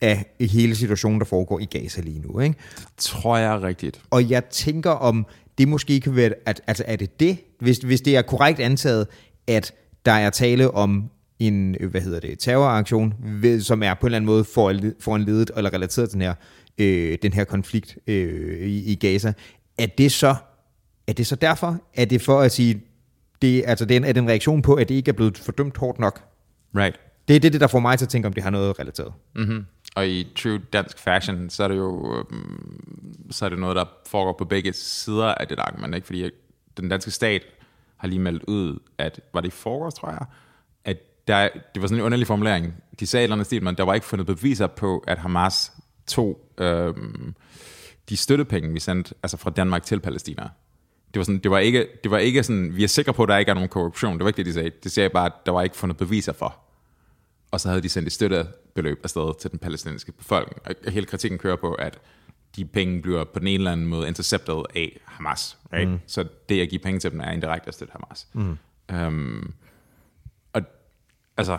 af 0.00 0.26
hele 0.40 0.74
situationen, 0.74 1.20
der 1.20 1.24
foregår 1.26 1.60
i 1.60 1.64
Gaza 1.64 2.00
lige 2.00 2.20
nu, 2.20 2.40
ikke? 2.40 2.54
Tror 2.96 3.36
jeg 3.36 3.52
er 3.54 3.62
rigtigt. 3.62 4.00
Og 4.10 4.30
jeg 4.30 4.44
tænker 4.44 4.90
om, 4.90 5.26
det 5.58 5.68
måske 5.68 6.00
kan 6.00 6.16
være, 6.16 6.32
at, 6.46 6.60
altså 6.66 6.84
er 6.86 6.96
det 6.96 7.20
det, 7.20 7.38
hvis, 7.60 7.78
hvis 7.78 8.00
det 8.00 8.16
er 8.16 8.22
korrekt 8.22 8.60
antaget, 8.60 9.06
at 9.46 9.72
der 10.04 10.12
er 10.12 10.30
tale 10.30 10.70
om 10.70 11.10
en, 11.38 11.76
øh, 11.80 11.90
hvad 11.90 12.00
hedder 12.00 12.20
det, 12.20 12.38
terroraktion, 12.38 13.14
som 13.60 13.82
er 13.82 13.94
på 13.94 14.06
en 14.06 14.08
eller 14.08 14.16
anden 14.16 14.26
måde 14.26 14.44
foranled- 14.44 14.94
foranledet 15.00 15.50
eller 15.56 15.72
relateret 15.72 16.10
til 16.10 16.14
den 16.14 16.22
her, 16.22 16.34
øh, 16.78 17.18
den 17.22 17.32
her 17.32 17.44
konflikt 17.44 17.98
øh, 18.06 18.66
i, 18.66 18.92
i 18.92 18.94
Gaza, 18.94 19.32
er 19.78 19.86
det 19.86 20.12
så, 20.12 20.34
er 21.06 21.12
det 21.12 21.26
så 21.26 21.36
derfor? 21.36 21.78
Er 21.94 22.04
det 22.04 22.22
for 22.22 22.40
at 22.40 22.52
sige, 22.52 22.82
det, 23.42 23.64
altså 23.66 23.84
det 23.84 23.94
er, 23.94 23.98
en, 23.98 24.04
er 24.04 24.12
det 24.12 24.22
en 24.22 24.28
reaktion 24.28 24.62
på, 24.62 24.74
at 24.74 24.88
det 24.88 24.94
ikke 24.94 25.08
er 25.08 25.12
blevet 25.12 25.38
fordømt 25.38 25.76
hårdt 25.76 25.98
nok? 25.98 26.22
Right. 26.76 27.00
Det 27.30 27.36
er 27.36 27.40
det, 27.40 27.52
det, 27.52 27.60
der 27.60 27.66
får 27.66 27.80
mig 27.80 27.98
til 27.98 28.04
at 28.04 28.08
tænke, 28.08 28.26
om 28.26 28.32
det 28.32 28.42
har 28.42 28.50
noget 28.50 28.78
relateret. 28.78 29.12
Mm-hmm. 29.34 29.66
Og 29.96 30.08
i 30.08 30.32
true 30.36 30.60
dansk 30.72 30.98
fashion, 30.98 31.50
så 31.50 31.64
er 31.64 31.68
det 31.68 31.76
jo 31.76 32.16
øhm, 32.16 33.30
så 33.30 33.44
er 33.44 33.48
det 33.48 33.58
noget, 33.58 33.76
der 33.76 33.84
foregår 34.06 34.34
på 34.38 34.44
begge 34.44 34.72
sider 34.72 35.34
af 35.34 35.48
det 35.48 35.58
argument, 35.58 35.94
ikke? 35.94 36.06
Fordi 36.06 36.30
den 36.76 36.88
danske 36.88 37.10
stat 37.10 37.42
har 37.96 38.08
lige 38.08 38.18
meldt 38.18 38.42
ud, 38.42 38.78
at, 38.98 39.20
var 39.34 39.40
det 39.40 39.48
i 39.48 39.50
forgårs, 39.50 39.94
tror 39.94 40.10
jeg, 40.10 40.24
at 40.84 40.96
der, 41.28 41.48
det 41.74 41.82
var 41.82 41.88
sådan 41.88 41.98
en 41.98 42.04
underlig 42.04 42.26
formulering. 42.26 42.74
De 43.00 43.06
sagde 43.06 43.22
et 43.22 43.24
eller 43.24 43.34
andet 43.34 43.46
stil, 43.46 43.64
men 43.64 43.74
der 43.74 43.84
var 43.84 43.94
ikke 43.94 44.06
fundet 44.06 44.26
beviser 44.26 44.66
på, 44.66 45.04
at 45.06 45.18
Hamas 45.18 45.72
tog 46.06 46.50
øhm, 46.58 47.34
de 48.08 48.16
støttepenge, 48.16 48.72
vi 48.72 48.80
sendte 48.80 49.14
altså 49.22 49.36
fra 49.36 49.50
Danmark 49.50 49.82
til 49.82 50.00
Palæstina. 50.00 50.48
Det 51.14 51.20
var, 51.20 51.24
sådan, 51.24 51.38
det, 51.38 51.50
var 51.50 51.58
ikke, 51.58 51.86
det 52.02 52.10
var 52.10 52.18
ikke 52.18 52.42
sådan, 52.42 52.76
vi 52.76 52.84
er 52.84 52.88
sikre 52.88 53.12
på, 53.12 53.22
at 53.22 53.28
der 53.28 53.36
ikke 53.36 53.50
er 53.50 53.54
nogen 53.54 53.68
korruption. 53.68 54.12
Det 54.12 54.20
var 54.20 54.28
ikke 54.28 54.36
det, 54.36 54.46
de 54.46 54.52
sagde. 54.52 54.70
Det 54.84 54.92
sagde 54.92 55.08
bare, 55.08 55.26
at 55.26 55.32
der 55.46 55.52
var 55.52 55.62
ikke 55.62 55.76
fundet 55.76 55.96
beviser 55.96 56.32
for. 56.32 56.69
Og 57.50 57.60
så 57.60 57.68
havde 57.68 57.80
de 57.82 57.88
sendt 57.88 58.06
et 58.06 58.12
støttebeløb 58.12 59.00
afsted 59.04 59.40
til 59.40 59.50
den 59.50 59.58
palæstinensiske 59.58 60.12
befolkning. 60.12 60.62
Og 60.66 60.92
hele 60.92 61.06
kritikken 61.06 61.38
kører 61.38 61.56
på, 61.56 61.72
at 61.74 61.98
de 62.56 62.64
penge 62.64 63.02
bliver 63.02 63.24
på 63.24 63.38
den 63.38 63.46
ene 63.48 63.54
eller 63.54 63.72
anden 63.72 63.86
måde 63.86 64.08
interceptet 64.08 64.62
af 64.76 65.00
Hamas. 65.04 65.58
Right? 65.72 65.90
Mm. 65.90 65.98
Så 66.06 66.24
det 66.48 66.60
at 66.62 66.68
give 66.68 66.78
penge 66.78 67.00
til 67.00 67.10
dem 67.10 67.20
er 67.20 67.30
indirekte 67.30 67.68
at 67.68 67.74
støtte 67.74 67.92
Hamas. 67.92 68.26
Mm. 68.32 68.58
Um, 69.06 69.54
og 70.52 70.62
altså, 71.36 71.58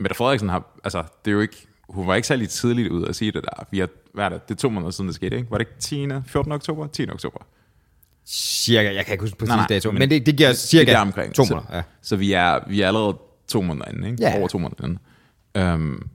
Mette 0.00 0.16
Frederiksen 0.16 0.48
har, 0.48 0.78
altså, 0.84 1.04
det 1.24 1.30
er 1.30 1.34
jo 1.34 1.40
ikke, 1.40 1.66
hun 1.88 2.06
var 2.06 2.14
ikke 2.14 2.28
særlig 2.28 2.48
tidligt 2.48 2.88
ud 2.90 3.06
at 3.06 3.16
sige 3.16 3.32
det 3.32 3.44
der. 3.44 3.66
Vi 3.70 3.78
har, 3.78 3.88
hvad 4.14 4.24
er 4.24 4.28
det, 4.28 4.48
det 4.48 4.54
er 4.54 4.58
to 4.58 4.68
måneder 4.70 4.90
siden, 4.90 5.08
det 5.08 5.14
skete, 5.14 5.36
ikke? 5.36 5.50
Var 5.50 5.58
det 5.58 5.66
ikke 5.68 5.80
10. 5.80 6.28
14. 6.30 6.52
oktober? 6.52 6.86
10. 6.86 7.10
oktober. 7.10 7.38
Cirka, 8.26 8.94
jeg 8.94 9.04
kan 9.04 9.12
ikke 9.14 9.22
huske 9.24 9.38
præcis 9.38 9.54
dato, 9.68 9.90
men 9.90 9.98
men 9.98 10.10
det, 10.10 10.26
det 10.26 10.36
giver 10.36 10.52
cirka 10.52 10.90
det 10.90 11.00
omkring. 11.00 11.34
to 11.34 11.44
Så- 11.44 11.54
måneder. 11.54 11.76
Ja. 11.76 11.82
Så 12.02 12.16
vi 12.16 12.32
er, 12.32 12.60
vi 12.68 12.80
er 12.80 12.86
allerede 12.88 13.18
to 13.48 13.62
måneder 13.62 13.88
inde, 13.88 14.10
ikke? 14.10 14.22
Ja. 14.22 14.38
Over 14.38 14.48
to 14.48 14.58
måneder 14.58 14.84
inde. 14.84 14.98
Um, 15.74 16.08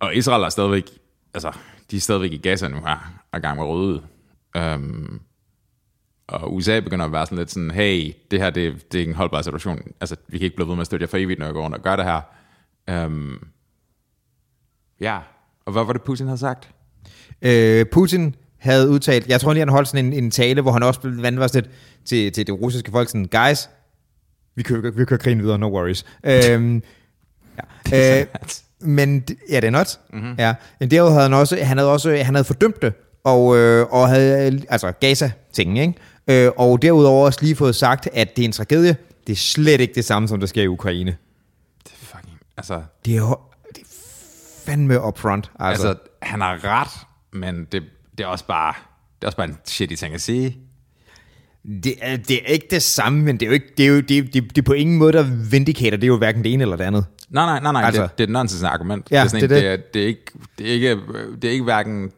og 0.00 0.14
Israel 0.14 0.42
er 0.42 0.48
stadigvæk, 0.48 0.90
altså, 1.34 1.52
de 1.90 1.96
er 1.96 2.00
stadigvæk 2.00 2.32
i 2.32 2.36
Gaza 2.36 2.68
nu 2.68 2.76
her, 2.76 3.12
og 3.32 3.40
gang 3.40 3.58
med 3.58 3.66
rydde. 3.66 4.02
Um, 4.58 5.20
og 6.28 6.54
USA 6.54 6.80
begynder 6.80 7.04
at 7.04 7.12
være 7.12 7.26
sådan 7.26 7.38
lidt 7.38 7.50
sådan, 7.50 7.70
hey, 7.70 8.12
det 8.30 8.40
her, 8.40 8.50
det, 8.50 8.92
det 8.92 8.98
er 8.98 9.00
ikke 9.00 9.10
en 9.10 9.16
holdbar 9.16 9.42
situation. 9.42 9.80
Altså, 10.00 10.16
vi 10.28 10.38
kan 10.38 10.44
ikke 10.44 10.56
blive 10.56 10.68
ved 10.68 10.74
med 10.74 10.80
at 10.80 10.86
støtte 10.86 11.04
jer 11.04 11.08
for 11.08 11.16
evigt, 11.16 11.38
når 11.38 11.46
jeg 11.46 11.54
går 11.54 11.62
rundt 11.62 11.76
og 11.76 11.82
gør 11.82 11.96
det 11.96 12.04
her. 12.04 12.20
Um, 13.06 13.48
ja, 15.00 15.18
og 15.66 15.72
hvad 15.72 15.84
var 15.84 15.92
det, 15.92 16.02
Putin 16.02 16.26
havde 16.26 16.38
sagt? 16.38 16.70
Øh, 17.42 17.86
Putin 17.86 18.34
havde 18.58 18.90
udtalt, 18.90 19.28
jeg 19.28 19.40
tror 19.40 19.52
lige, 19.52 19.60
han 19.60 19.68
holdt 19.68 19.88
sådan 19.88 20.06
en, 20.06 20.12
en 20.12 20.30
tale, 20.30 20.62
hvor 20.62 20.72
han 20.72 20.82
også 20.82 21.00
vandte 21.02 21.40
os 21.40 21.54
lidt 21.54 21.70
til, 22.04 22.32
til 22.32 22.46
det 22.46 22.60
russiske 22.60 22.90
folk, 22.90 23.08
sådan, 23.08 23.28
guys, 23.32 23.68
vi 24.54 24.62
kører, 24.62 24.90
vi 24.90 25.04
kører 25.04 25.18
krigen 25.18 25.42
videre, 25.42 25.58
no 25.58 25.68
worries. 25.68 26.04
øhm, 26.24 26.82
ja. 27.92 28.20
øh, 28.20 28.26
men, 28.80 29.24
ja, 29.50 29.56
det 29.56 29.64
er 29.64 29.70
not. 29.70 30.00
Mm-hmm. 30.12 30.34
Ja. 30.38 30.54
Men 30.80 30.90
derudover 30.90 31.12
havde 31.12 31.28
han 31.28 31.34
også, 31.34 31.64
han 31.64 31.78
havde 31.78 31.92
også, 31.92 32.16
han 32.16 32.34
havde 32.34 32.44
fordømt 32.44 32.82
det, 32.82 32.92
og, 33.24 33.56
øh, 33.56 33.86
og 33.86 34.08
havde, 34.08 34.62
altså 34.68 34.92
Gaza-tingen, 34.92 35.76
ikke? 35.76 36.46
Øh, 36.46 36.52
og 36.56 36.82
derudover 36.82 37.26
også 37.26 37.38
lige 37.42 37.56
fået 37.56 37.76
sagt, 37.76 38.08
at 38.12 38.36
det 38.36 38.42
er 38.42 38.46
en 38.46 38.52
tragedie. 38.52 38.96
Det 39.26 39.32
er 39.32 39.36
slet 39.36 39.80
ikke 39.80 39.94
det 39.94 40.04
samme, 40.04 40.28
som 40.28 40.40
der 40.40 40.46
sker 40.46 40.62
i 40.62 40.68
Ukraine. 40.68 41.16
Det 41.84 41.92
er 41.92 42.16
fucking, 42.16 42.38
altså... 42.56 42.82
Det 43.04 43.16
er, 43.16 43.50
det 43.74 43.82
er 43.82 43.86
fandme 44.66 45.02
upfront. 45.02 45.50
Altså. 45.58 45.88
altså, 45.88 46.02
han 46.22 46.40
har 46.40 46.64
ret, 46.64 47.06
men 47.32 47.64
det, 47.72 47.82
det 48.18 48.24
er 48.24 48.26
også 48.26 48.46
bare, 48.46 48.74
det 49.20 49.24
er 49.24 49.26
også 49.26 49.36
bare 49.36 49.48
en 49.48 49.58
shitty 49.64 49.94
ting 49.94 50.14
at 50.14 50.20
sige. 50.20 50.58
Det 51.64 51.94
er, 52.00 52.16
det 52.16 52.36
er 52.36 52.52
ikke 52.52 52.66
det 52.70 52.82
samme, 52.82 53.22
men 53.22 53.36
det 53.36 53.46
er 53.46 53.46
jo 53.46 53.52
ikke, 53.52 53.72
det 53.76 53.84
er 53.84 53.88
jo, 53.88 54.00
det, 54.00 54.08
det, 54.08 54.34
det 54.34 54.58
er 54.58 54.62
på 54.62 54.72
ingen 54.72 54.98
måde, 54.98 55.12
der 55.12 55.22
vindicator, 55.50 55.96
det 55.96 56.04
er 56.04 56.08
jo 56.08 56.16
hverken 56.16 56.44
det 56.44 56.52
ene 56.52 56.62
eller 56.62 56.76
det 56.76 56.84
andet. 56.84 57.04
Nej, 57.30 57.46
nej, 57.46 57.60
nej, 57.60 57.72
nej 57.72 57.82
altså, 57.82 58.02
det, 58.02 58.18
det 58.18 58.24
er 58.24 58.26
et 58.26 58.32
nonsens 58.32 58.62
argument. 58.62 59.10
Ja, 59.10 59.16
det, 59.16 59.24
er 59.24 59.28
sådan 59.28 59.50
det, 59.50 59.56
en, 59.58 59.64
det. 59.64 59.64
Det, 59.64 59.72
er, 59.72 59.76
det, 59.92 60.02
er 60.02 60.06
ikke, 60.06 60.32
det, 60.58 60.68
er 60.68 60.72
ikke, 60.72 61.00
det 61.42 61.48
er 61.48 61.52
ikke 61.52 61.64
hverken 61.64 62.10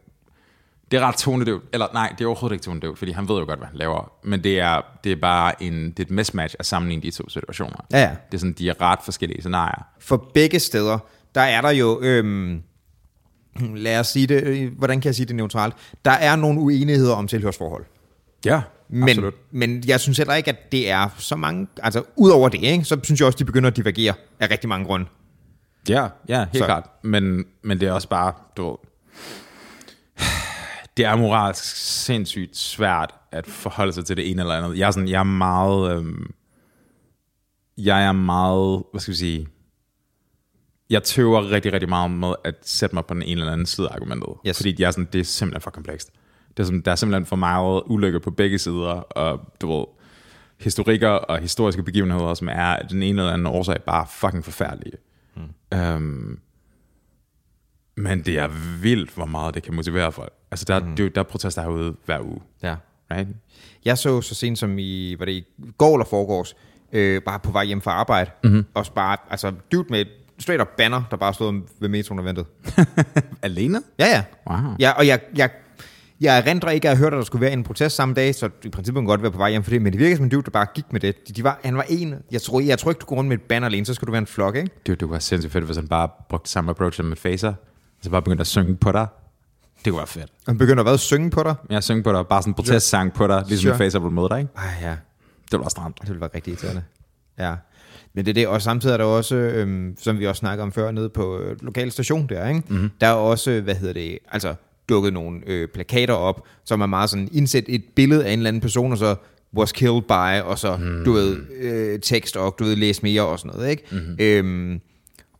det 0.93 0.99
er 0.99 1.07
ret 1.07 1.15
tonedøvt. 1.15 1.63
Eller 1.73 1.87
nej, 1.93 2.13
det 2.17 2.23
er 2.23 2.27
overhovedet 2.27 2.55
ikke 2.55 2.63
tonedøvt, 2.63 2.97
fordi 2.97 3.11
han 3.11 3.29
ved 3.29 3.35
jo 3.39 3.45
godt, 3.45 3.59
hvad 3.59 3.67
han 3.67 3.77
laver. 3.77 4.11
Men 4.23 4.43
det 4.43 4.59
er, 4.59 4.81
det 5.03 5.11
er 5.11 5.15
bare 5.15 5.63
en, 5.63 5.91
det 5.91 5.99
er 5.99 6.03
et 6.03 6.11
mismatch 6.11 6.55
at 6.59 6.65
sammenligne 6.65 7.03
de 7.03 7.11
to 7.11 7.29
situationer. 7.29 7.85
Ja, 7.91 7.99
ja. 7.99 8.09
Det 8.31 8.37
er 8.37 8.39
sådan, 8.39 8.53
de 8.53 8.69
er 8.69 8.81
ret 8.81 8.99
forskellige 9.05 9.41
scenarier. 9.41 9.85
For 9.99 10.29
begge 10.33 10.59
steder, 10.59 10.97
der 11.35 11.41
er 11.41 11.61
der 11.61 11.69
jo... 11.69 11.99
Øhm, 12.01 12.61
lad 13.75 13.99
os 13.99 14.07
sige 14.07 14.27
det, 14.27 14.43
øh, 14.43 14.77
hvordan 14.77 15.01
kan 15.01 15.07
jeg 15.07 15.15
sige 15.15 15.25
det 15.25 15.35
neutralt? 15.35 15.75
Der 16.05 16.11
er 16.11 16.35
nogle 16.35 16.59
uenigheder 16.59 17.15
om 17.15 17.27
tilhørsforhold. 17.27 17.85
Ja, 18.45 18.61
men, 18.89 19.09
absolut. 19.09 19.33
Men 19.51 19.83
jeg 19.87 19.99
synes 19.99 20.17
heller 20.17 20.33
ikke, 20.33 20.49
at 20.49 20.71
det 20.71 20.89
er 20.89 21.09
så 21.17 21.35
mange... 21.35 21.67
Altså, 21.83 22.03
udover 22.15 22.49
det, 22.49 22.63
ikke, 22.63 22.83
så 22.83 22.99
synes 23.03 23.19
jeg 23.19 23.25
også, 23.25 23.37
de 23.37 23.45
begynder 23.45 23.69
at 23.69 23.77
divergere 23.77 24.13
af 24.39 24.51
rigtig 24.51 24.69
mange 24.69 24.85
grunde. 24.85 25.05
Ja, 25.89 26.07
ja, 26.29 26.39
helt 26.39 26.57
så. 26.57 26.65
klart. 26.65 26.83
Men, 27.03 27.45
men 27.63 27.79
det 27.79 27.87
er 27.87 27.91
også 27.91 28.09
bare, 28.09 28.33
du 28.57 28.77
det 30.97 31.05
er 31.05 31.15
moralsk 31.15 31.63
sindssygt 31.75 32.57
svært 32.57 33.13
at 33.31 33.47
forholde 33.47 33.93
sig 33.93 34.05
til 34.05 34.17
det 34.17 34.31
ene 34.31 34.41
eller 34.41 34.55
andet. 34.55 34.77
Jeg 34.77 34.87
er, 34.87 34.91
sådan, 34.91 35.09
jeg 35.09 35.19
er 35.19 35.23
meget... 35.23 35.97
Øhm, 35.97 36.33
jeg 37.77 38.05
er 38.05 38.11
meget... 38.11 38.83
Hvad 38.91 39.01
skal 39.01 39.11
vi 39.11 39.17
sige? 39.17 39.47
Jeg 40.89 41.03
tøver 41.03 41.51
rigtig, 41.51 41.73
rigtig 41.73 41.89
meget 41.89 42.11
med 42.11 42.33
at 42.43 42.55
sætte 42.61 42.95
mig 42.95 43.05
på 43.05 43.13
den 43.13 43.21
ene 43.21 43.41
eller 43.41 43.53
anden 43.53 43.65
side 43.65 43.89
af 43.89 43.95
argumentet. 43.95 44.29
Yes. 44.47 44.57
Fordi 44.57 44.75
jeg 44.79 44.87
er 44.87 44.91
sådan, 44.91 45.07
det 45.13 45.21
er 45.21 45.25
simpelthen 45.25 45.61
for 45.61 45.71
komplekst. 45.71 46.11
Det 46.57 46.63
er 46.63 46.65
sådan, 46.65 46.81
der 46.81 46.91
er 46.91 46.95
simpelthen 46.95 47.25
for 47.25 47.35
meget 47.35 47.83
ulykke 47.85 48.19
på 48.19 48.31
begge 48.31 48.59
sider, 48.59 48.91
og 48.91 49.53
du 49.61 49.77
ved, 49.77 49.85
historikker 50.59 51.09
og 51.09 51.39
historiske 51.39 51.83
begivenheder, 51.83 52.33
som 52.33 52.49
er 52.51 52.77
den 52.77 53.03
ene 53.03 53.21
eller 53.21 53.33
anden 53.33 53.47
årsag 53.47 53.83
bare 53.83 54.05
fucking 54.09 54.45
forfærdelige. 54.45 54.97
Mm. 55.35 55.77
Øhm, 55.77 56.39
men 57.95 58.21
det 58.21 58.39
er 58.39 58.47
vildt, 58.81 59.11
hvor 59.11 59.25
meget 59.25 59.55
det 59.55 59.63
kan 59.63 59.73
motivere 59.73 60.11
folk. 60.11 60.33
Altså, 60.51 60.65
der, 60.67 60.79
mm. 60.79 60.95
det, 60.95 61.15
der 61.15 61.21
er 61.21 61.25
protester 61.25 61.61
herude 61.61 61.95
hver 62.05 62.19
uge. 62.19 62.41
Ja. 62.63 62.75
Right? 63.11 63.29
Jeg 63.85 63.97
så 63.97 64.21
så 64.21 64.35
sent 64.35 64.59
som 64.59 64.79
i, 64.79 65.15
var 65.19 65.25
det 65.25 65.31
i 65.31 65.45
går 65.77 65.95
eller 65.95 66.05
foregårs, 66.05 66.55
øh, 66.91 67.21
bare 67.21 67.39
på 67.39 67.51
vej 67.51 67.65
hjem 67.65 67.81
fra 67.81 67.91
arbejde, 67.91 68.31
mm-hmm. 68.43 68.65
og 68.73 68.85
bare, 68.95 69.17
altså, 69.29 69.53
dude 69.71 69.87
med 69.89 70.05
straight 70.39 70.61
up 70.61 70.67
banner, 70.77 71.03
der 71.11 71.17
bare 71.17 71.33
stod 71.33 71.61
ved 71.79 71.89
metroen 71.89 72.19
og 72.19 72.25
ventede. 72.25 72.45
Alene? 73.41 73.81
Ja, 73.99 74.05
ja. 74.05 74.23
Wow. 74.49 74.75
ja 74.79 74.91
og 74.91 75.07
jeg, 75.07 75.19
jeg, 75.35 75.49
jeg 76.23 76.37
erindrer 76.37 76.69
ikke 76.69 76.89
at 76.89 76.97
have 76.97 77.03
hørt, 77.03 77.13
at 77.13 77.17
der 77.17 77.23
skulle 77.23 77.41
være 77.41 77.53
en 77.53 77.63
protest 77.63 77.95
samme 77.95 78.13
dag, 78.13 78.35
så 78.35 78.49
i 78.63 78.69
princippet 78.69 78.99
kunne 78.99 79.07
godt 79.07 79.21
være 79.21 79.31
på 79.31 79.37
vej 79.37 79.49
hjem 79.49 79.63
for 79.63 79.71
det, 79.71 79.81
men 79.81 79.93
det 79.93 79.99
virker 79.99 80.15
som 80.15 80.25
en 80.25 80.29
dude, 80.29 80.43
der 80.43 80.51
bare 80.51 80.65
gik 80.75 80.85
med 80.91 80.99
det. 80.99 81.27
De, 81.27 81.33
de 81.33 81.43
var, 81.43 81.59
han 81.63 81.77
var 81.77 81.85
en, 81.89 82.15
jeg 82.31 82.41
tror, 82.41 82.59
jeg 82.59 82.79
tror 82.79 82.91
ikke, 82.91 82.99
du 82.99 83.05
går 83.05 83.15
rundt 83.15 83.27
med 83.27 83.37
et 83.37 83.43
banner 83.43 83.67
alene, 83.67 83.85
så 83.85 83.93
skulle 83.93 84.07
du 84.07 84.11
være 84.11 84.21
en 84.21 84.27
flok, 84.27 84.55
ikke? 84.55 84.69
Det, 84.85 84.99
det 84.99 85.09
var 85.09 85.19
sindssygt 85.19 85.53
fedt, 85.53 85.65
hvis 85.65 85.77
han 85.77 85.87
bare 85.87 86.09
brugte 86.29 86.49
samme 86.49 86.71
approach 86.71 86.97
som 86.97 87.05
med 87.05 87.17
Facer, 87.17 87.53
så 88.01 88.09
bare 88.09 88.21
begyndte 88.21 88.41
at 88.41 88.47
synge 88.47 88.75
på 88.75 88.91
dig. 88.91 89.07
Det 89.85 89.91
kunne 89.91 89.97
være 89.97 90.07
fedt. 90.07 90.31
Han 90.47 90.57
begynder 90.57 90.83
hvad? 90.83 90.97
Synge 90.97 91.29
på 91.29 91.43
dig? 91.43 91.55
Ja, 91.69 91.81
synge 91.81 92.03
på 92.03 92.11
dig. 92.11 92.27
Bare 92.27 92.41
sådan 92.41 92.51
en 92.51 92.55
protestsang 92.55 93.13
på 93.13 93.27
dig, 93.27 93.43
ligesom 93.47 93.69
sure. 93.69 93.77
Facer 93.77 93.99
ville 93.99 94.15
møde 94.15 94.29
dig, 94.29 94.39
ikke? 94.39 94.51
Ej, 94.57 94.63
ja. 94.81 94.89
Det 94.89 95.51
ville 95.51 95.61
være 95.61 95.69
stramt. 95.69 95.97
Det 96.01 96.09
ville 96.09 96.21
være 96.21 96.29
rigtig 96.35 96.51
irriterende. 96.51 96.83
Ja. 97.39 97.55
Men 98.13 98.25
det 98.25 98.31
er 98.31 98.33
det, 98.33 98.47
og 98.47 98.61
samtidig 98.61 98.93
er 98.93 98.97
der 98.97 99.05
også, 99.05 99.35
øhm, 99.35 99.95
som 99.99 100.19
vi 100.19 100.27
også 100.27 100.39
snakkede 100.39 100.63
om 100.63 100.71
før, 100.71 100.91
nede 100.91 101.09
på 101.09 101.39
øh, 101.39 101.57
lokal 101.61 101.91
station 101.91 102.27
der, 102.29 102.47
ikke? 102.47 102.63
Mm-hmm. 102.67 102.91
der 103.01 103.07
er 103.07 103.13
også, 103.13 103.61
hvad 103.61 103.75
hedder 103.75 103.93
det, 103.93 104.19
altså 104.31 104.55
dukket 104.89 105.13
nogle 105.13 105.41
øh, 105.47 105.67
plakater 105.67 106.13
op, 106.13 106.47
som 106.65 106.81
er 106.81 106.85
meget 106.85 107.09
sådan, 107.09 107.29
indsæt 107.31 107.63
et 107.67 107.83
billede 107.95 108.25
af 108.25 108.33
en 108.33 108.39
eller 108.39 108.47
anden 108.47 108.61
person, 108.61 108.91
og 108.91 108.97
så 108.97 109.15
was 109.57 109.71
killed 109.71 110.01
by, 110.01 110.41
og 110.43 110.59
så, 110.59 110.77
mm. 110.77 111.05
du 111.05 111.11
ved, 111.11 111.37
øh, 111.59 111.99
tekst, 111.99 112.37
og 112.37 112.55
du 112.59 112.63
ved, 112.63 112.75
læs 112.75 113.03
mere 113.03 113.21
og 113.21 113.39
sådan 113.39 113.57
noget, 113.57 113.71
ikke? 113.71 113.83
Mm-hmm. 113.91 114.15
Øhm, 114.19 114.79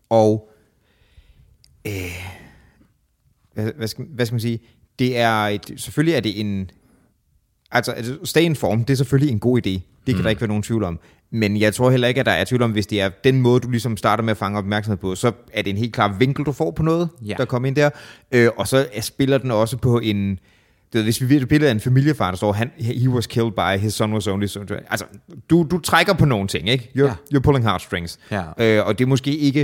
og, 0.10 0.50
øh, 1.88 1.94
hvad, 3.54 3.72
hvad, 3.78 3.88
skal, 3.88 4.06
hvad 4.10 4.26
skal 4.26 4.34
man 4.34 4.42
sige, 4.42 4.60
det 5.00 5.18
er, 5.18 5.38
et, 5.38 5.74
selvfølgelig 5.78 6.16
er 6.16 6.20
det 6.20 6.40
en, 6.40 6.72
altså, 7.74 7.92
altså 7.92 8.18
stay 8.24 8.42
in 8.42 8.56
form, 8.56 8.86
det 8.86 8.94
er 8.94 8.98
selvfølgelig 8.98 9.32
en 9.32 9.40
god 9.40 9.58
idé, 9.58 9.70
det 9.70 9.82
kan 10.08 10.16
mm. 10.16 10.24
der 10.24 10.30
ikke 10.30 10.42
være 10.42 10.48
nogen 10.48 10.64
tvivl 10.64 10.84
om, 10.84 11.00
men 11.36 11.58
jeg 11.60 11.74
tror 11.74 11.92
heller 11.92 12.08
ikke, 12.08 12.20
at 12.20 12.26
der 12.26 12.32
er 12.32 12.44
tvivl 12.44 12.62
om, 12.62 12.72
hvis 12.72 12.88
det 12.88 13.02
er 13.02 13.10
den 13.10 13.42
måde, 13.42 13.60
du 13.60 13.70
ligesom 13.70 13.98
starter 13.98 14.24
med 14.24 14.32
at 14.32 14.38
fange 14.38 14.58
opmærksomhed 14.58 14.98
på, 14.98 15.16
så 15.16 15.32
er 15.54 15.62
det 15.62 15.70
en 15.70 15.78
helt 15.78 15.94
klar 15.94 16.16
vinkel, 16.20 16.46
du 16.46 16.52
får 16.52 16.72
på 16.72 16.84
noget, 16.84 17.10
ja. 17.26 17.34
der 17.38 17.46
kommer 17.46 17.68
ind 17.68 17.76
der. 17.76 17.90
Øh, 18.32 18.50
og 18.58 18.68
så 18.68 18.88
spiller 19.02 19.38
den 19.38 19.52
også 19.52 19.78
på 19.78 20.00
en... 20.00 20.30
Det 20.30 21.00
ved, 21.00 21.04
hvis 21.04 21.30
vi 21.30 21.36
et 21.36 21.48
billede 21.48 21.70
af 21.70 21.74
en 21.74 21.80
familiefar, 21.80 22.32
der 22.32 22.38
står, 22.38 22.54
han, 22.54 22.72
he 22.78 23.10
was 23.10 23.28
killed 23.28 23.52
by, 23.52 23.80
his 23.80 23.94
son 23.94 24.14
was 24.14 24.28
only 24.28 24.46
son. 24.46 24.68
Altså, 24.90 25.06
du, 25.50 25.68
du 25.72 25.80
trækker 25.80 26.14
på 26.14 26.26
nogle 26.26 26.48
ting, 26.48 26.70
ikke? 26.70 26.90
You're, 26.98 27.04
ja. 27.04 27.14
you're 27.36 27.40
pulling 27.40 27.66
heartstrings. 27.66 28.20
Ja. 28.32 28.44
Øh, 28.58 28.88
og 28.88 29.00
det 29.00 29.06
er 29.06 29.08
måske 29.08 29.38
ikke... 29.38 29.62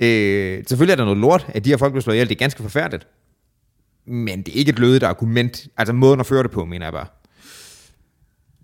Øh, 0.00 0.64
selvfølgelig 0.66 0.92
er 0.92 0.96
der 0.96 1.04
noget 1.04 1.18
lort, 1.18 1.46
at 1.48 1.64
de 1.64 1.70
her 1.70 1.76
folk 1.76 1.92
bliver 1.92 2.02
slået 2.02 2.16
ihjel. 2.16 2.28
Det 2.28 2.34
er 2.34 2.38
ganske 2.38 2.62
forfærdeligt. 2.62 3.06
Men 4.06 4.42
det 4.42 4.54
er 4.54 4.58
ikke 4.58 4.70
et 4.70 4.78
lødigt 4.78 5.04
argument. 5.04 5.68
Altså 5.76 5.92
måden 5.92 6.20
at 6.20 6.26
føre 6.26 6.42
det 6.42 6.50
på, 6.50 6.64
mener 6.64 6.86
jeg 6.86 6.92
bare 6.92 7.06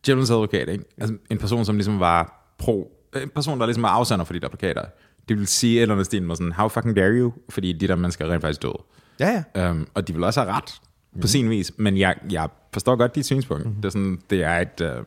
djævelens 0.07 0.31
advokat, 0.31 0.69
ikke? 0.69 0.85
Altså, 0.99 1.17
en 1.31 1.39
person, 1.39 1.65
som 1.65 1.77
ligesom 1.77 2.01
var 2.01 2.51
pro, 2.59 2.93
en 3.23 3.29
person, 3.29 3.61
der 3.61 3.67
ligesom 3.67 3.83
var 3.83 3.89
afsender 3.89 4.25
for 4.25 4.33
de 4.33 4.41
der 4.41 4.49
plakater, 4.49 4.83
det 5.29 5.39
vil 5.39 5.47
sige 5.47 5.77
et 5.77 5.83
eller 5.83 5.95
andet 5.95 6.07
stil 6.07 6.31
sådan, 6.31 6.53
how 6.53 6.69
fucking 6.69 6.97
dare 6.97 7.13
you? 7.13 7.33
Fordi 7.49 7.73
de 7.73 7.89
der 7.89 7.97
mennesker 7.97 8.25
er 8.27 8.33
rent 8.33 8.41
faktisk 8.41 8.63
døde. 8.63 8.83
Ja, 9.21 9.45
ja. 9.55 9.71
Um, 9.71 9.89
og 9.95 10.09
de 10.09 10.13
vil 10.13 10.25
også 10.25 10.43
have 10.43 10.53
ret, 10.53 10.81
mm. 11.13 11.21
på 11.21 11.27
sin 11.27 11.51
vis, 11.51 11.73
men 11.77 11.99
jeg, 11.99 12.17
jeg 12.31 12.49
forstår 12.73 12.97
godt 12.97 13.15
dit 13.15 13.27
synspunkt. 13.27 13.67
Mm. 13.67 13.75
Det, 13.75 13.85
er 13.85 13.91
sådan, 13.91 14.21
det 14.31 14.43
er 14.43 14.59
et, 14.59 14.81
uh, 14.81 15.05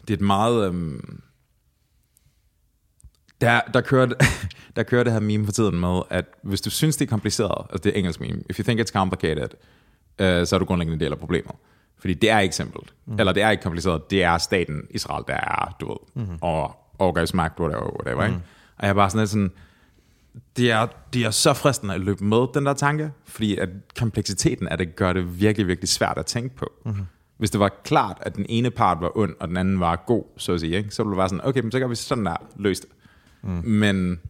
det 0.00 0.10
er 0.10 0.14
et 0.14 0.20
meget... 0.20 0.68
Um, 0.68 1.20
der, 3.40 3.60
der, 3.74 3.80
kører, 3.80 4.06
der 4.76 4.82
kører 4.82 5.04
det 5.04 5.12
her 5.12 5.20
meme 5.20 5.44
for 5.44 5.52
tiden 5.52 5.80
med, 5.80 6.00
at 6.10 6.24
hvis 6.42 6.60
du 6.60 6.70
synes, 6.70 6.96
det 6.96 7.06
er 7.06 7.10
kompliceret, 7.10 7.66
altså 7.70 7.82
det 7.84 7.94
er 7.94 7.98
engelsk 7.98 8.20
meme, 8.20 8.42
if 8.50 8.58
you 8.58 8.64
think 8.64 8.80
it's 8.80 8.92
complicated, 8.92 9.48
uh, 10.20 10.46
så 10.46 10.50
er 10.54 10.58
du 10.58 10.64
grundlæggende 10.64 10.94
en 10.94 11.00
del 11.00 11.12
af 11.12 11.18
problemet. 11.18 11.52
Fordi 11.98 12.14
det 12.14 12.30
er 12.30 12.38
ikke 12.38 12.56
simpelt. 12.56 12.94
Mm. 13.06 13.18
Eller 13.18 13.32
det 13.32 13.42
er 13.42 13.50
ikke 13.50 13.62
kompliceret. 13.62 14.10
Det 14.10 14.22
er 14.22 14.38
staten 14.38 14.82
Israel, 14.90 15.24
der 15.28 15.34
er, 15.34 15.76
du 15.80 15.88
ved, 15.88 16.24
mm. 16.26 16.38
og 16.40 16.76
overgrebsmagt, 16.98 17.60
whatever, 17.60 17.90
whatever, 18.00 18.26
mm. 18.26 18.34
ikke? 18.34 18.44
Og 18.76 18.82
jeg 18.82 18.90
er 18.90 18.94
bare 18.94 19.10
sådan 19.10 19.20
lidt 19.20 19.30
sådan, 19.30 19.50
det 20.56 20.70
er, 20.70 20.86
det 21.12 21.24
er 21.24 21.30
så 21.30 21.52
fristende 21.52 21.94
at 21.94 22.00
løbe 22.00 22.24
med 22.24 22.46
den 22.54 22.66
der 22.66 22.74
tanke, 22.74 23.10
fordi 23.24 23.56
at 23.56 23.68
kompleksiteten 23.98 24.68
af 24.68 24.78
det 24.78 24.96
gør 24.96 25.12
det 25.12 25.40
virkelig, 25.40 25.66
virkelig 25.66 25.88
svært 25.88 26.18
at 26.18 26.26
tænke 26.26 26.56
på. 26.56 26.72
Mm. 26.84 26.94
Hvis 27.36 27.50
det 27.50 27.60
var 27.60 27.68
klart, 27.84 28.18
at 28.20 28.36
den 28.36 28.46
ene 28.48 28.70
part 28.70 29.00
var 29.00 29.18
ond, 29.18 29.34
og 29.40 29.48
den 29.48 29.56
anden 29.56 29.80
var 29.80 29.96
god, 30.06 30.24
så 30.36 30.52
at 30.52 30.60
sige, 30.60 30.76
ikke? 30.76 30.90
så 30.90 31.02
ville 31.02 31.10
det 31.10 31.18
være 31.18 31.28
sådan, 31.28 31.44
okay, 31.44 31.60
men 31.60 31.72
så 31.72 31.78
gør 31.78 31.86
vi 31.86 31.94
sådan 31.94 32.26
der, 32.26 32.36
løst 32.56 32.82
det. 32.82 32.90
Mm. 33.42 33.62
Men 33.64 34.20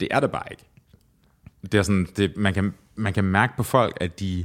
det 0.00 0.08
er 0.10 0.20
det 0.20 0.30
bare 0.30 0.44
ikke. 0.50 0.64
Det 1.62 1.74
er 1.74 1.82
sådan, 1.82 2.08
det, 2.16 2.36
man, 2.36 2.54
kan, 2.54 2.74
man 2.94 3.12
kan 3.12 3.24
mærke 3.24 3.56
på 3.56 3.62
folk, 3.62 3.98
at 4.00 4.20
de 4.20 4.44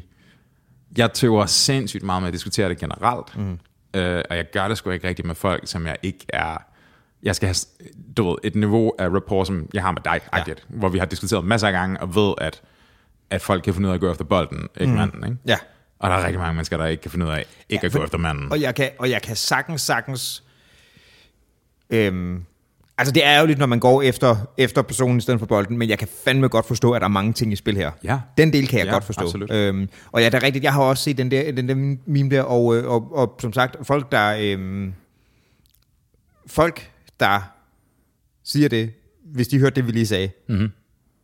jeg 0.97 1.13
tøver 1.13 1.45
sindssygt 1.45 2.03
meget 2.03 2.21
med 2.21 2.27
at 2.27 2.33
diskutere 2.33 2.69
det 2.69 2.77
generelt, 2.77 3.37
mm. 3.37 3.59
øh, 3.93 4.23
og 4.29 4.37
jeg 4.37 4.45
gør 4.51 4.67
det 4.67 4.77
sgu 4.77 4.89
ikke 4.89 5.07
rigtigt 5.07 5.25
med 5.25 5.35
folk, 5.35 5.67
som 5.67 5.87
jeg 5.87 5.97
ikke 6.03 6.25
er... 6.29 6.57
Jeg 7.23 7.35
skal 7.35 7.47
have 7.47 7.55
du 8.17 8.29
ved, 8.29 8.35
et 8.43 8.55
niveau 8.55 8.93
af 8.99 9.09
rapport, 9.09 9.47
som 9.47 9.69
jeg 9.73 9.81
har 9.81 9.91
med 9.91 10.01
dig, 10.01 10.21
ja. 10.47 10.53
hvor 10.67 10.89
vi 10.89 10.97
har 10.97 11.05
diskuteret 11.05 11.45
masser 11.45 11.67
af 11.67 11.73
gange, 11.73 12.01
og 12.01 12.15
ved, 12.15 12.33
at, 12.37 12.61
at 13.29 13.41
folk 13.41 13.63
kan 13.63 13.73
finde 13.73 13.87
ud 13.87 13.91
af 13.91 13.95
at 13.95 14.01
gå 14.01 14.11
efter 14.11 14.23
bolden, 14.23 14.67
ikke 14.79 14.91
mm. 14.91 14.97
manden. 14.97 15.23
Ikke? 15.23 15.37
Ja. 15.47 15.57
Og 15.99 16.09
der 16.09 16.15
er 16.15 16.23
rigtig 16.23 16.39
mange 16.39 16.53
mennesker, 16.53 16.77
der 16.77 16.85
ikke 16.85 17.01
kan 17.01 17.11
finde 17.11 17.25
ud 17.25 17.31
af 17.31 17.45
ikke 17.69 17.83
ja, 17.83 17.87
at 17.87 17.93
gå 17.93 18.03
efter 18.03 18.17
manden. 18.17 18.51
Og 18.51 18.61
jeg 18.61 18.75
kan, 18.75 18.89
og 18.99 19.09
jeg 19.09 19.21
kan 19.21 19.35
sagtens, 19.35 19.81
sagtens... 19.81 20.43
Øhm, 21.89 22.45
Altså, 22.99 23.11
det 23.11 23.25
er 23.25 23.39
jo 23.39 23.45
lidt, 23.45 23.59
når 23.59 23.65
man 23.65 23.79
går 23.79 24.01
efter, 24.01 24.35
efter 24.57 24.81
personen 24.81 25.17
i 25.17 25.21
stedet 25.21 25.39
for 25.39 25.47
bolden, 25.47 25.77
men 25.77 25.89
jeg 25.89 25.99
kan 25.99 26.07
fandme 26.25 26.47
godt 26.47 26.67
forstå, 26.67 26.91
at 26.91 27.01
der 27.01 27.05
er 27.07 27.11
mange 27.11 27.33
ting 27.33 27.53
i 27.53 27.55
spil 27.55 27.77
her. 27.77 27.91
Ja. 28.03 28.19
Den 28.37 28.53
del 28.53 28.67
kan 28.67 28.79
jeg 28.79 28.85
ja, 28.85 28.91
godt 28.91 29.03
forstå. 29.03 29.23
Absolut. 29.23 29.51
Øhm, 29.51 29.89
og 30.11 30.21
ja, 30.21 30.25
det 30.25 30.33
er 30.33 30.43
rigtigt, 30.43 30.63
jeg 30.63 30.73
har 30.73 30.81
også 30.81 31.03
set 31.03 31.17
den 31.17 31.31
der, 31.31 31.51
den 31.51 31.69
der 31.69 31.95
meme 32.05 32.29
der, 32.29 32.41
og, 32.41 32.65
og, 32.65 32.85
og, 32.85 33.15
og 33.15 33.35
som 33.41 33.53
sagt, 33.53 33.87
folk 33.87 34.11
der, 34.11 34.37
øhm, 34.39 34.93
folk, 36.47 36.91
der 37.19 37.39
siger 38.43 38.69
det, 38.69 38.91
hvis 39.25 39.47
de 39.47 39.59
hørte 39.59 39.75
det, 39.75 39.87
vi 39.87 39.91
lige 39.91 40.07
sagde, 40.07 40.29
mm-hmm. 40.49 40.69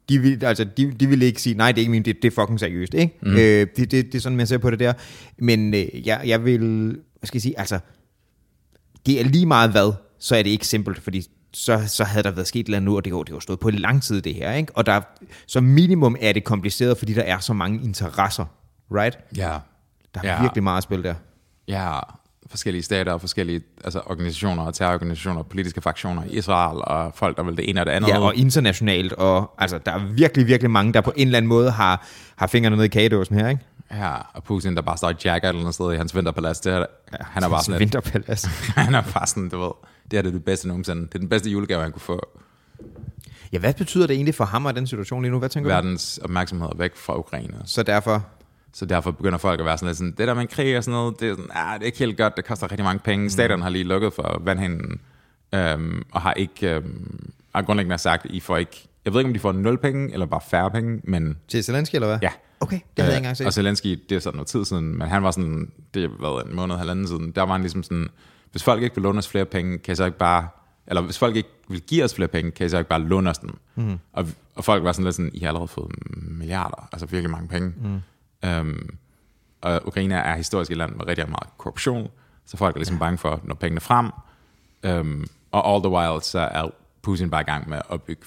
de, 0.10 0.20
vil, 0.20 0.46
altså, 0.46 0.64
de, 0.78 0.92
de 0.92 1.08
ville 1.08 1.26
ikke 1.26 1.42
sige, 1.42 1.56
nej, 1.56 1.72
det 1.72 1.78
er 1.78 1.82
ikke 1.82 1.92
min, 1.92 2.06
det, 2.06 2.16
det 2.22 2.28
er 2.28 2.42
fucking 2.42 2.60
seriøst, 2.60 2.94
ikke? 2.94 3.20
Mm. 3.22 3.32
Øh, 3.32 3.38
det, 3.38 3.78
det, 3.78 3.92
det 3.92 4.16
er 4.16 4.20
sådan, 4.20 4.38
man 4.38 4.48
ser 4.48 4.58
på 4.58 4.70
det 4.70 4.80
der. 4.80 4.94
Men 5.38 5.74
øh, 5.74 6.08
jeg, 6.08 6.22
jeg 6.26 6.46
vil, 6.46 6.60
hvad 7.20 7.28
skal 7.28 7.38
jeg 7.38 7.42
sige, 7.42 7.60
altså, 7.60 7.80
det 9.06 9.20
er 9.20 9.24
lige 9.24 9.46
meget 9.46 9.72
hvad, 9.72 9.94
så 10.20 10.36
er 10.36 10.44
det 10.44 10.50
ikke 10.50 10.68
simpelt, 10.68 11.00
fordi 11.02 11.28
så, 11.54 11.84
så 11.88 12.04
havde 12.04 12.24
der 12.24 12.32
været 12.32 12.48
sket 12.48 12.68
noget 12.68 12.84
nu, 12.84 12.96
og 12.96 13.06
det 13.06 13.14
har 13.14 13.24
det 13.24 13.32
jo 13.32 13.40
stået 13.40 13.60
på 13.60 13.70
lang 13.70 14.04
tid 14.04 14.22
det 14.22 14.36
her, 14.36 14.52
ikke? 14.52 14.72
Og 14.78 14.86
der, 14.86 15.02
så 15.48 15.62
minimum 15.62 16.16
er 16.22 16.34
det 16.34 16.44
kompliceret, 16.44 16.98
fordi 16.98 17.14
der 17.14 17.22
er 17.22 17.40
så 17.40 17.54
mange 17.54 17.84
interesser, 17.84 18.46
right? 18.92 19.18
Ja. 19.38 19.58
Der 20.16 20.22
er 20.24 20.28
Ja. 20.28 20.42
virkelig 20.42 20.64
meget 20.64 20.84
spil 20.84 21.04
der. 21.04 21.14
Ja, 21.68 22.00
forskellige 22.50 22.84
stater 22.84 23.14
og 23.14 23.22
forskellige 23.22 23.62
altså 23.84 24.02
organisationer 24.06 24.64
og 24.64 24.74
terrororganisationer, 24.74 25.44
politiske 25.44 25.82
fraktioner 25.82 26.24
i 26.24 26.28
Israel 26.30 26.78
og 26.84 27.12
folk, 27.16 27.38
der 27.38 27.44
vil 27.44 27.58
det 27.58 27.70
ene 27.70 27.80
og 27.80 27.86
det 27.86 27.92
andet. 27.92 28.10
Ja, 28.10 28.20
og 28.20 28.36
internationalt, 28.36 29.14
og 29.14 29.52
altså, 29.58 29.78
der 29.78 29.92
er 29.92 30.00
virkelig, 30.14 30.48
virkelig 30.48 30.72
mange, 30.72 30.94
der 30.94 31.02
på 31.02 31.14
en 31.16 31.28
eller 31.28 31.38
anden 31.38 31.50
måde 31.50 31.72
har, 31.72 32.06
har 32.36 32.48
fingrene 32.48 32.76
nede 32.76 32.86
i 32.86 32.90
kagedåsen 32.90 33.36
her, 33.36 33.48
ikke? 33.50 33.62
ja, 33.92 34.14
og 34.34 34.44
Putin, 34.44 34.76
der 34.76 34.82
bare 34.82 34.98
står 34.98 35.10
i 35.10 35.14
jacket 35.26 35.50
eller 35.50 35.62
noget 35.62 35.74
sted 35.76 35.94
i 35.94 35.98
hans 35.98 36.16
vinterpalads, 36.16 36.60
det 36.60 36.74
er, 36.74 36.78
ja, 36.80 36.86
han 37.22 37.44
er 37.44 37.50
bare 37.50 37.64
sådan 37.64 37.80
Vinterpalads. 37.80 38.44
han 38.76 38.96
er 38.96 39.04
bare 39.14 39.28
sådan, 39.28 39.50
du 39.50 39.60
ved, 39.62 39.72
det 40.14 40.20
er 40.20 40.22
det, 40.22 40.34
det 40.34 40.46
bedste 40.46 40.68
nogensinde. 40.68 41.02
Det 41.02 41.16
er 41.16 41.20
den 41.20 41.30
bedste 41.30 41.50
julegave, 41.50 41.82
han 41.82 41.92
kunne 41.92 42.02
få. 42.02 42.28
Ja, 43.54 43.58
hvad 43.60 43.74
betyder 43.74 44.08
det 44.08 44.14
egentlig 44.14 44.36
for 44.36 44.46
ham 44.46 44.66
og 44.66 44.76
den 44.76 44.88
situation 44.88 45.22
lige 45.22 45.32
nu? 45.32 45.40
Hvad 45.40 45.50
tænker 45.50 45.70
du? 45.70 45.74
Verdens 45.74 46.20
opmærksomhed 46.24 46.68
er 46.68 46.78
væk 46.78 46.96
fra 46.96 47.18
Ukraine. 47.20 47.54
Så 47.66 47.84
derfor, 47.84 48.26
Så 48.74 48.86
derfor 48.86 49.12
begynder 49.12 49.38
folk 49.38 49.60
at 49.60 49.66
være 49.66 49.78
sådan 49.78 49.88
lidt 49.88 49.98
sådan, 49.98 50.14
det 50.18 50.28
der 50.28 50.34
med 50.34 50.48
krig 50.48 50.78
og 50.78 50.84
sådan 50.84 50.96
noget, 50.96 51.20
det 51.20 51.30
er, 51.30 51.36
sådan, 51.36 51.50
ah, 51.54 51.74
det 51.74 51.82
er 51.82 51.86
ikke 51.86 52.00
helt 52.00 52.18
godt, 52.18 52.38
det 52.38 52.46
koster 52.46 52.72
rigtig 52.72 52.86
mange 52.86 53.00
penge. 53.00 53.30
Staterne 53.30 53.64
har 53.64 53.70
lige 53.70 53.84
lukket 53.84 54.14
for 54.14 54.42
vandhænden, 54.46 55.00
øhm, 55.54 56.04
og 56.12 56.22
har 56.22 56.34
ikke, 56.34 56.76
øhm, 56.76 57.30
har 57.56 57.62
grundlæggende 57.62 57.98
sagt, 57.98 58.26
I 58.30 58.40
får 58.40 58.58
ikke, 58.58 58.88
jeg 59.06 59.14
ved 59.14 59.20
ikke, 59.20 59.28
om 59.28 59.34
de 59.34 59.40
får 59.40 59.52
nul 59.52 59.78
penge, 59.78 60.14
eller 60.14 60.26
bare 60.26 60.42
færre 60.50 60.72
penge, 60.72 61.02
men 61.04 61.38
til 61.48 61.64
Zelensky, 61.64 61.96
eller 61.96 62.08
hvad? 62.08 62.20
ja. 62.22 62.32
Okay, 62.60 62.76
det 62.76 63.04
havde 63.04 63.12
jeg 63.12 63.18
ikke 63.18 63.18
engang 63.18 63.38
set. 63.38 63.48
Og 63.48 63.54
Zelensky, 63.54 64.00
det 64.10 64.16
er 64.16 64.20
sådan 64.20 64.38
noget 64.38 64.48
tid 64.48 64.66
siden, 64.66 64.98
men 64.98 65.08
han 65.08 65.24
var 65.24 65.32
sådan, 65.32 65.72
det 65.94 66.02
har 66.02 66.10
været 66.22 66.48
en 66.48 66.56
måned, 66.56 66.76
halvanden 66.76 67.08
siden, 67.08 67.32
der 67.32 67.42
var 67.42 67.52
han 67.52 67.62
ligesom 67.62 67.84
sådan, 67.84 68.10
hvis 68.54 68.64
folk 68.64 68.84
ikke 68.84 68.96
vil 68.96 69.02
låne 69.02 69.18
os 69.18 69.28
flere 69.28 69.46
penge, 69.46 69.78
kan 69.78 69.90
jeg 69.90 69.98
så 69.98 70.06
ikke 70.06 70.18
bare, 70.18 70.48
eller 70.88 71.02
hvis 71.02 71.18
folk 71.18 71.36
ikke 71.36 71.50
vil 71.68 71.82
give 71.82 72.04
os 72.04 72.16
flere 72.16 72.28
penge, 72.28 72.52
kan 72.52 72.64
jeg 72.64 72.70
så 72.70 72.78
ikke 72.78 72.90
bare 72.90 73.02
låne 73.02 73.30
os 73.30 73.38
dem. 73.38 73.58
Mm. 73.76 74.00
Og, 74.14 74.28
og 74.56 74.64
folk 74.64 74.84
var 74.84 74.92
sådan 74.92 75.04
lidt 75.04 75.16
sådan, 75.16 75.32
I 75.34 75.40
har 75.40 75.48
allerede 75.48 75.68
fået 75.68 75.92
milliarder, 76.12 76.90
altså 76.92 77.06
virkelig 77.06 77.32
mange 77.32 77.48
penge. 77.48 77.74
Mm. 77.78 78.02
Øhm, 78.50 78.98
og 79.62 79.82
Ukraine 79.86 80.16
er 80.16 80.36
historisk 80.36 80.72
et 80.72 80.78
land 80.78 80.96
med 80.96 81.08
rigtig 81.08 81.30
meget 81.30 81.58
korruption, 81.58 82.10
så 82.46 82.58
folk 82.58 82.76
er 82.76 82.80
ligesom 82.80 83.00
bange 83.00 83.18
for, 83.18 83.42
når 83.44 83.56
pengene 83.56 83.82
frem. 83.82 84.12
Øhm, 84.84 85.28
og 85.52 85.74
all 85.74 85.84
the 85.84 85.92
while, 85.92 86.22
så 86.22 86.40
er 86.40 86.70
Putin 87.02 87.30
bare 87.30 87.42
i 87.42 87.46
gang 87.46 87.70
med 87.70 87.82
at 87.92 88.02
bygge 88.02 88.22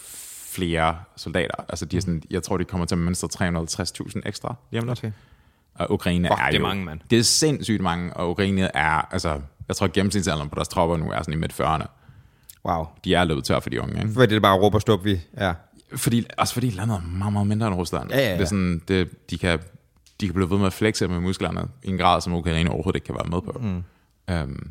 flere 0.56 0.96
soldater. 1.16 1.64
Altså, 1.68 1.84
de 1.84 1.96
er 1.96 2.00
sådan, 2.00 2.22
jeg 2.30 2.42
tror, 2.42 2.56
de 2.56 2.64
kommer 2.64 2.86
til 2.86 2.94
at 2.94 2.98
mønstre 2.98 3.28
350.000 4.08 4.20
ekstra 4.24 4.54
lige 4.70 4.80
om 4.80 4.88
lidt. 4.88 4.98
Okay. 4.98 5.12
Og 5.74 5.92
Ukraine 5.92 6.28
Fuck, 6.28 6.40
er 6.40 6.46
det 6.46 6.54
er 6.54 6.58
jo... 6.58 6.66
mange, 6.66 6.84
mand. 6.84 7.00
Det 7.10 7.18
er 7.18 7.22
sindssygt 7.22 7.82
mange, 7.82 8.14
og 8.14 8.30
Ukraine 8.30 8.76
er, 8.76 9.12
altså, 9.12 9.40
jeg 9.68 9.76
tror 9.76 9.88
gennemsnitsalderen 9.92 10.48
på 10.48 10.54
deres 10.54 10.68
tropper 10.68 10.96
nu 10.96 11.10
er 11.10 11.18
sådan 11.18 11.34
i 11.34 11.36
midt 11.36 11.60
40'erne. 11.60 11.86
Wow. 12.64 12.86
De 13.04 13.14
er 13.14 13.24
løbet 13.24 13.44
tør 13.44 13.60
for 13.60 13.70
de 13.70 13.82
unge, 13.82 14.00
ikke? 14.00 14.12
Fordi 14.12 14.26
det 14.26 14.36
er 14.36 14.40
bare 14.40 14.58
råb 14.58 14.74
og 14.74 15.04
vi 15.04 15.20
er. 15.32 15.54
Fordi, 15.96 16.26
også 16.38 16.54
fordi 16.54 16.70
landet 16.70 16.96
er 16.96 17.00
meget, 17.00 17.32
meget 17.32 17.46
mindre 17.46 17.66
end 17.66 17.74
Rusland. 17.74 18.10
Ja, 18.10 18.18
ja, 18.18 18.28
ja. 18.28 18.32
Det 18.32 18.40
er 18.40 18.44
sådan, 18.44 18.82
det, 18.88 19.30
de, 19.30 19.38
kan, 19.38 19.58
de 20.20 20.26
kan 20.26 20.34
blive 20.34 20.50
ved 20.50 20.58
med 20.58 20.66
at 20.66 20.72
flexe 20.72 21.08
med 21.08 21.20
musklerne 21.20 21.68
i 21.82 21.88
en 21.88 21.98
grad, 21.98 22.20
som 22.20 22.32
Ukraine 22.32 22.70
overhovedet 22.70 22.96
ikke 22.96 23.06
kan 23.06 23.14
være 23.14 23.28
med 23.30 23.40
på. 23.40 23.60
Mm. 23.60 23.84
Um, 24.34 24.70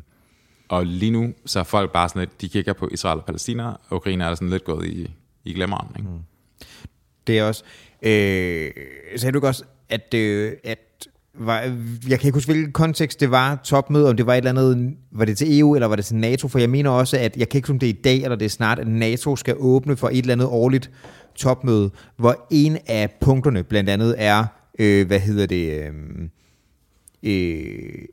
og 0.68 0.86
lige 0.86 1.10
nu, 1.10 1.34
så 1.46 1.60
er 1.60 1.64
folk 1.64 1.92
bare 1.92 2.08
sådan 2.08 2.20
lidt, 2.20 2.40
de 2.40 2.48
kigger 2.48 2.72
på 2.72 2.88
Israel 2.92 3.18
og 3.18 3.24
Palæstina, 3.24 3.66
og 3.68 3.96
Ukraine 3.96 4.24
er 4.24 4.34
sådan 4.34 4.50
lidt 4.50 4.64
gået 4.64 4.86
i, 4.86 5.10
i 5.44 5.52
glemmeren. 5.54 5.88
Ikke? 5.98 6.10
Mm. 6.10 6.18
Det 7.26 7.38
er 7.38 7.44
også... 7.44 7.64
Øh, 8.02 8.70
sagde 9.16 9.32
du 9.32 9.38
ikke 9.38 9.48
også, 9.48 9.64
at, 9.88 10.14
øh, 10.14 10.52
at 10.64 10.78
var, 11.38 11.60
jeg 12.08 12.20
kan 12.20 12.28
ikke 12.28 12.36
huske, 12.36 12.52
hvilken 12.52 12.72
kontekst 12.72 13.20
det 13.20 13.30
var, 13.30 13.60
topmøde, 13.64 14.08
om 14.08 14.16
det 14.16 14.26
var 14.26 14.32
et 14.32 14.36
eller 14.36 14.50
andet, 14.50 14.96
var 15.12 15.24
det 15.24 15.38
til 15.38 15.58
EU, 15.58 15.74
eller 15.74 15.86
var 15.86 15.96
det 15.96 16.04
til 16.04 16.16
NATO, 16.16 16.48
for 16.48 16.58
jeg 16.58 16.70
mener 16.70 16.90
også, 16.90 17.18
at, 17.18 17.36
jeg 17.36 17.48
kan 17.48 17.58
ikke 17.58 17.66
huske, 17.66 17.74
om 17.74 17.78
det 17.78 17.88
er 17.88 17.94
i 17.94 18.00
dag, 18.04 18.22
eller 18.22 18.36
det 18.36 18.44
er 18.44 18.50
snart, 18.50 18.78
at 18.78 18.88
NATO 18.88 19.36
skal 19.36 19.54
åbne 19.58 19.96
for 19.96 20.08
et 20.08 20.18
eller 20.18 20.32
andet 20.32 20.48
årligt 20.48 20.90
topmøde, 21.34 21.90
hvor 22.16 22.46
en 22.50 22.78
af 22.86 23.10
punkterne 23.20 23.62
blandt 23.62 23.90
andet 23.90 24.14
er, 24.18 24.44
øh, 24.78 25.06
hvad 25.06 25.20
hedder 25.20 25.46
det, 25.46 25.82
øh, 25.82 25.92
øh, 27.22 28.04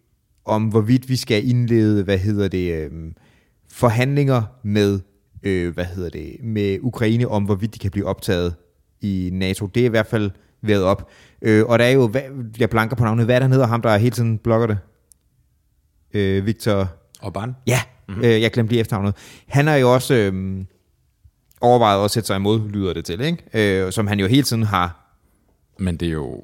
om 0.46 0.64
hvorvidt 0.64 1.10
vi 1.10 1.16
skal 1.16 1.50
indlede, 1.50 2.04
hvad 2.04 2.18
hedder 2.18 2.48
det, 2.48 2.74
øh, 2.74 2.92
forhandlinger 3.72 4.44
med, 4.64 5.00
øh, 5.44 5.74
hvad 5.74 5.86
hedder 5.86 6.10
det, 6.10 6.38
med 6.44 6.78
Ukraine 6.82 7.28
om, 7.28 7.44
hvorvidt 7.44 7.74
de 7.74 7.80
kan 7.80 7.92
blive 7.92 8.08
optaget 8.08 8.56
i 9.02 9.30
NATO. 9.34 9.66
Det 9.66 9.82
er 9.82 9.86
i 9.86 9.90
hvert 9.90 10.08
fald 10.08 10.32
været 10.62 10.84
op. 10.84 11.10
Øh, 11.44 11.66
og 11.66 11.80
der 11.80 11.86
er 11.86 11.92
jo, 11.92 12.08
hvad, 12.08 12.22
jeg 12.60 12.70
blanker 12.70 12.96
på 12.96 13.04
navnet, 13.04 13.26
hvad 13.26 13.36
er 13.36 13.40
der 13.40 13.48
hedder 13.48 13.68
ham, 13.68 13.82
der 13.82 13.98
hele 13.98 14.12
tiden 14.12 14.38
blogger 14.38 14.68
det? 14.68 14.78
Øh, 16.14 16.46
Victor... 16.46 16.88
Orbán? 17.24 17.52
Ja, 17.68 17.80
mm-hmm. 18.08 18.24
øh, 18.24 18.42
jeg 18.42 18.52
glemte 18.52 18.72
lige 18.72 18.82
efternavnet. 18.82 19.16
Han 19.48 19.68
har 19.68 19.76
jo 19.76 19.94
også 19.94 20.14
øh, 20.14 20.66
overvejet 21.62 22.06
at 22.06 22.12
sætte 22.12 22.28
sig 22.28 22.36
imod, 22.36 22.70
lyder 22.70 22.94
det 22.94 23.06
til, 23.06 23.22
ikke? 23.22 23.86
Øh, 23.86 23.92
som 23.92 24.08
han 24.08 24.20
jo 24.20 24.28
hele 24.28 24.44
tiden 24.44 24.64
har. 24.64 25.16
Men 25.80 25.98
det 25.98 26.08
er 26.08 26.12
jo, 26.12 26.44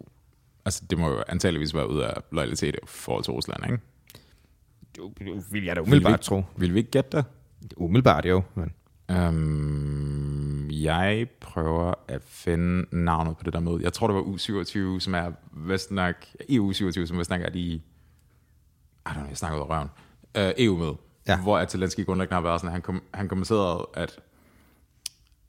altså 0.65 0.83
det 0.89 0.97
må 0.97 1.09
jo 1.09 1.23
antageligvis 1.27 1.75
være 1.75 1.89
ud 1.89 1.99
af 1.99 2.13
loyalitet 2.31 2.75
i 2.75 2.77
forhold 2.85 3.23
til 3.23 3.33
Rusland, 3.33 3.63
ikke? 3.65 3.79
Vil 5.51 5.65
jeg 5.65 5.75
da 5.75 5.81
Vil 5.81 5.85
vi, 5.85 5.91
umiddelbart 5.91 6.21
tro. 6.21 6.43
vil 6.57 6.73
vi 6.73 6.79
ikke 6.79 6.91
gætte 6.91 7.17
det? 7.17 7.25
Umiddelbart 7.77 8.25
jo. 8.25 8.41
Men. 8.55 8.71
Um, 9.17 10.18
jeg 10.71 11.27
prøver 11.41 11.93
at 12.07 12.21
finde 12.27 12.85
navnet 12.95 13.37
på 13.37 13.43
det 13.43 13.53
der 13.53 13.59
møde. 13.59 13.79
Jeg 13.83 13.93
tror, 13.93 14.07
det 14.07 14.15
var 14.15 14.21
U27, 14.21 14.99
som 14.99 15.15
er 15.15 15.31
vist 15.51 15.91
nok... 15.91 16.15
EU27, 16.41 17.05
som 17.05 17.17
vist 17.17 17.29
nok 17.29 17.41
er 17.41 17.49
de... 17.49 17.59
I 17.59 17.81
don't 19.07 19.13
know, 19.13 19.27
jeg 19.27 19.37
snakker 19.37 19.57
ud 19.57 19.63
af 19.63 19.69
røven. 19.69 19.89
Uh, 20.37 20.65
EU-møde. 20.65 20.95
Ja. 21.27 21.31
Ja. 21.33 21.39
Hvor 21.41 21.57
at 21.57 21.71
Zelensky 21.71 22.05
grundlæggende 22.05 22.33
har 22.35 22.41
været 22.41 22.61
sådan, 22.61 22.71
han, 22.71 22.81
kom, 22.81 23.03
han 23.13 23.27
kommenterede, 23.27 23.87
at, 23.93 24.19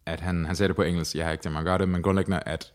at 0.06 0.20
han, 0.20 0.44
han 0.46 0.56
sagde 0.56 0.68
det 0.68 0.76
på 0.76 0.82
engelsk, 0.82 1.16
jeg 1.16 1.24
har 1.24 1.32
ikke 1.32 1.42
tænkt 1.42 1.52
mig 1.52 1.60
at 1.60 1.64
gøre 1.64 1.78
det, 1.78 1.88
men 1.88 2.02
grundlæggende, 2.02 2.40
at 2.46 2.72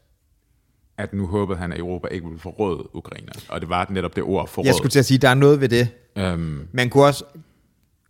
at 0.97 1.13
nu 1.13 1.27
håbede 1.27 1.57
han, 1.57 1.73
at 1.73 1.79
Europa 1.79 2.07
ikke 2.07 2.25
ville 2.25 2.39
forråde 2.39 2.95
Ukraine. 2.95 3.27
Og 3.49 3.61
det 3.61 3.69
var 3.69 3.87
netop 3.89 4.15
det 4.15 4.23
ord, 4.23 4.47
forråd. 4.47 4.65
Jeg 4.65 4.75
skulle 4.75 4.89
til 4.89 4.99
at 4.99 5.05
sige, 5.05 5.15
at 5.15 5.21
der 5.21 5.29
er 5.29 5.33
noget 5.33 5.61
ved 5.61 5.69
det. 5.69 5.89
Øhm, 6.15 6.67
Man 6.71 6.89
kunne 6.89 7.03
også, 7.05 7.23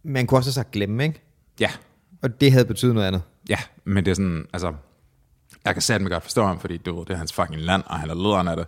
man 0.04 0.28
kunne 0.28 0.38
også 0.40 0.48
have 0.48 0.54
sagt 0.54 0.72
glemme, 0.72 1.04
ikke? 1.04 1.22
ja, 1.60 1.70
Og 2.22 2.42
det 2.42 2.52
havde 2.52 2.66
betydet 2.66 2.94
noget 2.94 3.08
andet. 3.08 3.22
Ja, 3.50 3.58
men 3.84 4.06
det 4.06 4.12
er 4.12 4.16
sådan, 4.16 4.48
altså, 4.54 4.74
jeg 5.66 5.74
kan 5.76 5.82
satme 5.82 6.10
godt 6.10 6.24
forstå 6.24 6.46
ham, 6.46 6.60
fordi 6.60 6.78
du 6.78 6.98
ved, 6.98 7.06
det 7.06 7.14
er 7.14 7.18
hans 7.18 7.34
fucking 7.34 7.62
land, 7.62 7.84
og 7.86 8.00
han 8.00 8.10
er 8.10 8.14
lederen 8.14 8.48
af 8.48 8.58
det. 8.58 8.68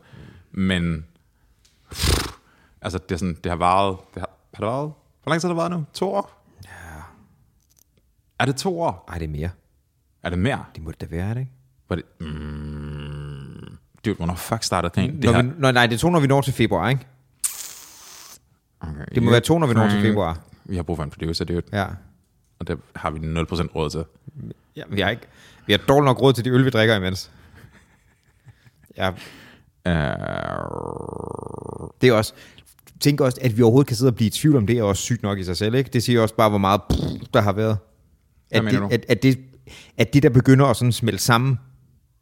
Men, 0.51 1.05
pff, 1.91 2.27
altså, 2.81 2.97
det 3.09 3.11
er 3.11 3.17
sådan, 3.19 3.37
det 3.43 3.49
har 3.51 3.55
varet, 3.57 3.97
det 4.13 4.19
har, 4.21 4.29
har 4.53 4.61
det 4.61 4.67
varet, 4.67 4.91
hvor 5.23 5.29
lang 5.29 5.41
tid 5.41 5.47
har 5.49 5.53
det 5.53 5.57
varet 5.57 5.71
nu? 5.71 5.85
To 5.93 6.13
år? 6.13 6.43
Ja. 6.65 6.69
Er 8.39 8.45
det 8.45 8.55
to 8.55 8.81
år? 8.81 9.05
Ej, 9.09 9.17
det 9.17 9.25
er 9.25 9.29
mere. 9.29 9.49
Er 10.23 10.29
det 10.29 10.39
mere? 10.39 10.65
Det 10.75 10.83
må 10.83 10.91
det 10.91 11.01
da 11.01 11.05
være, 11.15 11.29
er 11.29 11.33
det 11.33 11.39
ikke? 11.41 11.51
Var 11.89 11.95
det, 11.95 12.05
mm, 12.19 13.77
dude, 14.05 14.15
hvornår 14.15 14.35
fuck 14.35 14.63
startede 14.63 14.89
krigen? 14.93 15.15
Det 15.15 15.23
Når 15.23 15.33
her, 15.33 15.41
vi, 15.41 15.49
når, 15.57 15.71
nej, 15.71 15.87
det 15.87 15.93
er 15.95 15.99
to, 15.99 16.09
når 16.09 16.19
vi 16.19 16.27
når 16.27 16.41
til 16.41 16.53
februar, 16.53 16.89
ikke? 16.89 17.07
okay, 18.81 19.05
Det 19.15 19.23
må 19.23 19.31
være 19.31 19.39
to, 19.39 19.59
når 19.59 19.67
vi 19.67 19.73
når 19.73 19.89
til 19.89 20.01
februar. 20.01 20.39
Vi 20.65 20.75
har 20.75 20.83
brug 20.83 20.95
for 20.95 21.03
en 21.03 21.09
producer, 21.09 21.45
dude, 21.45 21.61
Ja. 21.73 21.87
og 22.59 22.67
det 22.67 22.79
har 22.95 23.09
vi 23.09 23.19
0% 23.19 23.75
råd 23.75 23.89
til. 23.89 24.05
Ja 24.77 24.83
vi 24.89 25.01
har 25.01 25.09
ikke... 25.09 25.27
Vi 25.65 25.73
har 25.73 25.77
dårligt 25.77 26.05
nok 26.05 26.21
råd 26.21 26.33
til 26.33 26.45
de 26.45 26.49
øl, 26.49 26.65
vi 26.65 26.69
drikker 26.69 26.95
imens. 26.95 27.31
Ja, 28.97 29.11
Uh, 29.87 29.93
det 32.01 32.09
er 32.09 32.13
også... 32.13 32.33
Tænk 32.99 33.21
også, 33.21 33.37
at 33.41 33.57
vi 33.57 33.61
overhovedet 33.61 33.87
kan 33.87 33.95
sidde 33.97 34.09
og 34.09 34.15
blive 34.15 34.27
i 34.27 34.29
tvivl 34.29 34.55
om 34.55 34.67
det, 34.67 34.77
er 34.77 34.83
også 34.83 35.01
sygt 35.01 35.23
nok 35.23 35.39
i 35.39 35.43
sig 35.43 35.57
selv, 35.57 35.75
ikke? 35.75 35.89
Det 35.93 36.03
siger 36.03 36.21
også 36.21 36.35
bare, 36.35 36.49
hvor 36.49 36.57
meget 36.57 36.81
der 37.33 37.41
har 37.41 37.53
været. 37.53 37.77
At 38.51 38.63
det, 38.63 38.81
at, 38.91 39.05
at, 39.09 39.23
det, 39.23 39.39
at 39.97 40.13
det, 40.13 40.23
der 40.23 40.29
begynder 40.29 40.65
at 40.65 40.77
sådan 40.77 40.91
smelte 40.91 41.23
sammen, 41.23 41.59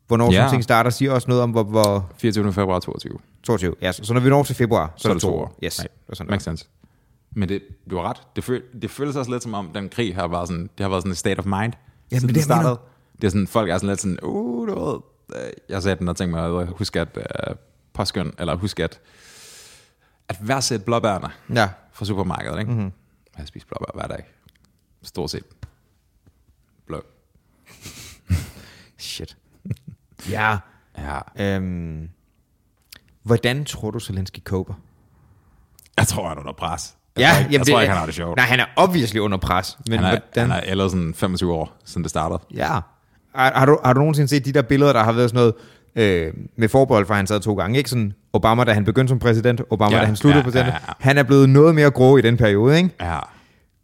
hvornår 0.07 0.31
Ja. 0.31 0.37
sådan 0.37 0.49
ting 0.49 0.63
starter, 0.63 0.89
siger 0.89 1.11
også 1.11 1.27
noget 1.27 1.43
om, 1.43 1.51
hvor... 1.51 1.63
hvor 1.63 2.09
24. 2.17 2.53
februar 2.53 2.79
22. 2.79 3.17
22. 3.43 3.75
Ja, 3.81 3.91
så, 3.91 4.03
så 4.03 4.13
når 4.13 4.21
vi 4.21 4.29
når 4.29 4.43
til 4.43 4.55
februar, 4.55 4.93
så, 4.97 5.01
Så 5.03 5.09
er 5.09 5.13
det 5.13 5.21
to 5.21 5.35
år. 5.35 5.59
Yes. 5.63 5.79
Nej, 5.79 5.87
Og 6.07 6.17
sådan 6.17 6.29
makes 6.29 6.43
sense. 6.43 6.65
Men 7.31 7.49
det, 7.49 7.61
du 7.89 7.95
har 7.97 8.09
ret. 8.09 8.17
Det, 8.35 8.43
føl, 8.43 8.63
det 8.81 8.91
føles 8.91 9.15
også 9.15 9.31
lidt 9.31 9.43
som 9.43 9.53
om, 9.53 9.69
den 9.75 9.89
krig 9.89 10.15
har 10.15 10.27
været 10.27 10.47
sådan, 10.47 10.63
det 10.77 10.83
har 10.83 10.89
været 10.89 11.01
sådan 11.01 11.11
et 11.11 11.17
state 11.17 11.39
of 11.39 11.45
mind. 11.45 11.73
Jamen, 12.11 12.19
siden 12.21 12.21
det 12.21 12.23
er 12.23 12.27
den 12.27 12.35
det, 12.35 12.43
startede. 12.43 12.79
Er 13.23 13.29
sådan, 13.29 13.47
folk 13.47 13.69
er 13.69 13.77
sådan 13.77 13.89
lidt 13.89 14.01
sådan, 14.01 14.19
uh, 14.23 14.67
du 14.67 14.79
ved, 14.85 14.99
øh, 15.41 15.51
jeg 15.69 15.83
sagde 15.83 15.95
den 15.99 16.07
og 16.09 16.15
tænkte 16.17 16.35
mig 16.39 16.61
at 16.61 16.67
huske 16.67 17.01
at 17.01 17.17
uh, 17.17 17.55
påskøn, 17.93 18.33
eller 18.39 18.55
huske 18.55 18.83
at, 18.83 19.01
at 20.29 20.37
værdsætte 20.47 20.85
blåbærne 20.85 21.29
Ja. 21.53 21.69
fra 21.91 22.05
supermarkedet, 22.05 22.59
ikke? 22.59 22.71
Mm-hmm. 22.71 22.91
Jeg 23.37 23.47
spiser 23.47 23.67
blåbær 23.67 23.91
hver 23.99 24.07
dag. 24.07 24.25
Stort 25.03 25.29
set. 25.31 25.43
Blå. 26.87 27.01
Shit. 28.97 29.37
ja. 30.29 30.57
Ja. 30.97 31.19
Øhm, 31.55 32.09
hvordan 33.23 33.65
tror 33.65 33.91
du, 33.91 33.99
Zelensky 33.99 34.39
koper? 34.39 34.73
Jeg 35.97 36.07
tror, 36.07 36.27
han 36.27 36.37
er 36.37 36.41
under 36.41 36.53
pres. 36.53 36.97
Ja, 37.17 37.29
tror 37.29 37.39
ikke, 37.39 37.53
jeg 37.57 37.67
tror 37.67 37.81
ikke 37.81 37.91
han 37.91 37.99
har 37.99 38.05
det 38.05 38.15
sjovt. 38.15 38.35
Nej, 38.37 38.45
han 38.45 38.59
er 38.59 38.65
obviously 38.75 39.19
under 39.19 39.37
pres. 39.37 39.77
Men 39.89 39.99
han, 39.99 40.05
er, 40.05 40.09
hvordan? 40.09 40.49
han 40.51 40.59
er 40.63 40.71
ellers 40.71 40.91
sådan 40.91 41.13
25 41.13 41.53
år, 41.53 41.77
siden 41.85 42.03
det 42.03 42.09
startede. 42.09 42.39
Ja. 42.53 42.67
har, 43.35 43.51
har, 43.55 43.65
du, 43.65 43.79
har 43.85 43.93
du 43.93 43.99
nogensinde 43.99 44.27
set 44.27 44.45
de 44.45 44.51
der 44.51 44.61
billeder, 44.61 44.93
der 44.93 45.03
har 45.03 45.11
været 45.11 45.29
sådan 45.29 45.37
noget, 45.37 45.53
øh, 46.27 46.33
med 46.57 46.69
forbehold 46.69 47.05
for, 47.05 47.13
at 47.13 47.17
han 47.17 47.27
sad 47.27 47.39
to 47.39 47.53
gange, 47.55 47.77
ikke? 47.77 47.89
Sådan 47.89 48.13
Obama, 48.33 48.63
da 48.63 48.73
han 48.73 48.85
begyndte 48.85 49.11
som 49.11 49.19
præsident, 49.19 49.61
Obama, 49.69 49.95
Ja, 49.95 50.01
da 50.01 50.05
han 50.05 50.15
sluttede 50.15 50.39
ja, 50.39 50.43
præsident. 50.43 50.67
ja, 50.67 50.73
ja. 50.73 50.93
Han 50.99 51.17
er 51.17 51.23
blevet 51.23 51.49
noget 51.49 51.75
mere 51.75 51.91
grå 51.91 52.17
i 52.17 52.21
den 52.21 52.37
periode, 52.37 52.77
ikke? 52.77 52.89
Ja. 53.01 53.19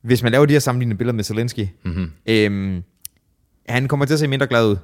Hvis 0.01 0.23
man 0.23 0.31
laver 0.31 0.45
de 0.45 0.53
her 0.53 0.59
sammenlignende 0.59 0.97
billeder 0.97 1.15
med 1.15 1.23
Zelensky, 1.23 1.67
mm-hmm. 1.85 2.11
øhm, 2.25 2.83
han 3.69 3.87
kommer 3.87 4.05
til 4.05 4.13
at 4.13 4.19
se 4.19 4.27
mindre 4.27 4.47
glad 4.47 4.67
ud. 4.67 4.75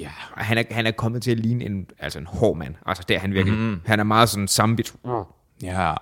Ja. 0.00 0.08
Han 0.36 0.58
er, 0.58 0.62
han 0.70 0.86
er 0.86 0.90
kommet 0.90 1.22
til 1.22 1.30
at 1.30 1.38
ligne 1.38 1.64
en, 1.64 1.86
altså 1.98 2.18
en 2.18 2.26
hård 2.26 2.56
mand. 2.56 2.74
Altså 2.86 3.04
det 3.08 3.16
er 3.16 3.20
han 3.20 3.34
virkelig. 3.34 3.58
Mm-hmm. 3.58 3.80
Han 3.86 4.00
er 4.00 4.04
meget 4.04 4.28
sådan 4.28 4.48
sambit. 4.48 4.94
Ja, 5.62 5.94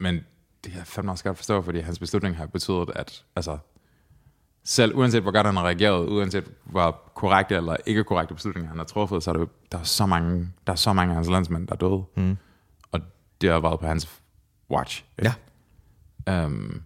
men 0.00 0.20
det 0.68 0.72
kan 0.72 0.78
jeg 0.78 0.86
fandme 0.86 1.12
også 1.12 1.24
godt 1.24 1.36
forstå, 1.36 1.62
fordi 1.62 1.80
hans 1.80 1.98
beslutning 1.98 2.36
har 2.36 2.46
betydet, 2.46 2.90
at 2.94 3.24
altså, 3.36 3.58
selv 4.64 4.96
uanset 4.96 5.22
hvor 5.22 5.30
godt 5.32 5.46
han 5.46 5.56
har 5.56 5.64
reageret, 5.64 6.08
uanset 6.08 6.44
hvor 6.64 7.02
korrekte 7.14 7.54
eller 7.54 7.76
ikke 7.86 8.04
korrekte 8.04 8.34
beslutninger 8.34 8.68
han 8.68 8.78
har 8.78 8.84
truffet, 8.84 9.22
så 9.22 9.30
er 9.30 9.34
der, 9.34 9.46
der 9.72 9.78
er 9.78 9.82
så 9.82 10.06
mange, 10.06 10.48
der 10.66 10.72
er 10.72 10.76
så 10.76 10.92
mange 10.92 11.10
af 11.10 11.14
hans 11.14 11.28
landsmænd, 11.28 11.66
der 11.66 11.74
er 11.74 11.76
døde. 11.76 12.04
Mm. 12.16 12.36
Og 12.92 13.00
det 13.40 13.50
har 13.50 13.60
været 13.60 13.80
på 13.80 13.86
hans 13.86 14.20
watch. 14.70 15.04
Ja. 15.22 15.34
Um, 16.44 16.82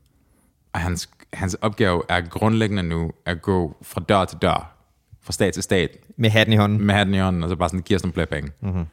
og 0.73 0.81
hans, 0.81 1.11
hans 1.33 1.55
opgave 1.55 2.03
er 2.09 2.21
grundlæggende 2.21 2.83
nu 2.83 3.13
at 3.27 3.43
gå 3.43 3.77
fra 3.83 4.01
dør 4.01 4.25
til 4.25 4.39
dør, 4.43 4.77
fra 5.21 5.33
stat 5.33 5.55
til 5.55 5.63
stat, 5.63 5.97
Med 6.17 6.31
hatten 6.31 6.53
i 6.53 6.57
hånden. 6.57 6.87
med 6.87 6.95
hatten 6.95 7.15
i 7.15 7.19
hånden, 7.19 7.43
og 7.43 7.49
så 7.49 7.57
bare 7.57 7.69
sådan 7.69 7.83
give 7.83 7.97
os 7.97 8.03
nogle 8.03 8.15
flere 8.15 8.27
penge. 8.27 8.53
Mm-hmm. 8.61 8.87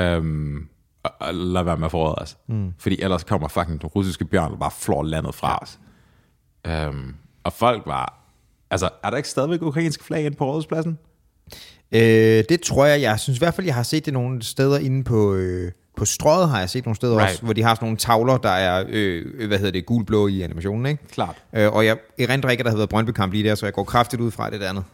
Um, 0.00 0.68
og, 1.02 1.34
lad 1.34 1.62
være 1.62 1.76
med 1.76 1.84
at 1.84 1.90
forråde 1.90 2.14
os. 2.14 2.36
Mm. 2.46 2.72
Fordi 2.78 3.02
ellers 3.02 3.24
kommer 3.24 3.48
fucking 3.48 3.80
den 3.80 3.88
russiske 3.88 4.24
bjørn 4.24 4.52
og 4.52 4.58
bare 4.58 4.70
flår 4.70 5.02
landet 5.02 5.34
fra 5.34 5.58
os. 5.62 5.78
Um, 6.88 7.14
og 7.44 7.52
folk 7.52 7.82
var... 7.86 8.16
Altså, 8.70 8.88
er 9.04 9.10
der 9.10 9.16
ikke 9.16 9.28
stadigvæk 9.28 9.62
ukrainske 9.62 10.04
flag 10.04 10.24
inde 10.24 10.36
på 10.36 10.44
rådhuspladsen? 10.44 10.98
Øh, 11.92 12.44
det 12.48 12.60
tror 12.60 12.86
jeg, 12.86 13.00
jeg 13.00 13.20
synes 13.20 13.38
i 13.38 13.40
hvert 13.40 13.54
fald, 13.54 13.66
jeg 13.66 13.74
har 13.74 13.82
set 13.82 14.04
det 14.04 14.12
nogle 14.12 14.42
steder 14.42 14.78
inde 14.78 15.04
på, 15.04 15.34
øh, 15.34 15.72
på 15.96 16.04
strøget, 16.04 16.48
har 16.48 16.58
jeg 16.58 16.70
set 16.70 16.84
nogle 16.84 16.96
steder 16.96 17.16
Right. 17.16 17.30
også, 17.30 17.42
hvor 17.42 17.52
de 17.52 17.62
har 17.62 17.74
sådan 17.74 17.86
nogle 17.86 17.96
tavler, 17.96 18.36
der 18.36 18.50
er, 18.50 18.84
øh, 18.88 19.46
hvad 19.48 19.58
hedder 19.58 19.72
det, 19.72 19.86
gul-blå 19.86 20.26
i 20.26 20.42
animationen, 20.42 20.86
ikke? 20.86 21.08
Klart. 21.08 21.42
Øh, 21.52 21.72
og 21.72 21.86
jeg 21.86 21.96
erindrer 22.18 22.50
ikke, 22.50 22.60
at 22.60 22.64
der 22.64 22.70
havde 22.70 22.78
været 22.78 22.88
Brøndby-kamp 22.88 23.32
lige 23.32 23.48
der, 23.48 23.54
så 23.54 23.66
jeg 23.66 23.72
går 23.72 23.84
kraftigt 23.84 24.22
ud 24.22 24.30
fra 24.30 24.50
det 24.50 24.62
andet. 24.62 24.84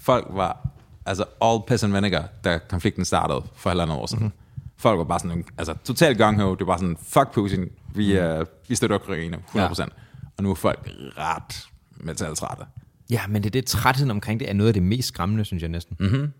Folk 0.00 0.26
var... 0.30 0.68
Altså, 1.06 1.24
all 1.42 1.58
piss 1.68 1.84
and 1.84 1.92
vinegar, 1.92 2.28
da 2.44 2.58
konflikten 2.68 3.04
startede 3.04 3.42
for 3.56 3.70
halvandet 3.70 3.96
år 3.96 4.06
siden. 4.06 4.24
Mm-hmm. 4.24 4.45
Folk 4.76 4.98
var 4.98 5.04
bare 5.04 5.20
sådan... 5.20 5.44
Altså, 5.58 5.74
totalt 5.84 6.18
gang 6.18 6.42
ho. 6.42 6.50
Det 6.50 6.60
var 6.60 6.66
bare 6.66 6.78
sådan, 6.78 6.96
fuck 7.02 7.32
Putin. 7.32 7.68
Vi, 7.94 8.20
mm. 8.20 8.40
uh, 8.40 8.46
vi 8.68 8.74
støtter 8.74 8.96
Ukraine, 8.96 9.36
100%. 9.36 9.58
Ja. 9.58 9.86
Og 10.36 10.42
nu 10.42 10.50
er 10.50 10.54
folk 10.54 10.90
ret 11.18 11.68
metaltrætte. 11.96 12.64
Ja, 13.10 13.26
men 13.26 13.42
det 13.42 13.48
er 13.48 13.50
det, 13.50 13.66
trætheden 13.66 14.10
omkring 14.10 14.40
det 14.40 14.50
er 14.50 14.52
noget 14.52 14.68
af 14.68 14.74
det 14.74 14.82
mest 14.82 15.08
skræmmende, 15.08 15.44
synes 15.44 15.62
jeg 15.62 15.70
næsten. 15.70 15.96
Mm. 16.00 16.32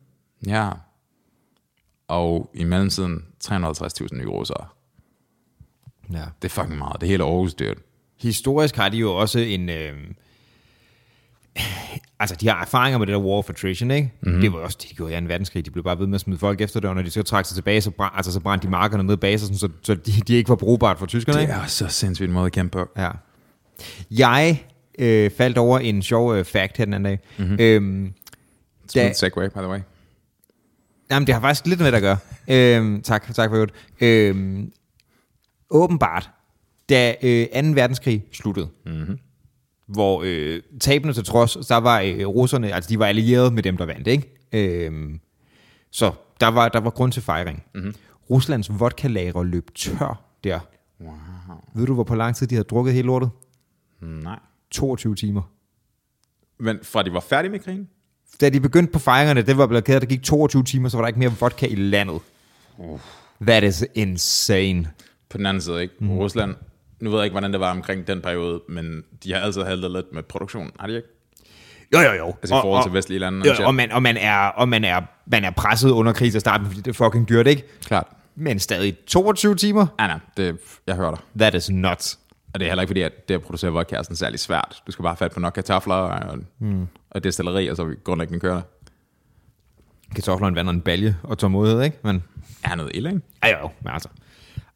Ja. 0.47 0.71
Og 2.09 2.51
i 2.55 2.65
mellemtiden 2.65 3.25
350.000 3.45 4.17
nye 4.17 4.27
russere. 4.27 4.67
Ja. 6.13 6.25
Det 6.43 6.49
er 6.49 6.63
fucking 6.63 6.79
meget. 6.79 7.01
Det 7.01 7.09
hele 7.09 7.25
Aarhus 7.25 7.55
dyrt. 7.55 7.79
Historisk 8.21 8.77
har 8.77 8.89
de 8.89 8.97
jo 8.97 9.17
også 9.17 9.39
en... 9.39 9.69
Øh, 9.69 9.95
altså, 12.21 12.37
de 12.41 12.49
har 12.49 12.61
erfaringer 12.63 12.99
med 12.99 13.07
det 13.07 13.13
der 13.13 13.19
war 13.21 13.39
of 13.39 13.51
attrition, 13.51 13.91
ikke? 13.91 14.13
Mm-hmm. 14.21 14.41
Det 14.41 14.53
var 14.53 14.59
også 14.59 14.79
det, 14.83 14.91
de 14.91 14.95
gjorde 14.95 15.17
i 15.17 15.21
2. 15.21 15.27
verdenskrig. 15.27 15.65
De 15.67 15.71
blev 15.71 15.85
bare 15.85 15.99
ved 15.99 16.07
med 16.07 16.15
at 16.15 16.21
smide 16.21 16.39
folk 16.39 16.61
efter 16.61 16.81
det, 16.81 16.89
og 16.91 16.97
når 16.97 17.03
de 17.03 17.11
så 17.11 17.23
trak 17.23 17.45
sig 17.47 17.55
tilbage, 17.55 17.81
så, 17.81 17.91
brænd, 17.91 18.13
altså, 18.17 18.33
så 18.33 18.41
brændte 18.41 18.67
de 18.67 18.71
markerne 18.71 19.03
ned 19.03 19.17
bag 19.17 19.41
sig, 19.41 19.59
så, 19.59 19.69
så 19.83 19.95
de, 19.95 20.13
de 20.13 20.35
ikke 20.35 20.49
var 20.49 20.57
brugbart 20.57 20.99
for 20.99 21.07
tyskerne, 21.07 21.37
Det 21.39 21.43
ikke? 21.43 21.53
er 21.55 21.67
så 21.67 21.89
sindssygt 21.89 22.29
en 22.29 22.33
måde 22.35 22.47
at 22.47 22.53
kæmpe 22.53 22.79
på. 22.79 22.89
Ja. 22.97 23.11
Jeg 24.11 24.65
øh, 24.99 25.31
faldt 25.31 25.59
over 25.59 25.79
en 25.79 26.03
sjov 26.03 26.35
øh, 26.35 26.45
fact 26.45 26.77
her 26.77 26.85
den 26.85 26.95
anden 26.95 27.05
dag. 27.05 27.19
Mm-hmm. 27.39 27.57
Øhm, 27.61 28.13
Da- 28.95 29.13
segue, 29.13 29.51
by 29.51 29.59
the 29.59 29.69
way. 29.69 29.81
Jamen, 31.11 31.27
det 31.27 31.35
har 31.35 31.41
faktisk 31.41 31.67
lidt 31.67 31.81
med 31.81 31.87
det 31.93 31.97
at 31.97 32.03
gøre. 32.03 32.19
Øhm, 32.49 33.03
tak, 33.03 33.35
tak 33.35 33.51
for 33.51 33.57
det. 33.57 33.71
Øhm, 34.01 34.73
åbenbart, 35.71 36.31
da 36.89 37.15
øh, 37.23 37.47
2. 37.47 37.51
verdenskrig 37.75 38.25
sluttede, 38.33 38.69
mm-hmm. 38.87 39.19
Hvor 39.87 40.23
øh, 40.25 40.63
tabene 40.81 41.13
til 41.13 41.25
trods, 41.25 41.67
der 41.67 41.77
var 41.77 42.01
øh, 42.01 42.27
russerne, 42.27 42.73
altså 42.75 42.91
de 42.91 42.99
var 42.99 43.07
allieret 43.07 43.53
med 43.53 43.63
dem, 43.63 43.77
der 43.77 43.87
vandt, 43.87 44.07
ikke? 44.07 44.35
Øhm, 44.53 45.21
så 45.91 46.13
der 46.41 46.49
var, 46.49 46.69
der 46.69 46.81
var 46.81 46.91
grund 46.91 47.13
til 47.13 47.23
fejring. 47.23 47.65
Mm-hmm. 47.75 47.95
Ruslands 48.31 48.81
vodka 48.81 49.09
løb 49.09 49.71
tør 49.75 50.23
der. 50.45 50.61
Wow. 51.01 51.13
Ved 51.75 51.87
du, 51.87 51.95
hvor 51.95 52.05
på 52.05 52.15
lang 52.15 52.37
tid 52.37 52.47
de 52.47 52.55
havde 52.55 52.65
drukket 52.65 52.95
hele 52.95 53.07
lortet? 53.07 53.31
Nej. 54.01 54.39
22 54.71 55.15
timer. 55.15 55.43
Men 56.59 56.79
fra 56.83 57.03
de 57.03 57.13
var 57.13 57.21
færdige 57.21 57.51
med 57.51 57.61
krigen? 57.61 57.89
Da 58.41 58.49
de 58.49 58.61
begyndte 58.61 58.93
på 58.93 58.99
fejringerne, 58.99 59.43
det 59.43 59.59
var 59.59 59.81
kædet, 59.81 60.03
der 60.03 60.09
gik 60.09 60.23
22 60.23 60.63
timer, 60.65 60.89
så 60.89 60.97
var 60.97 61.03
der 61.03 61.07
ikke 61.07 61.19
mere 61.19 61.33
vodka 61.41 61.67
i 61.67 61.75
landet. 61.75 62.21
That 63.41 63.65
is 63.65 63.85
insane. 63.95 64.91
På 65.29 65.39
den 65.39 65.47
anden 65.47 65.61
side, 65.61 65.83
ikke? 65.83 65.95
Mm. 66.01 66.11
Rusland, 66.11 66.55
nu 67.01 67.11
ved 67.11 67.19
jeg 67.19 67.25
ikke, 67.25 67.33
hvordan 67.33 67.53
det 67.53 67.61
var 67.61 67.71
omkring 67.71 68.07
den 68.07 68.21
periode, 68.21 68.61
men 68.69 69.05
de 69.25 69.33
har 69.33 69.41
altid 69.41 69.63
haltet 69.63 69.91
lidt 69.91 70.07
med 70.13 70.23
produktion, 70.23 70.71
har 70.81 70.87
de 70.87 70.97
ikke? 70.97 71.09
Jo, 71.93 71.99
jo, 71.99 72.13
jo. 72.13 72.27
Altså 72.43 72.57
i 72.57 72.61
forhold 72.63 72.85
til 72.85 72.93
vestlige 72.93 73.19
lande. 73.19 73.49
Jo, 73.49 73.67
og, 73.67 73.75
man, 73.75 73.93
og, 73.93 74.03
man 74.03 74.17
er, 74.17 74.39
og 74.39 74.69
man, 74.69 74.85
er, 74.85 75.01
man 75.27 75.45
er 75.45 75.51
presset 75.51 75.91
under 75.91 76.13
krig 76.13 76.33
til 76.33 76.41
starten, 76.41 76.67
fordi 76.67 76.81
det 76.81 76.89
er 76.89 77.05
fucking 77.05 77.29
dyrt, 77.29 77.47
ikke? 77.47 77.63
Klart. 77.85 78.07
Men 78.35 78.59
stadig 78.59 78.99
22 79.07 79.55
timer? 79.55 79.87
Ja, 80.01 80.07
nej, 80.07 80.19
det, 80.37 80.59
jeg 80.87 80.97
hører 80.97 81.11
dig. 81.11 81.21
That 81.39 81.55
is 81.55 81.71
nuts. 81.71 82.19
Og 82.55 82.61
det 82.61 82.67
er 82.67 82.71
heller 82.71 82.83
ikke 82.83 82.91
fordi, 82.91 83.03
at 83.03 83.29
det 83.29 83.35
at 83.35 83.43
producere 83.43 83.73
vodka 83.73 83.97
er 83.97 84.03
sådan 84.03 84.17
særlig 84.17 84.41
svært. 84.41 84.83
Du 84.87 84.93
skal 84.93 85.03
bare 85.03 85.11
have 85.11 85.17
fat 85.17 85.33
på 85.33 85.41
nok 85.41 85.53
kartofler 85.53 85.95
og, 85.95 86.39
mm. 86.59 86.87
og 87.11 87.25
destilleri, 87.25 87.69
og 87.69 87.77
så 87.77 87.85
vi 87.85 87.95
grundlæggende 88.05 88.41
kører 88.41 88.55
det. 88.55 88.65
Kartoflerne 90.15 90.57
vander 90.57 90.73
en 90.73 90.81
balje 90.81 91.17
og 91.23 91.39
tålmodighed, 91.39 91.83
ikke? 91.83 91.99
Men, 92.03 92.25
Er 92.65 92.75
noget 92.75 92.91
ild, 92.95 93.07
ikke? 93.07 93.21
ja, 93.45 93.49
jo, 93.49 93.59
jo, 93.63 93.71
men 93.81 93.93
altså. 93.93 94.09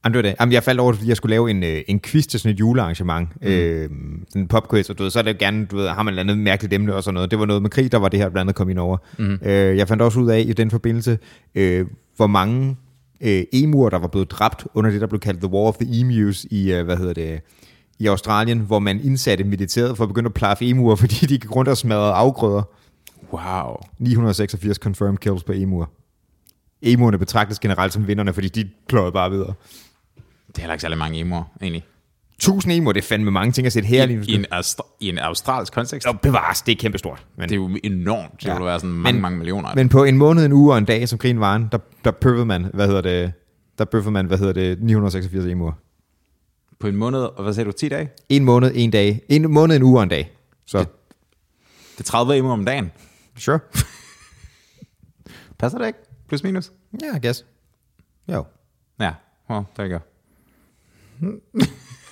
Jamen, 0.05 0.15
det 0.15 0.25
var 0.25 0.31
det. 0.31 0.37
Jamen, 0.41 0.53
jeg 0.53 0.63
faldt 0.63 0.81
over, 0.81 0.93
det, 0.93 0.99
fordi 0.99 1.09
jeg 1.09 1.17
skulle 1.17 1.31
lave 1.31 1.51
en, 1.51 1.63
øh, 1.63 1.83
en 1.89 2.01
quiz 2.01 2.27
til 2.27 2.41
sådan 2.41 2.55
et 2.55 2.61
julearrangement. 2.61 3.29
Mm. 3.43 3.49
Øh, 3.49 3.91
sådan 4.29 4.43
en 4.43 4.49
popquiz, 4.49 4.91
og 4.91 4.99
du 4.99 5.03
ved, 5.03 5.11
så 5.11 5.19
er 5.19 5.23
det 5.23 5.39
gerne, 5.39 5.67
du 5.67 5.77
ved, 5.77 5.89
har 5.89 6.03
man 6.03 6.15
et 6.15 6.19
andet 6.19 6.39
mærkeligt 6.39 6.75
emne 6.75 6.95
og 6.95 7.03
sådan 7.05 7.15
noget. 7.15 7.31
Det 7.31 7.39
var 7.39 7.47
noget 7.47 7.63
med 7.63 7.71
krig, 7.71 7.93
der 7.93 7.99
var 7.99 8.09
det 8.09 8.21
her 8.21 8.29
blandt 8.29 8.41
andet 8.41 8.55
kom 8.55 8.71
ind 8.71 8.79
over. 8.79 8.97
Mm. 9.19 9.39
Øh, 9.43 9.77
jeg 9.77 9.89
fandt 9.89 10.03
også 10.03 10.21
ud 10.21 10.31
af 10.31 10.45
i 10.47 10.53
den 10.53 10.71
forbindelse, 10.71 11.19
øh, 11.55 11.87
hvor 12.17 12.27
mange 12.27 12.77
øh, 13.21 13.45
emuer, 13.53 13.91
der 13.91 13.99
var 13.99 14.09
blevet 14.09 14.31
dræbt 14.31 14.67
under 14.75 14.91
det, 14.91 15.01
der 15.01 15.07
blev 15.07 15.21
kaldt 15.21 15.41
The 15.41 15.51
War 15.53 15.69
of 15.69 15.77
the 15.77 16.01
Emus 16.01 16.45
i, 16.45 16.73
øh, 16.73 16.85
hvad 16.85 16.97
hedder 16.97 17.13
det, 17.13 17.41
i 17.99 18.07
Australien, 18.07 18.59
hvor 18.59 18.79
man 18.79 19.01
indsatte 19.05 19.45
militæret 19.45 19.97
for 19.97 20.05
at 20.05 20.09
begynde 20.09 20.27
at 20.27 20.35
plaffe 20.35 20.69
emuer, 20.69 20.97
fordi 21.03 21.15
de 21.15 21.39
gik 21.39 21.57
rundt 21.57 21.69
og 21.69 21.77
smadrede 21.77 22.13
afgrøder. 22.13 22.63
Wow. 23.33 23.77
986 23.99 24.77
confirmed 24.77 25.19
kills 25.19 25.45
på 25.45 25.53
emuer. 25.53 25.87
Emuerne 26.83 27.19
betragtes 27.19 27.59
generelt 27.59 27.93
som 27.93 28.07
vinderne, 28.07 28.33
fordi 28.33 28.49
de 28.49 28.69
pløjede 28.89 29.13
bare 29.13 29.31
videre. 29.31 29.55
Det 30.51 30.59
er 30.59 30.61
heller 30.63 30.75
ikke 30.75 30.83
særlig 30.83 30.99
mange 30.99 31.19
emoer, 31.21 31.45
egentlig. 31.63 31.85
1000 32.35 32.73
emuer, 32.73 32.93
det 32.93 33.03
er 33.05 33.07
fandme 33.09 33.31
mange 33.31 33.53
ting 33.53 33.67
at 33.67 33.73
sætte 33.73 33.87
her 33.87 34.07
lige 34.07 34.17
nu. 34.19 34.23
I 34.29 34.35
en, 34.35 34.47
austra- 34.55 34.97
I 35.01 35.09
en 35.09 35.19
australsk 35.19 35.73
kontekst. 35.73 36.09
Og 36.09 36.21
bevares, 36.21 36.63
det 36.63 36.73
er 36.73 36.77
kæmpestort. 36.77 37.27
Men, 37.37 37.49
Det 37.49 37.55
er 37.55 37.57
jo 37.57 37.79
enormt. 37.85 38.33
Det 38.41 38.45
Ja. 38.47 38.53
ville 38.55 38.67
være 38.67 38.81
sådan 38.81 38.95
mange, 38.97 39.13
Men- 39.13 39.23
mange 39.23 39.39
millioner. 39.39 39.75
men 39.75 39.89
på 39.89 40.05
en 40.05 40.17
måned, 40.19 40.45
en 40.47 40.53
uge 40.53 40.73
og 40.73 40.79
en 40.79 40.85
dag, 40.85 41.09
som 41.09 41.19
krigen 41.19 41.41
var, 41.41 41.59
der, 41.73 41.79
der 42.05 42.11
bøffede 42.11 42.47
man, 42.47 42.65
hvad 42.75 42.87
hedder 42.87 43.01
det, 43.01 43.33
der 43.79 43.85
bøffede 43.85 44.13
man, 44.13 44.27
hvad 44.27 44.39
hedder 44.39 44.53
det, 44.53 44.83
986 44.83 45.47
emuer. 45.47 45.73
På 46.81 46.87
en 46.87 46.97
måned, 46.97 47.21
og 47.21 47.43
hvad 47.43 47.55
sagde 47.55 47.67
du, 47.67 47.73
10 47.73 47.89
dage? 47.89 48.09
En 48.29 48.45
måned, 48.45 48.73
en 48.75 48.91
dag. 48.91 49.21
En 49.29 49.51
måned, 49.53 49.77
en 49.77 49.83
uge 49.83 49.99
og 49.99 50.03
en 50.03 50.09
dag. 50.09 50.31
Så, 50.67 50.79
Det- 50.79 50.89
Det 51.99 52.01
er 52.01 52.11
30 52.11 52.37
emoer 52.37 52.53
om 52.53 52.65
dagen. 52.65 52.91
sure. 53.39 53.59
Passer 55.59 55.79
det 55.79 55.87
ikke? 55.87 55.99
Plus 56.29 56.43
minus? 56.43 56.73
Ja, 57.03 57.07
yeah, 57.07 57.17
I 57.17 57.27
guess. 57.27 57.45
Jo. 58.29 58.45
Ja, 59.01 59.13
well, 59.51 59.65
you 59.79 59.89
go. 59.89 59.99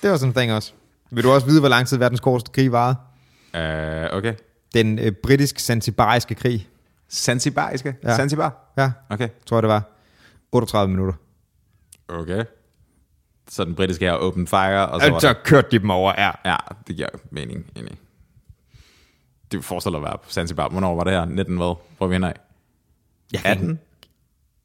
Det 0.01 0.11
var 0.11 0.17
sådan 0.17 0.29
en 0.29 0.33
ting 0.33 0.53
også. 0.53 0.73
Vil 1.11 1.23
du 1.23 1.31
også 1.31 1.47
vide, 1.47 1.59
hvor 1.59 1.69
lang 1.69 1.87
tid 1.87 1.97
verdens 1.97 2.19
korteste 2.19 2.51
krig 2.51 2.71
varede? 2.71 2.95
Uh, 3.53 4.17
okay. 4.17 4.33
Den 4.73 4.99
øh, 4.99 5.11
britisk-sanzibariske 5.23 6.35
krig. 6.35 6.67
Zanzibariske? 7.11 7.95
Ja. 8.03 8.09
Ja. 8.09 8.15
Zanzibar? 8.15 8.73
Ja, 8.77 8.91
Okay. 9.09 9.29
tror 9.45 9.57
jeg 9.57 9.63
det 9.63 9.69
var. 9.69 9.83
38 10.51 10.89
minutter. 10.91 11.13
Okay. 12.07 12.43
Så 13.49 13.65
den 13.65 13.75
britiske 13.75 14.05
her 14.05 14.13
open 14.13 14.47
fire, 14.47 14.87
og 14.89 15.01
så 15.01 15.05
Så, 15.05 15.11
var 15.11 15.19
så 15.19 15.33
kørte 15.43 15.67
de 15.71 15.79
dem 15.79 15.89
over, 15.89 16.13
ja. 16.17 16.31
Ja, 16.51 16.55
det 16.87 16.95
giver 16.95 17.09
mening, 17.31 17.65
egentlig. 17.75 17.97
Det 19.51 19.65
forestiller 19.65 19.99
at 19.99 20.03
være 20.05 20.17
på 20.23 20.29
Zanzibar. 20.31 20.69
Hvornår 20.69 20.95
var 20.95 21.03
det 21.03 21.13
her? 21.13 21.25
19 21.25 21.57
hvad? 21.57 21.75
Hvor 21.97 22.07
vi 22.07 22.15
af? 22.15 22.21
Kan 22.21 22.33
18? 23.45 23.79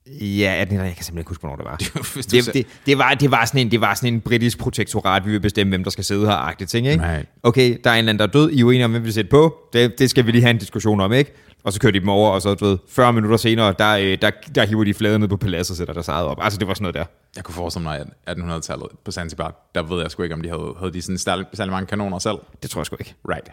Ja, 0.07 0.55
18, 0.61 0.77
jeg 0.77 0.85
kan 0.85 1.05
simpelthen 1.05 1.19
ikke 1.19 1.29
huske, 1.29 1.41
hvornår 1.41 1.57
det 1.57 1.65
var. 1.65 1.77
Det, 2.31 2.45
ser- 2.45 2.53
det, 2.53 2.67
det, 2.87 2.99
var, 2.99 3.15
det, 3.15 3.31
var 3.31 3.45
sådan 3.45 3.61
en, 3.61 3.71
det 3.71 3.81
var 3.81 3.95
sådan 3.95 4.15
en 4.15 4.21
britisk 4.21 4.59
protektorat, 4.59 5.27
vi 5.27 5.31
vil 5.31 5.41
bestemme, 5.41 5.71
hvem 5.71 5.85
der 5.85 5.91
skal 5.91 6.05
sidde 6.05 6.27
her, 6.27 6.33
agtigt 6.35 6.71
ting, 6.71 6.87
ikke? 6.87 7.05
Right. 7.15 7.29
Okay, 7.43 7.79
der 7.85 7.91
er 7.91 7.95
en 7.95 7.99
eller 7.99 8.09
anden, 8.13 8.19
der 8.19 8.27
er 8.27 8.31
død, 8.31 8.51
I 8.51 8.61
er 8.61 8.65
uenige 8.65 8.85
om, 8.85 8.91
hvem 8.91 9.03
vi 9.03 9.05
vil 9.05 9.15
sætte 9.15 9.31
på, 9.31 9.57
det, 9.73 9.99
det 9.99 10.11
skal 10.11 10.27
vi 10.27 10.31
lige 10.31 10.43
have 10.43 10.51
en 10.51 10.59
diskussion 10.59 11.01
om, 11.01 11.13
ikke? 11.13 11.33
Og 11.65 11.73
så 11.73 11.81
kører 11.81 11.93
de 11.93 12.01
dem 12.01 12.09
over, 12.09 12.31
og 12.31 12.43
så, 12.43 12.55
du 12.55 12.65
ved, 12.65 12.79
40 12.89 13.13
minutter 13.13 13.37
senere, 13.37 13.75
der, 13.79 13.97
øh, 13.97 14.19
der, 14.23 14.31
der 14.55 14.67
hiver 14.67 14.85
de 14.85 14.95
fladen 14.95 15.21
ned 15.21 15.29
på 15.29 15.37
paladset 15.37 15.71
og 15.75 15.77
sætter 15.77 15.95
deres 15.95 16.09
eget 16.09 16.27
op. 16.27 16.39
Altså, 16.41 16.59
det 16.59 16.69
var 16.69 16.75
sådan 16.75 16.83
noget 16.83 16.95
der. 16.95 17.05
Jeg 17.37 17.45
kunne 17.45 17.55
forestille 17.55 17.83
mig, 17.83 18.05
at 18.27 18.37
1800-tallet 18.39 18.87
på 19.05 19.11
Zanzibar, 19.13 19.71
der 19.75 19.83
ved 19.83 20.01
jeg 20.03 20.11
sgu 20.11 20.23
ikke, 20.23 20.35
om 20.35 20.43
de 20.43 20.49
havde, 20.49 20.75
havde 20.79 20.93
de 20.93 21.03
sådan 21.03 21.19
særlig, 21.19 21.47
særlig 21.55 21.73
mange 21.73 21.87
kanoner 21.87 22.19
selv. 22.19 22.37
Det 22.63 22.71
tror 22.71 22.81
jeg 22.81 22.87
sgu 22.87 22.97
ikke. 23.01 23.15
Right. 23.29 23.49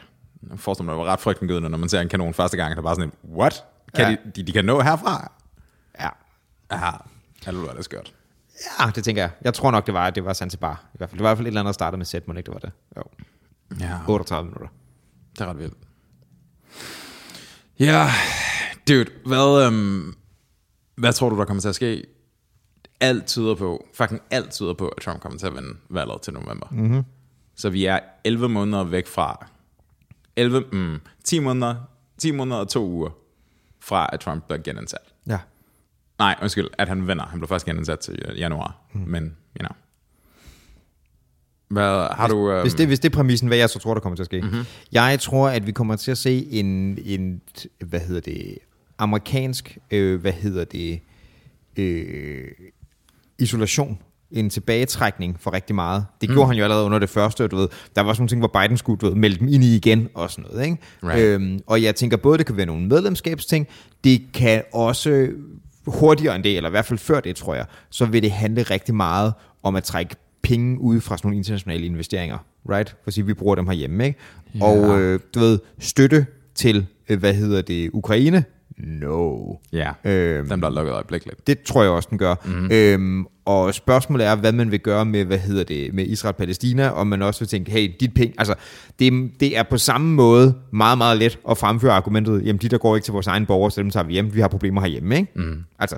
Jeg 0.49 0.59
forestiller 0.59 0.85
mig, 0.85 0.99
det 0.99 1.05
var 1.07 1.13
ret 1.13 1.19
frygtindgydende, 1.19 1.69
når 1.69 1.77
man 1.77 1.89
ser 1.89 1.99
en 2.01 2.09
kanon 2.09 2.33
første 2.33 2.57
gang, 2.57 2.75
der 2.75 2.81
bare 2.81 2.95
sådan 2.95 3.09
en, 3.23 3.35
what? 3.37 3.63
Kan 3.95 4.05
ja. 4.05 4.11
de, 4.11 4.17
de, 4.35 4.43
de 4.47 4.51
kan 4.51 4.65
nå 4.65 4.81
herfra? 4.81 5.31
Ja. 6.71 6.85
Ja, 6.85 6.91
alt 7.45 7.57
var 7.57 7.73
det 7.73 7.85
skørt. 7.85 8.13
Ja, 8.79 8.91
det 8.95 9.03
tænker 9.03 9.21
jeg. 9.21 9.31
Jeg 9.41 9.53
tror 9.53 9.71
nok, 9.71 9.85
det 9.85 9.93
var, 9.93 10.09
det 10.09 10.25
var 10.25 10.33
Zanzibar. 10.33 10.83
I 10.93 10.97
hvert 10.97 11.09
fald. 11.09 11.17
Det 11.17 11.23
var 11.23 11.29
i 11.29 11.31
hvert 11.31 11.37
fald 11.37 11.47
et 11.47 11.49
eller 11.49 11.59
andet, 11.59 11.69
der 11.69 11.73
startede 11.73 11.97
med 11.97 12.05
sæt, 12.05 12.27
må 12.27 12.33
det 12.33 12.37
ikke 12.39 12.51
det 12.51 12.53
var 12.53 12.59
det? 12.59 12.71
Jo. 12.97 13.03
Ja, 13.79 13.97
38 14.07 14.45
minutter. 14.45 14.67
det 15.33 15.41
er 15.41 15.49
ret 15.49 15.57
vildt. 15.57 15.77
Ja, 17.79 18.07
dude, 18.87 19.05
hvad, 19.25 19.65
øhm, 19.67 20.15
hvad 20.95 21.13
tror 21.13 21.29
du, 21.29 21.37
der 21.37 21.45
kommer 21.45 21.61
til 21.61 21.69
at 21.69 21.75
ske? 21.75 22.05
Alt 22.99 23.25
tyder 23.25 23.55
på, 23.55 23.87
fucking 23.93 24.21
alt 24.31 24.51
tyder 24.51 24.73
på, 24.73 24.87
at 24.87 25.03
Trump 25.03 25.21
kommer 25.21 25.39
til 25.39 25.47
at 25.47 25.53
vinde 25.55 25.77
valget 25.89 26.21
til 26.21 26.33
november. 26.33 26.67
Mm-hmm. 26.71 27.03
Så 27.55 27.69
vi 27.69 27.85
er 27.85 27.99
11 28.23 28.49
måneder 28.49 28.83
væk 28.83 29.07
fra, 29.07 29.47
11, 30.35 30.63
mm, 30.71 30.99
10 31.23 31.39
måneder, 31.39 31.75
10 32.17 32.31
måneder 32.31 32.57
og 32.57 32.69
to 32.69 32.85
uger 32.87 33.09
fra, 33.79 34.09
at 34.13 34.19
Trump 34.19 34.43
bliver 34.43 34.61
genindsat. 34.61 35.13
Ja. 35.27 35.39
Nej, 36.21 36.35
undskyld, 36.41 36.67
at 36.77 36.87
han 36.87 37.07
vinder. 37.07 37.25
Han 37.25 37.39
blev 37.39 37.47
først 37.47 37.65
genindsat 37.65 37.99
til 37.99 38.33
januar. 38.37 38.75
Mm. 38.93 39.01
Men, 39.01 39.23
you 39.23 39.59
know. 39.59 39.75
Hvad, 41.69 42.07
har 42.15 42.27
du... 42.27 42.51
Øhm, 42.51 42.61
Hvis 42.61 42.73
det, 42.73 42.87
hvis 42.87 42.99
det 42.99 43.09
er 43.09 43.13
præmissen, 43.15 43.47
hvad 43.47 43.57
jeg 43.57 43.69
så 43.69 43.79
tror, 43.79 43.93
der 43.93 44.01
kommer 44.01 44.15
til 44.15 44.23
at 44.23 44.25
ske. 44.25 44.41
Mm-hmm. 44.41 44.65
Jeg 44.91 45.19
tror, 45.19 45.49
at 45.49 45.67
vi 45.67 45.71
kommer 45.71 45.95
til 45.95 46.11
at 46.11 46.17
se 46.17 46.47
en, 46.51 46.97
en 47.05 47.41
hvad 47.85 47.99
hedder 47.99 48.21
det, 48.21 48.57
amerikansk, 48.97 49.77
øh, 49.91 50.21
hvad 50.21 50.31
hedder 50.31 50.63
det, 50.65 50.99
øh, 51.77 52.47
isolation, 53.39 53.99
en 54.31 54.49
tilbagetrækning 54.49 55.37
for 55.39 55.53
rigtig 55.53 55.75
meget. 55.75 56.05
Det 56.21 56.29
gjorde 56.29 56.47
han 56.47 56.57
jo 56.57 56.63
allerede 56.63 56.85
under 56.85 56.99
det 56.99 57.09
første, 57.09 57.47
du 57.47 57.55
ved. 57.55 57.67
Der 57.95 58.01
var 58.01 58.13
sådan 58.13 58.21
nogle 58.21 58.29
ting, 58.29 58.41
hvor 58.41 58.61
Biden 58.61 58.77
skulle 58.77 58.99
du 58.99 59.07
ved, 59.07 59.15
melde 59.15 59.39
dem 59.39 59.47
ind 59.47 59.63
i 59.63 59.75
igen 59.75 60.09
og 60.13 60.31
sådan 60.31 60.45
noget. 60.51 60.65
Ikke? 60.65 60.77
Right. 61.03 61.19
Øhm, 61.19 61.59
og 61.67 61.83
jeg 61.83 61.95
tænker 61.95 62.17
både, 62.17 62.37
det 62.37 62.45
kan 62.45 62.57
være 62.57 62.65
nogle 62.65 62.87
medlemskabsting, 62.87 63.67
det 64.03 64.21
kan 64.33 64.63
også 64.73 65.29
hurtigere 65.87 66.35
end 66.35 66.43
det, 66.43 66.57
eller 66.57 66.69
i 66.69 66.71
hvert 66.71 66.85
fald 66.85 66.99
før 66.99 67.19
det, 67.19 67.35
tror 67.35 67.55
jeg, 67.55 67.65
så 67.89 68.05
vil 68.05 68.23
det 68.23 68.31
handle 68.31 68.63
rigtig 68.63 68.95
meget 68.95 69.33
om 69.63 69.75
at 69.75 69.83
trække 69.83 70.15
penge 70.41 70.79
ud 70.79 71.01
fra 71.01 71.17
sådan 71.17 71.27
nogle 71.27 71.37
internationale 71.37 71.85
investeringer, 71.85 72.37
right? 72.69 72.89
For 72.89 73.07
at 73.07 73.13
sige, 73.13 73.25
vi 73.25 73.33
bruger 73.33 73.55
dem 73.55 73.67
herhjemme, 73.67 74.05
ikke? 74.05 74.19
Ja. 74.55 74.65
Og 74.65 74.99
øh, 74.99 75.19
du 75.35 75.39
ved, 75.39 75.59
støtte 75.79 76.25
til, 76.55 76.85
øh, 77.09 77.19
hvad 77.19 77.33
hedder 77.33 77.61
det, 77.61 77.89
Ukraine? 77.93 78.43
No. 78.77 79.53
Ja, 79.73 79.91
Øhm, 80.03 80.49
den 80.49 80.59
bliver 80.59 80.69
lukket 80.73 80.93
øjeblikkeligt. 80.93 81.47
det 81.47 81.61
tror 81.61 81.81
jeg 81.83 81.91
også, 81.91 82.07
den 82.09 82.17
gør. 82.17 82.35
Mm. 82.45 82.69
Øhm, 82.71 83.25
og 83.45 83.73
spørgsmålet 83.73 84.27
er, 84.27 84.35
hvad 84.35 84.51
man 84.51 84.71
vil 84.71 84.79
gøre 84.79 85.05
med, 85.05 85.25
hvad 85.25 85.37
hedder 85.37 85.63
det, 85.63 85.93
med 85.93 86.05
Israel-Palæstina, 86.05 86.87
og 86.89 87.07
man 87.07 87.21
også 87.21 87.39
vil 87.39 87.47
tænke, 87.47 87.71
hey, 87.71 87.95
dit 87.99 88.13
penge, 88.13 88.33
altså, 88.37 88.55
det, 88.99 89.31
det 89.39 89.57
er 89.57 89.63
på 89.63 89.77
samme 89.77 90.13
måde 90.13 90.55
meget, 90.71 90.97
meget 90.97 91.17
let 91.17 91.39
at 91.49 91.57
fremføre 91.57 91.93
argumentet, 91.93 92.45
jamen, 92.45 92.61
de 92.61 92.69
der 92.69 92.77
går 92.77 92.95
ikke 92.95 93.05
til 93.05 93.11
vores 93.11 93.27
egen 93.27 93.45
borgere, 93.45 93.71
så 93.71 93.81
dem 93.81 93.89
tager 93.89 94.03
vi 94.03 94.13
hjem, 94.13 94.33
vi 94.35 94.41
har 94.41 94.47
problemer 94.47 94.81
herhjemme, 94.81 95.15
ikke? 95.15 95.31
Mm. 95.35 95.63
Altså, 95.79 95.97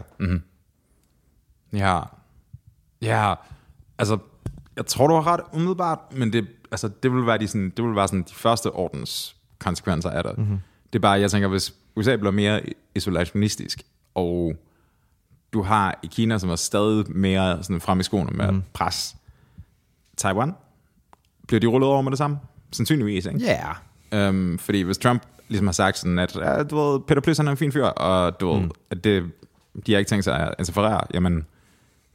Ja. 1.74 2.00
Ja, 3.02 3.34
altså, 3.98 4.18
jeg 4.76 4.86
tror, 4.86 5.08
du 5.08 5.14
har 5.14 5.28
ret 5.28 5.40
umiddelbart, 5.54 6.00
men 6.16 6.34
det, 6.34 6.48
altså, 6.72 6.90
det 7.04 7.12
vil 7.14 7.26
være 7.26 7.38
de, 7.38 7.48
sådan, 7.48 7.74
det 7.78 7.86
vil 7.86 7.96
være 7.96 8.08
sådan 8.08 8.24
de 8.30 8.34
første 8.34 8.72
ordens 8.72 9.36
konsekvenser 9.60 10.10
af 10.10 10.24
det. 10.24 10.38
Mm-hmm. 10.38 10.60
Det 10.94 11.00
er 11.00 11.02
bare, 11.02 11.20
jeg 11.20 11.32
tænker, 11.32 11.48
hvis 11.48 11.74
USA 11.96 12.16
bliver 12.16 12.32
mere 12.32 12.62
isolationistisk, 12.96 13.84
og 14.16 14.56
du 15.54 15.62
har 15.62 16.00
i 16.04 16.08
Kina, 16.08 16.38
som 16.38 16.50
er 16.50 16.56
stadig 16.56 17.06
mere 17.10 17.64
sådan 17.64 17.82
frem 17.82 18.00
i 18.00 18.04
skoene 18.04 18.32
med 18.34 18.52
mm. 18.52 18.64
pres, 18.74 19.16
Taiwan, 20.18 20.54
bliver 21.48 21.60
de 21.60 21.68
rullet 21.68 21.90
over 21.90 22.02
med 22.02 22.12
det 22.12 22.18
samme? 22.18 22.40
Sandsynligvis, 22.72 23.26
ikke? 23.26 23.40
ja. 23.40 23.74
Yeah. 24.14 24.28
Øhm, 24.28 24.60
fordi 24.60 24.82
hvis 24.82 24.98
Trump 24.98 25.24
ligesom 25.48 25.68
har 25.68 25.72
sagt 25.72 25.98
sådan, 25.98 26.20
at 26.20 26.36
ja, 26.36 26.64
du 26.64 26.78
ved, 26.78 27.00
Peter 27.00 27.22
Plys 27.22 27.40
er 27.40 27.44
en 27.44 27.58
fin 27.58 27.72
fyr, 27.72 27.86
og 27.86 28.40
du 28.40 28.54
ved, 28.54 28.62
mm. 28.62 28.72
at 28.90 29.04
det, 29.04 29.32
de 29.86 29.92
har 29.92 30.00
ikke 30.00 30.10
tænkt 30.10 30.24
sig 30.24 30.40
at 30.40 30.56
interferere, 30.60 31.02
jamen, 31.14 31.46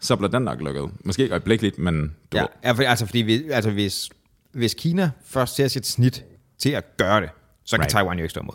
så 0.00 0.16
bliver 0.16 0.30
den 0.30 0.42
nok 0.42 0.60
lukket. 0.60 0.90
Måske 1.04 1.22
ikke 1.22 1.32
øjeblikkeligt, 1.32 1.78
men 1.78 2.14
du 2.32 2.36
Ja, 2.36 2.44
ja 2.64 2.72
for, 2.72 2.82
altså, 2.82 3.06
fordi 3.06 3.18
vi, 3.18 3.50
altså, 3.50 3.70
hvis, 3.70 4.10
hvis 4.52 4.74
Kina 4.74 5.10
først 5.24 5.54
ser 5.54 5.68
sit 5.68 5.86
snit 5.86 6.24
til 6.58 6.70
at 6.70 6.96
gøre 6.96 7.20
det, 7.20 7.30
så 7.64 7.76
kan 7.76 7.80
Right. 7.80 7.90
Taiwan 7.90 8.18
jo 8.18 8.22
ikke 8.22 8.30
stå 8.30 8.40
imod. 8.40 8.54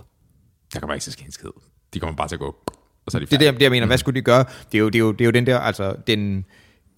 Der 0.73 0.79
kommer 0.79 0.93
ikke 0.93 1.03
til 1.03 1.09
at 1.09 1.13
ske 1.13 1.25
en 1.25 1.31
skid. 1.31 1.49
De 1.93 1.99
kommer 1.99 2.15
bare 2.15 2.27
til 2.27 2.35
at 2.35 2.39
gå, 2.39 2.55
og 3.05 3.11
så 3.11 3.17
er 3.17 3.19
de 3.19 3.25
Det 3.25 3.33
er 3.33 3.37
færdige. 3.39 3.51
det, 3.51 3.61
jeg 3.61 3.71
mener. 3.71 3.85
Hvad 3.87 3.97
skulle 3.97 4.19
de 4.19 4.23
gøre? 4.25 4.45
Det 4.71 4.77
er 4.77 4.79
jo, 4.79 4.89
det 4.89 4.95
er 4.95 4.99
jo, 4.99 5.11
det 5.11 5.21
er 5.21 5.25
jo 5.25 5.31
den 5.31 5.45
der, 5.45 5.59
altså 5.59 5.95
den 6.07 6.45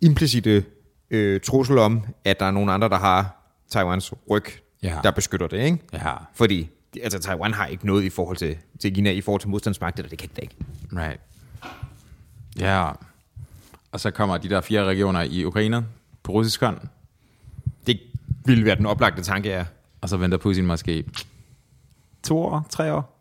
implicite 0.01 0.65
øh, 1.11 1.41
trussel 1.41 1.77
om, 1.77 2.05
at 2.25 2.39
der 2.39 2.45
er 2.45 2.51
nogen 2.51 2.69
andre, 2.69 2.89
der 2.89 2.97
har 2.97 3.41
Taiwans 3.69 4.13
ryg, 4.29 4.45
Ja. 4.83 4.99
der 5.03 5.11
beskytter 5.11 5.47
det, 5.47 5.57
ikke? 5.63 5.77
Ja, 5.93 6.13
Fordi 6.33 6.69
altså, 7.03 7.19
Taiwan 7.19 7.53
har 7.53 7.65
ikke 7.65 7.85
noget 7.85 8.03
i 8.03 8.09
forhold 8.09 8.37
til, 8.37 8.57
til 8.79 8.93
Kina, 8.95 9.11
i 9.11 9.21
forhold 9.21 9.39
til 9.41 9.49
modstandsmagt, 9.49 9.99
eller 9.99 10.09
det 10.09 10.17
kan 10.19 10.29
det 10.35 10.41
ikke. 10.43 10.55
right. 10.93 11.19
Ja, 12.59 12.91
og 13.91 13.99
så 13.99 14.11
kommer 14.11 14.37
de 14.37 14.49
der 14.49 14.61
fire 14.61 14.83
regioner 14.85 15.21
i 15.21 15.45
Ukraine 15.45 15.85
på 16.23 16.31
russisk 16.31 16.61
hånd, 16.61 16.77
Det 17.87 17.99
ville 18.45 18.65
være 18.65 18.75
den 18.75 18.85
oplagte 18.85 19.23
tanke, 19.23 19.49
ja. 19.49 19.65
og 20.01 20.09
så 20.09 20.17
venter 20.17 20.37
Putin 20.37 20.65
måske 20.65 21.05
to 22.23 22.37
år, 22.39 22.65
tre 22.69 22.93
år, 22.93 23.14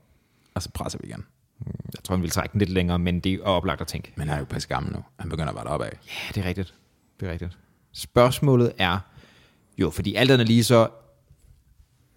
og 0.54 0.62
så 0.62 0.70
presser 0.74 0.98
vi 1.02 1.08
igen. 1.08 1.24
Jeg 1.66 2.04
tror, 2.04 2.14
han 2.14 2.22
ville 2.22 2.30
trække 2.30 2.52
den 2.52 2.58
lidt 2.58 2.70
længere, 2.70 2.98
men 2.98 3.20
det 3.20 3.32
er 3.34 3.42
oplagt 3.44 3.80
at 3.80 3.86
tænke. 3.86 4.12
Men 4.16 4.28
han 4.28 4.36
er 4.36 4.38
jo 4.40 4.44
pisse 4.44 4.68
gammel 4.68 4.92
nu. 4.92 4.98
Han 5.20 5.30
begynder 5.30 5.52
bare 5.52 5.64
deropad. 5.64 5.88
Ja, 6.06 6.32
det 6.34 6.44
er 6.44 6.48
rigtigt. 6.48 6.74
Det 7.20 7.28
er 7.28 7.32
rigtigt. 7.32 7.58
Spørgsmålet 7.92 8.72
er, 8.78 8.98
jo, 9.78 9.90
fordi 9.90 10.14
alt 10.14 10.30
andet 10.30 10.46
lige 10.46 10.64
så, 10.64 10.88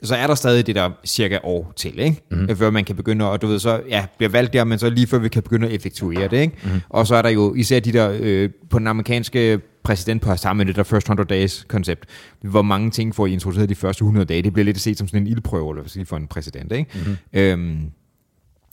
så 0.03 0.15
er 0.15 0.27
der 0.27 0.35
stadig 0.35 0.67
det 0.67 0.75
der 0.75 0.91
cirka 1.05 1.39
år 1.43 1.73
til, 1.75 1.99
ikke? 1.99 2.21
Mm-hmm. 2.31 2.55
Før 2.57 2.69
man 2.69 2.85
kan 2.85 2.95
begynde, 2.95 3.25
at- 3.25 3.31
og 3.31 3.41
du 3.41 3.47
ved 3.47 3.59
så, 3.59 3.81
ja, 3.89 4.05
bliver 4.17 4.29
valgt 4.29 4.53
der, 4.53 4.63
men 4.63 4.79
så 4.79 4.89
lige 4.89 5.07
før 5.07 5.17
vi 5.17 5.29
kan 5.29 5.43
begynde 5.43 5.67
at 5.67 5.73
effektuere 5.73 6.27
det, 6.27 6.37
ikke? 6.37 6.57
Mm-hmm. 6.63 6.81
Og 6.89 7.07
så 7.07 7.15
er 7.15 7.21
der 7.21 7.29
jo 7.29 7.53
især 7.53 7.79
de 7.79 7.93
der, 7.93 8.17
øh, 8.21 8.49
på 8.69 8.79
den 8.79 8.87
amerikanske 8.87 9.61
præsidentpost 9.83 10.43
har 10.43 10.53
man 10.53 10.67
det 10.67 10.75
der 10.75 10.83
first 10.83 11.05
100 11.05 11.27
days 11.29 11.65
koncept. 11.67 12.05
Hvor 12.41 12.61
mange 12.61 12.91
ting 12.91 13.15
får 13.15 13.27
I 13.27 13.33
introduceret 13.33 13.69
de 13.69 13.75
første 13.75 14.01
100 14.01 14.25
dage. 14.25 14.41
Det 14.41 14.53
bliver 14.53 14.65
lidt 14.65 14.79
set 14.79 14.97
som 14.97 15.07
sådan 15.07 15.21
en 15.21 15.27
ildprøve, 15.27 15.69
eller 15.71 15.81
hvad 15.81 15.89
skal 15.89 16.05
for 16.05 16.17
en 16.17 16.27
præsident, 16.27 16.71
ikke? 16.71 16.91
Mm-hmm. 16.95 17.17
Øhm, 17.33 17.91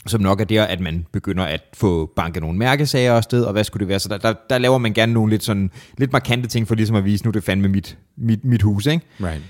som 0.06 0.20
nok 0.20 0.40
er 0.40 0.44
der, 0.44 0.64
at 0.64 0.80
man 0.80 1.06
begynder 1.12 1.44
at 1.44 1.60
få 1.74 2.12
banket 2.16 2.42
nogle 2.42 2.58
mærkesager 2.58 3.14
afsted, 3.14 3.44
og 3.44 3.52
hvad 3.52 3.64
skulle 3.64 3.80
det 3.80 3.88
være? 3.88 3.98
Så 3.98 4.08
der, 4.08 4.18
der, 4.18 4.34
der 4.50 4.58
laver 4.58 4.78
man 4.78 4.92
gerne 4.92 5.12
nogle 5.12 5.30
lidt, 5.30 5.44
sådan, 5.44 5.70
lidt 5.98 6.12
markante 6.12 6.48
ting, 6.48 6.68
for 6.68 6.74
ligesom 6.74 6.96
at 6.96 7.04
vise, 7.04 7.24
nu 7.24 7.28
er 7.28 7.32
det 7.32 7.44
fandme 7.44 7.68
mit, 7.68 7.98
mit, 8.16 8.44
mit 8.44 8.62
hus, 8.62 8.86
ikke? 8.86 9.06
Right. 9.20 9.42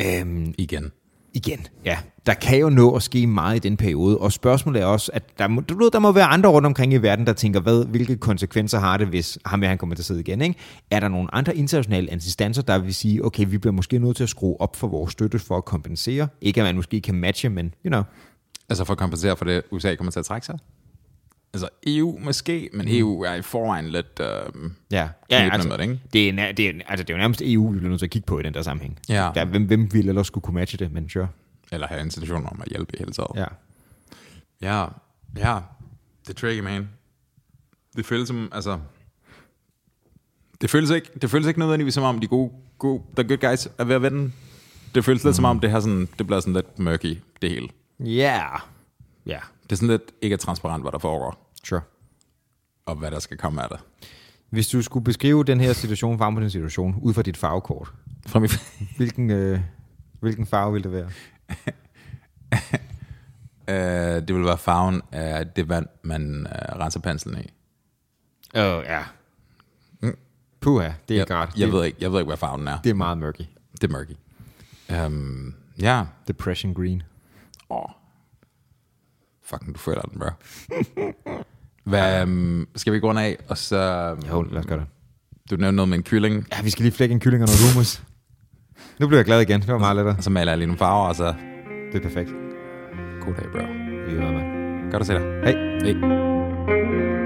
Øhm, 0.00 0.54
Igen. 0.58 0.90
igen, 1.34 1.66
ja, 1.84 1.98
der 2.26 2.34
kan 2.34 2.58
jo 2.58 2.68
nå 2.70 2.96
at 2.96 3.02
ske 3.02 3.26
meget 3.26 3.56
i 3.56 3.58
den 3.58 3.76
periode, 3.76 4.18
og 4.18 4.32
spørgsmålet 4.32 4.82
er 4.82 4.86
også, 4.86 5.10
at 5.14 5.38
der 5.38 5.48
må, 5.48 5.60
du 5.60 5.78
ved, 5.78 5.90
der 5.90 5.98
må 5.98 6.12
være 6.12 6.24
andre 6.24 6.50
rundt 6.50 6.66
omkring 6.66 6.92
i 6.92 6.96
verden, 6.96 7.26
der 7.26 7.32
tænker, 7.32 7.60
hvad, 7.60 7.86
hvilke 7.86 8.16
konsekvenser 8.16 8.78
har 8.78 8.96
det, 8.96 9.06
hvis 9.06 9.38
ham 9.46 9.62
her, 9.62 9.68
han 9.68 9.78
kommer 9.78 9.94
til 9.94 10.02
at 10.02 10.06
sidde 10.06 10.20
igen, 10.20 10.40
ikke? 10.40 10.54
Er 10.90 11.00
der 11.00 11.08
nogle 11.08 11.34
andre 11.34 11.56
internationale 11.56 12.08
instanser, 12.08 12.62
der 12.62 12.78
vil 12.78 12.94
sige, 12.94 13.24
okay, 13.24 13.44
vi 13.48 13.58
bliver 13.58 13.72
måske 13.72 13.98
nødt 13.98 14.16
til 14.16 14.22
at 14.22 14.28
skrue 14.28 14.60
op 14.60 14.76
for 14.76 14.88
vores 14.88 15.12
støtte 15.12 15.38
for 15.38 15.56
at 15.56 15.64
kompensere? 15.64 16.28
Ikke 16.40 16.60
at 16.60 16.64
man 16.64 16.76
måske 16.76 17.00
kan 17.00 17.14
matche, 17.14 17.48
men, 17.48 17.74
you 17.84 17.90
know. 17.90 18.02
Altså 18.68 18.84
for 18.84 18.92
at 18.92 18.98
kompensere 18.98 19.36
for 19.36 19.44
det, 19.44 19.62
USA 19.70 19.94
kommer 19.94 20.10
til 20.10 20.18
at 20.20 20.26
trække 20.26 20.46
sig? 20.46 20.58
Altså 21.52 21.68
EU 21.86 22.18
måske, 22.18 22.70
men 22.72 22.88
EU 22.88 23.22
er 23.22 23.34
i 23.34 23.42
forvejen 23.42 23.88
lidt... 23.88 24.20
Øh, 24.20 24.70
Ja, 24.90 25.08
ja 25.30 25.48
altså, 25.52 25.68
med 25.68 25.78
det, 25.78 25.82
ikke? 25.84 26.00
det, 26.12 26.28
er, 26.28 26.52
det, 26.52 26.68
er, 26.68 26.72
altså, 26.88 27.04
det 27.04 27.10
er 27.10 27.14
jo 27.14 27.18
nærmest 27.18 27.42
EU, 27.44 27.68
vi 27.72 27.78
bliver 27.78 27.88
nødt 27.90 28.00
til 28.00 28.06
at 28.06 28.10
kigge 28.10 28.26
på 28.26 28.38
i 28.38 28.42
den 28.42 28.54
der 28.54 28.62
sammenhæng. 28.62 28.98
Ja. 29.08 29.30
Der, 29.34 29.44
hvem, 29.44 29.64
hvem 29.66 29.92
ville 29.92 30.08
ellers 30.08 30.26
skulle 30.26 30.42
kunne 30.42 30.54
matche 30.54 30.78
det, 30.78 30.92
men 30.92 31.08
sure. 31.08 31.28
Eller 31.72 31.86
have 31.86 32.00
institutioner 32.00 32.48
om 32.48 32.60
at 32.62 32.68
hjælpe 32.68 32.94
i 32.94 32.98
hele 32.98 33.12
taget. 33.12 33.30
Ja. 33.36 33.46
Ja, 34.62 34.86
ja. 35.36 35.58
Det 36.26 36.30
er 36.30 36.34
tricky, 36.34 36.60
man. 36.60 36.88
Det 37.96 38.06
føles 38.06 38.28
som, 38.28 38.48
altså... 38.52 38.78
Det 40.60 40.70
føles 40.70 40.90
ikke, 40.90 41.10
det 41.22 41.30
føles 41.30 41.46
ikke 41.46 41.60
nødvendigvis 41.60 41.94
som 41.94 42.02
om, 42.04 42.18
de 42.18 42.26
gode, 42.26 42.50
gode 42.78 43.02
the 43.16 43.28
good 43.28 43.50
guys 43.50 43.68
er 43.78 43.84
ved 43.84 43.94
at 43.94 44.02
vende. 44.02 44.32
Det 44.94 45.04
føles 45.04 45.24
lidt 45.24 45.36
som 45.36 45.44
om, 45.44 45.60
det, 45.60 45.70
her 45.70 45.80
sådan, 45.80 46.08
det 46.18 46.26
bliver 46.26 46.40
sådan 46.40 46.54
lidt 46.54 46.78
murky, 46.78 47.18
det 47.42 47.50
hele. 47.50 47.68
Ja. 48.00 48.46
Ja, 49.26 49.38
Det 49.62 49.72
er 49.72 49.76
sådan 49.76 49.88
lidt 49.88 50.12
ikke 50.22 50.36
transparent, 50.36 50.84
hvad 50.84 50.92
der 50.92 50.98
foregår, 50.98 51.52
sure. 51.64 51.80
og 52.86 52.96
hvad 52.96 53.10
der 53.10 53.18
skal 53.18 53.36
komme 53.36 53.62
af 53.62 53.68
det. 53.68 53.78
Hvis 54.50 54.68
du 54.68 54.82
skulle 54.82 55.04
beskrive 55.04 55.44
den 55.44 55.60
her 55.60 55.72
situation, 55.72 56.18
frem 56.18 56.34
på 56.34 56.40
den 56.40 56.50
situation, 56.50 56.94
ud 57.02 57.14
fra 57.14 57.22
dit 57.22 57.36
farvekort, 57.36 57.92
Fra 58.26 58.38
min, 58.38 58.50
hvilken, 58.96 59.30
øh, 59.30 59.60
hvilken 60.20 60.46
farve 60.46 60.72
vil 60.72 60.84
det 60.84 60.92
være? 60.92 61.10
øh, 64.16 64.22
det 64.28 64.34
vil 64.36 64.44
være 64.44 64.58
farven 64.58 65.02
af 65.12 65.46
det 65.46 65.68
vand, 65.68 65.86
man 66.02 66.46
øh, 66.46 66.78
renser 66.80 67.00
penslen 67.00 67.38
i. 67.40 67.50
Åh, 68.58 68.76
oh, 68.78 68.84
ja. 68.84 69.04
Puha, 70.60 70.90
det 71.08 71.14
er 71.14 71.18
Jeg, 71.18 71.26
godt. 71.26 71.50
jeg, 71.56 71.66
det, 71.66 71.72
ved 71.72 71.84
ikke, 71.84 71.98
jeg 72.00 72.12
ved 72.12 72.18
ikke, 72.20 72.26
hvad 72.28 72.36
farven 72.36 72.68
er. 72.68 72.78
det 72.80 72.90
er 72.90 72.94
meget 72.94 73.18
murky. 73.18 73.42
Det 73.80 73.84
er 73.84 73.98
murky. 73.98 74.16
Um, 75.06 75.54
ja. 75.80 76.04
Depression 76.28 76.74
green. 76.74 77.02
Åh. 77.70 77.90
Fucking, 79.44 79.74
du 79.74 79.78
føler 79.78 80.00
den, 80.02 80.18
bro. 80.20 80.28
Hvad, 81.90 82.22
um, 82.22 82.68
skal 82.76 82.92
vi 82.92 83.00
gå 83.00 83.08
rundt 83.08 83.20
af, 83.20 83.36
og 83.48 83.58
så... 83.58 84.12
Um, 84.12 84.28
Jo, 84.28 84.42
lad 84.42 84.60
os 84.60 84.66
gøre 84.66 84.78
det. 84.78 84.86
du 85.50 85.56
nævnte 85.56 85.76
noget 85.76 85.88
med 85.88 85.98
en 85.98 86.04
kylling, 86.04 86.46
Ja, 86.52 86.62
vi 86.62 86.70
skal 86.70 86.82
lige 86.82 86.92
flække 86.92 87.12
en 87.12 87.20
kylling 87.20 87.42
og 87.42 87.48
noget 87.48 87.72
hummus. 87.72 88.02
Nu 89.00 89.06
bliver 89.06 89.18
jeg 89.18 89.24
glad 89.26 89.40
igen. 89.40 89.60
Det 89.60 89.68
var 89.72 89.78
meget 89.78 89.96
lettere. 89.96 90.16
og 90.16 90.24
så 90.24 90.30
maler 90.30 90.52
jeg 90.52 90.58
lige 90.58 90.66
nogle 90.66 90.78
farver, 90.78 91.08
og 91.08 91.14
så 91.16 91.34
Det 91.92 91.98
er 91.98 92.02
perfekt. 92.02 92.30
God 93.20 93.34
dag, 93.34 93.46
bro. 93.52 93.58
Vi 94.06 94.16
er 94.16 94.32
med. 94.32 94.90
Godt 94.92 95.00
at 95.00 95.06
se 95.06 95.12
dig. 95.14 95.22
Hej. 95.22 95.52
Hej. 95.92 97.17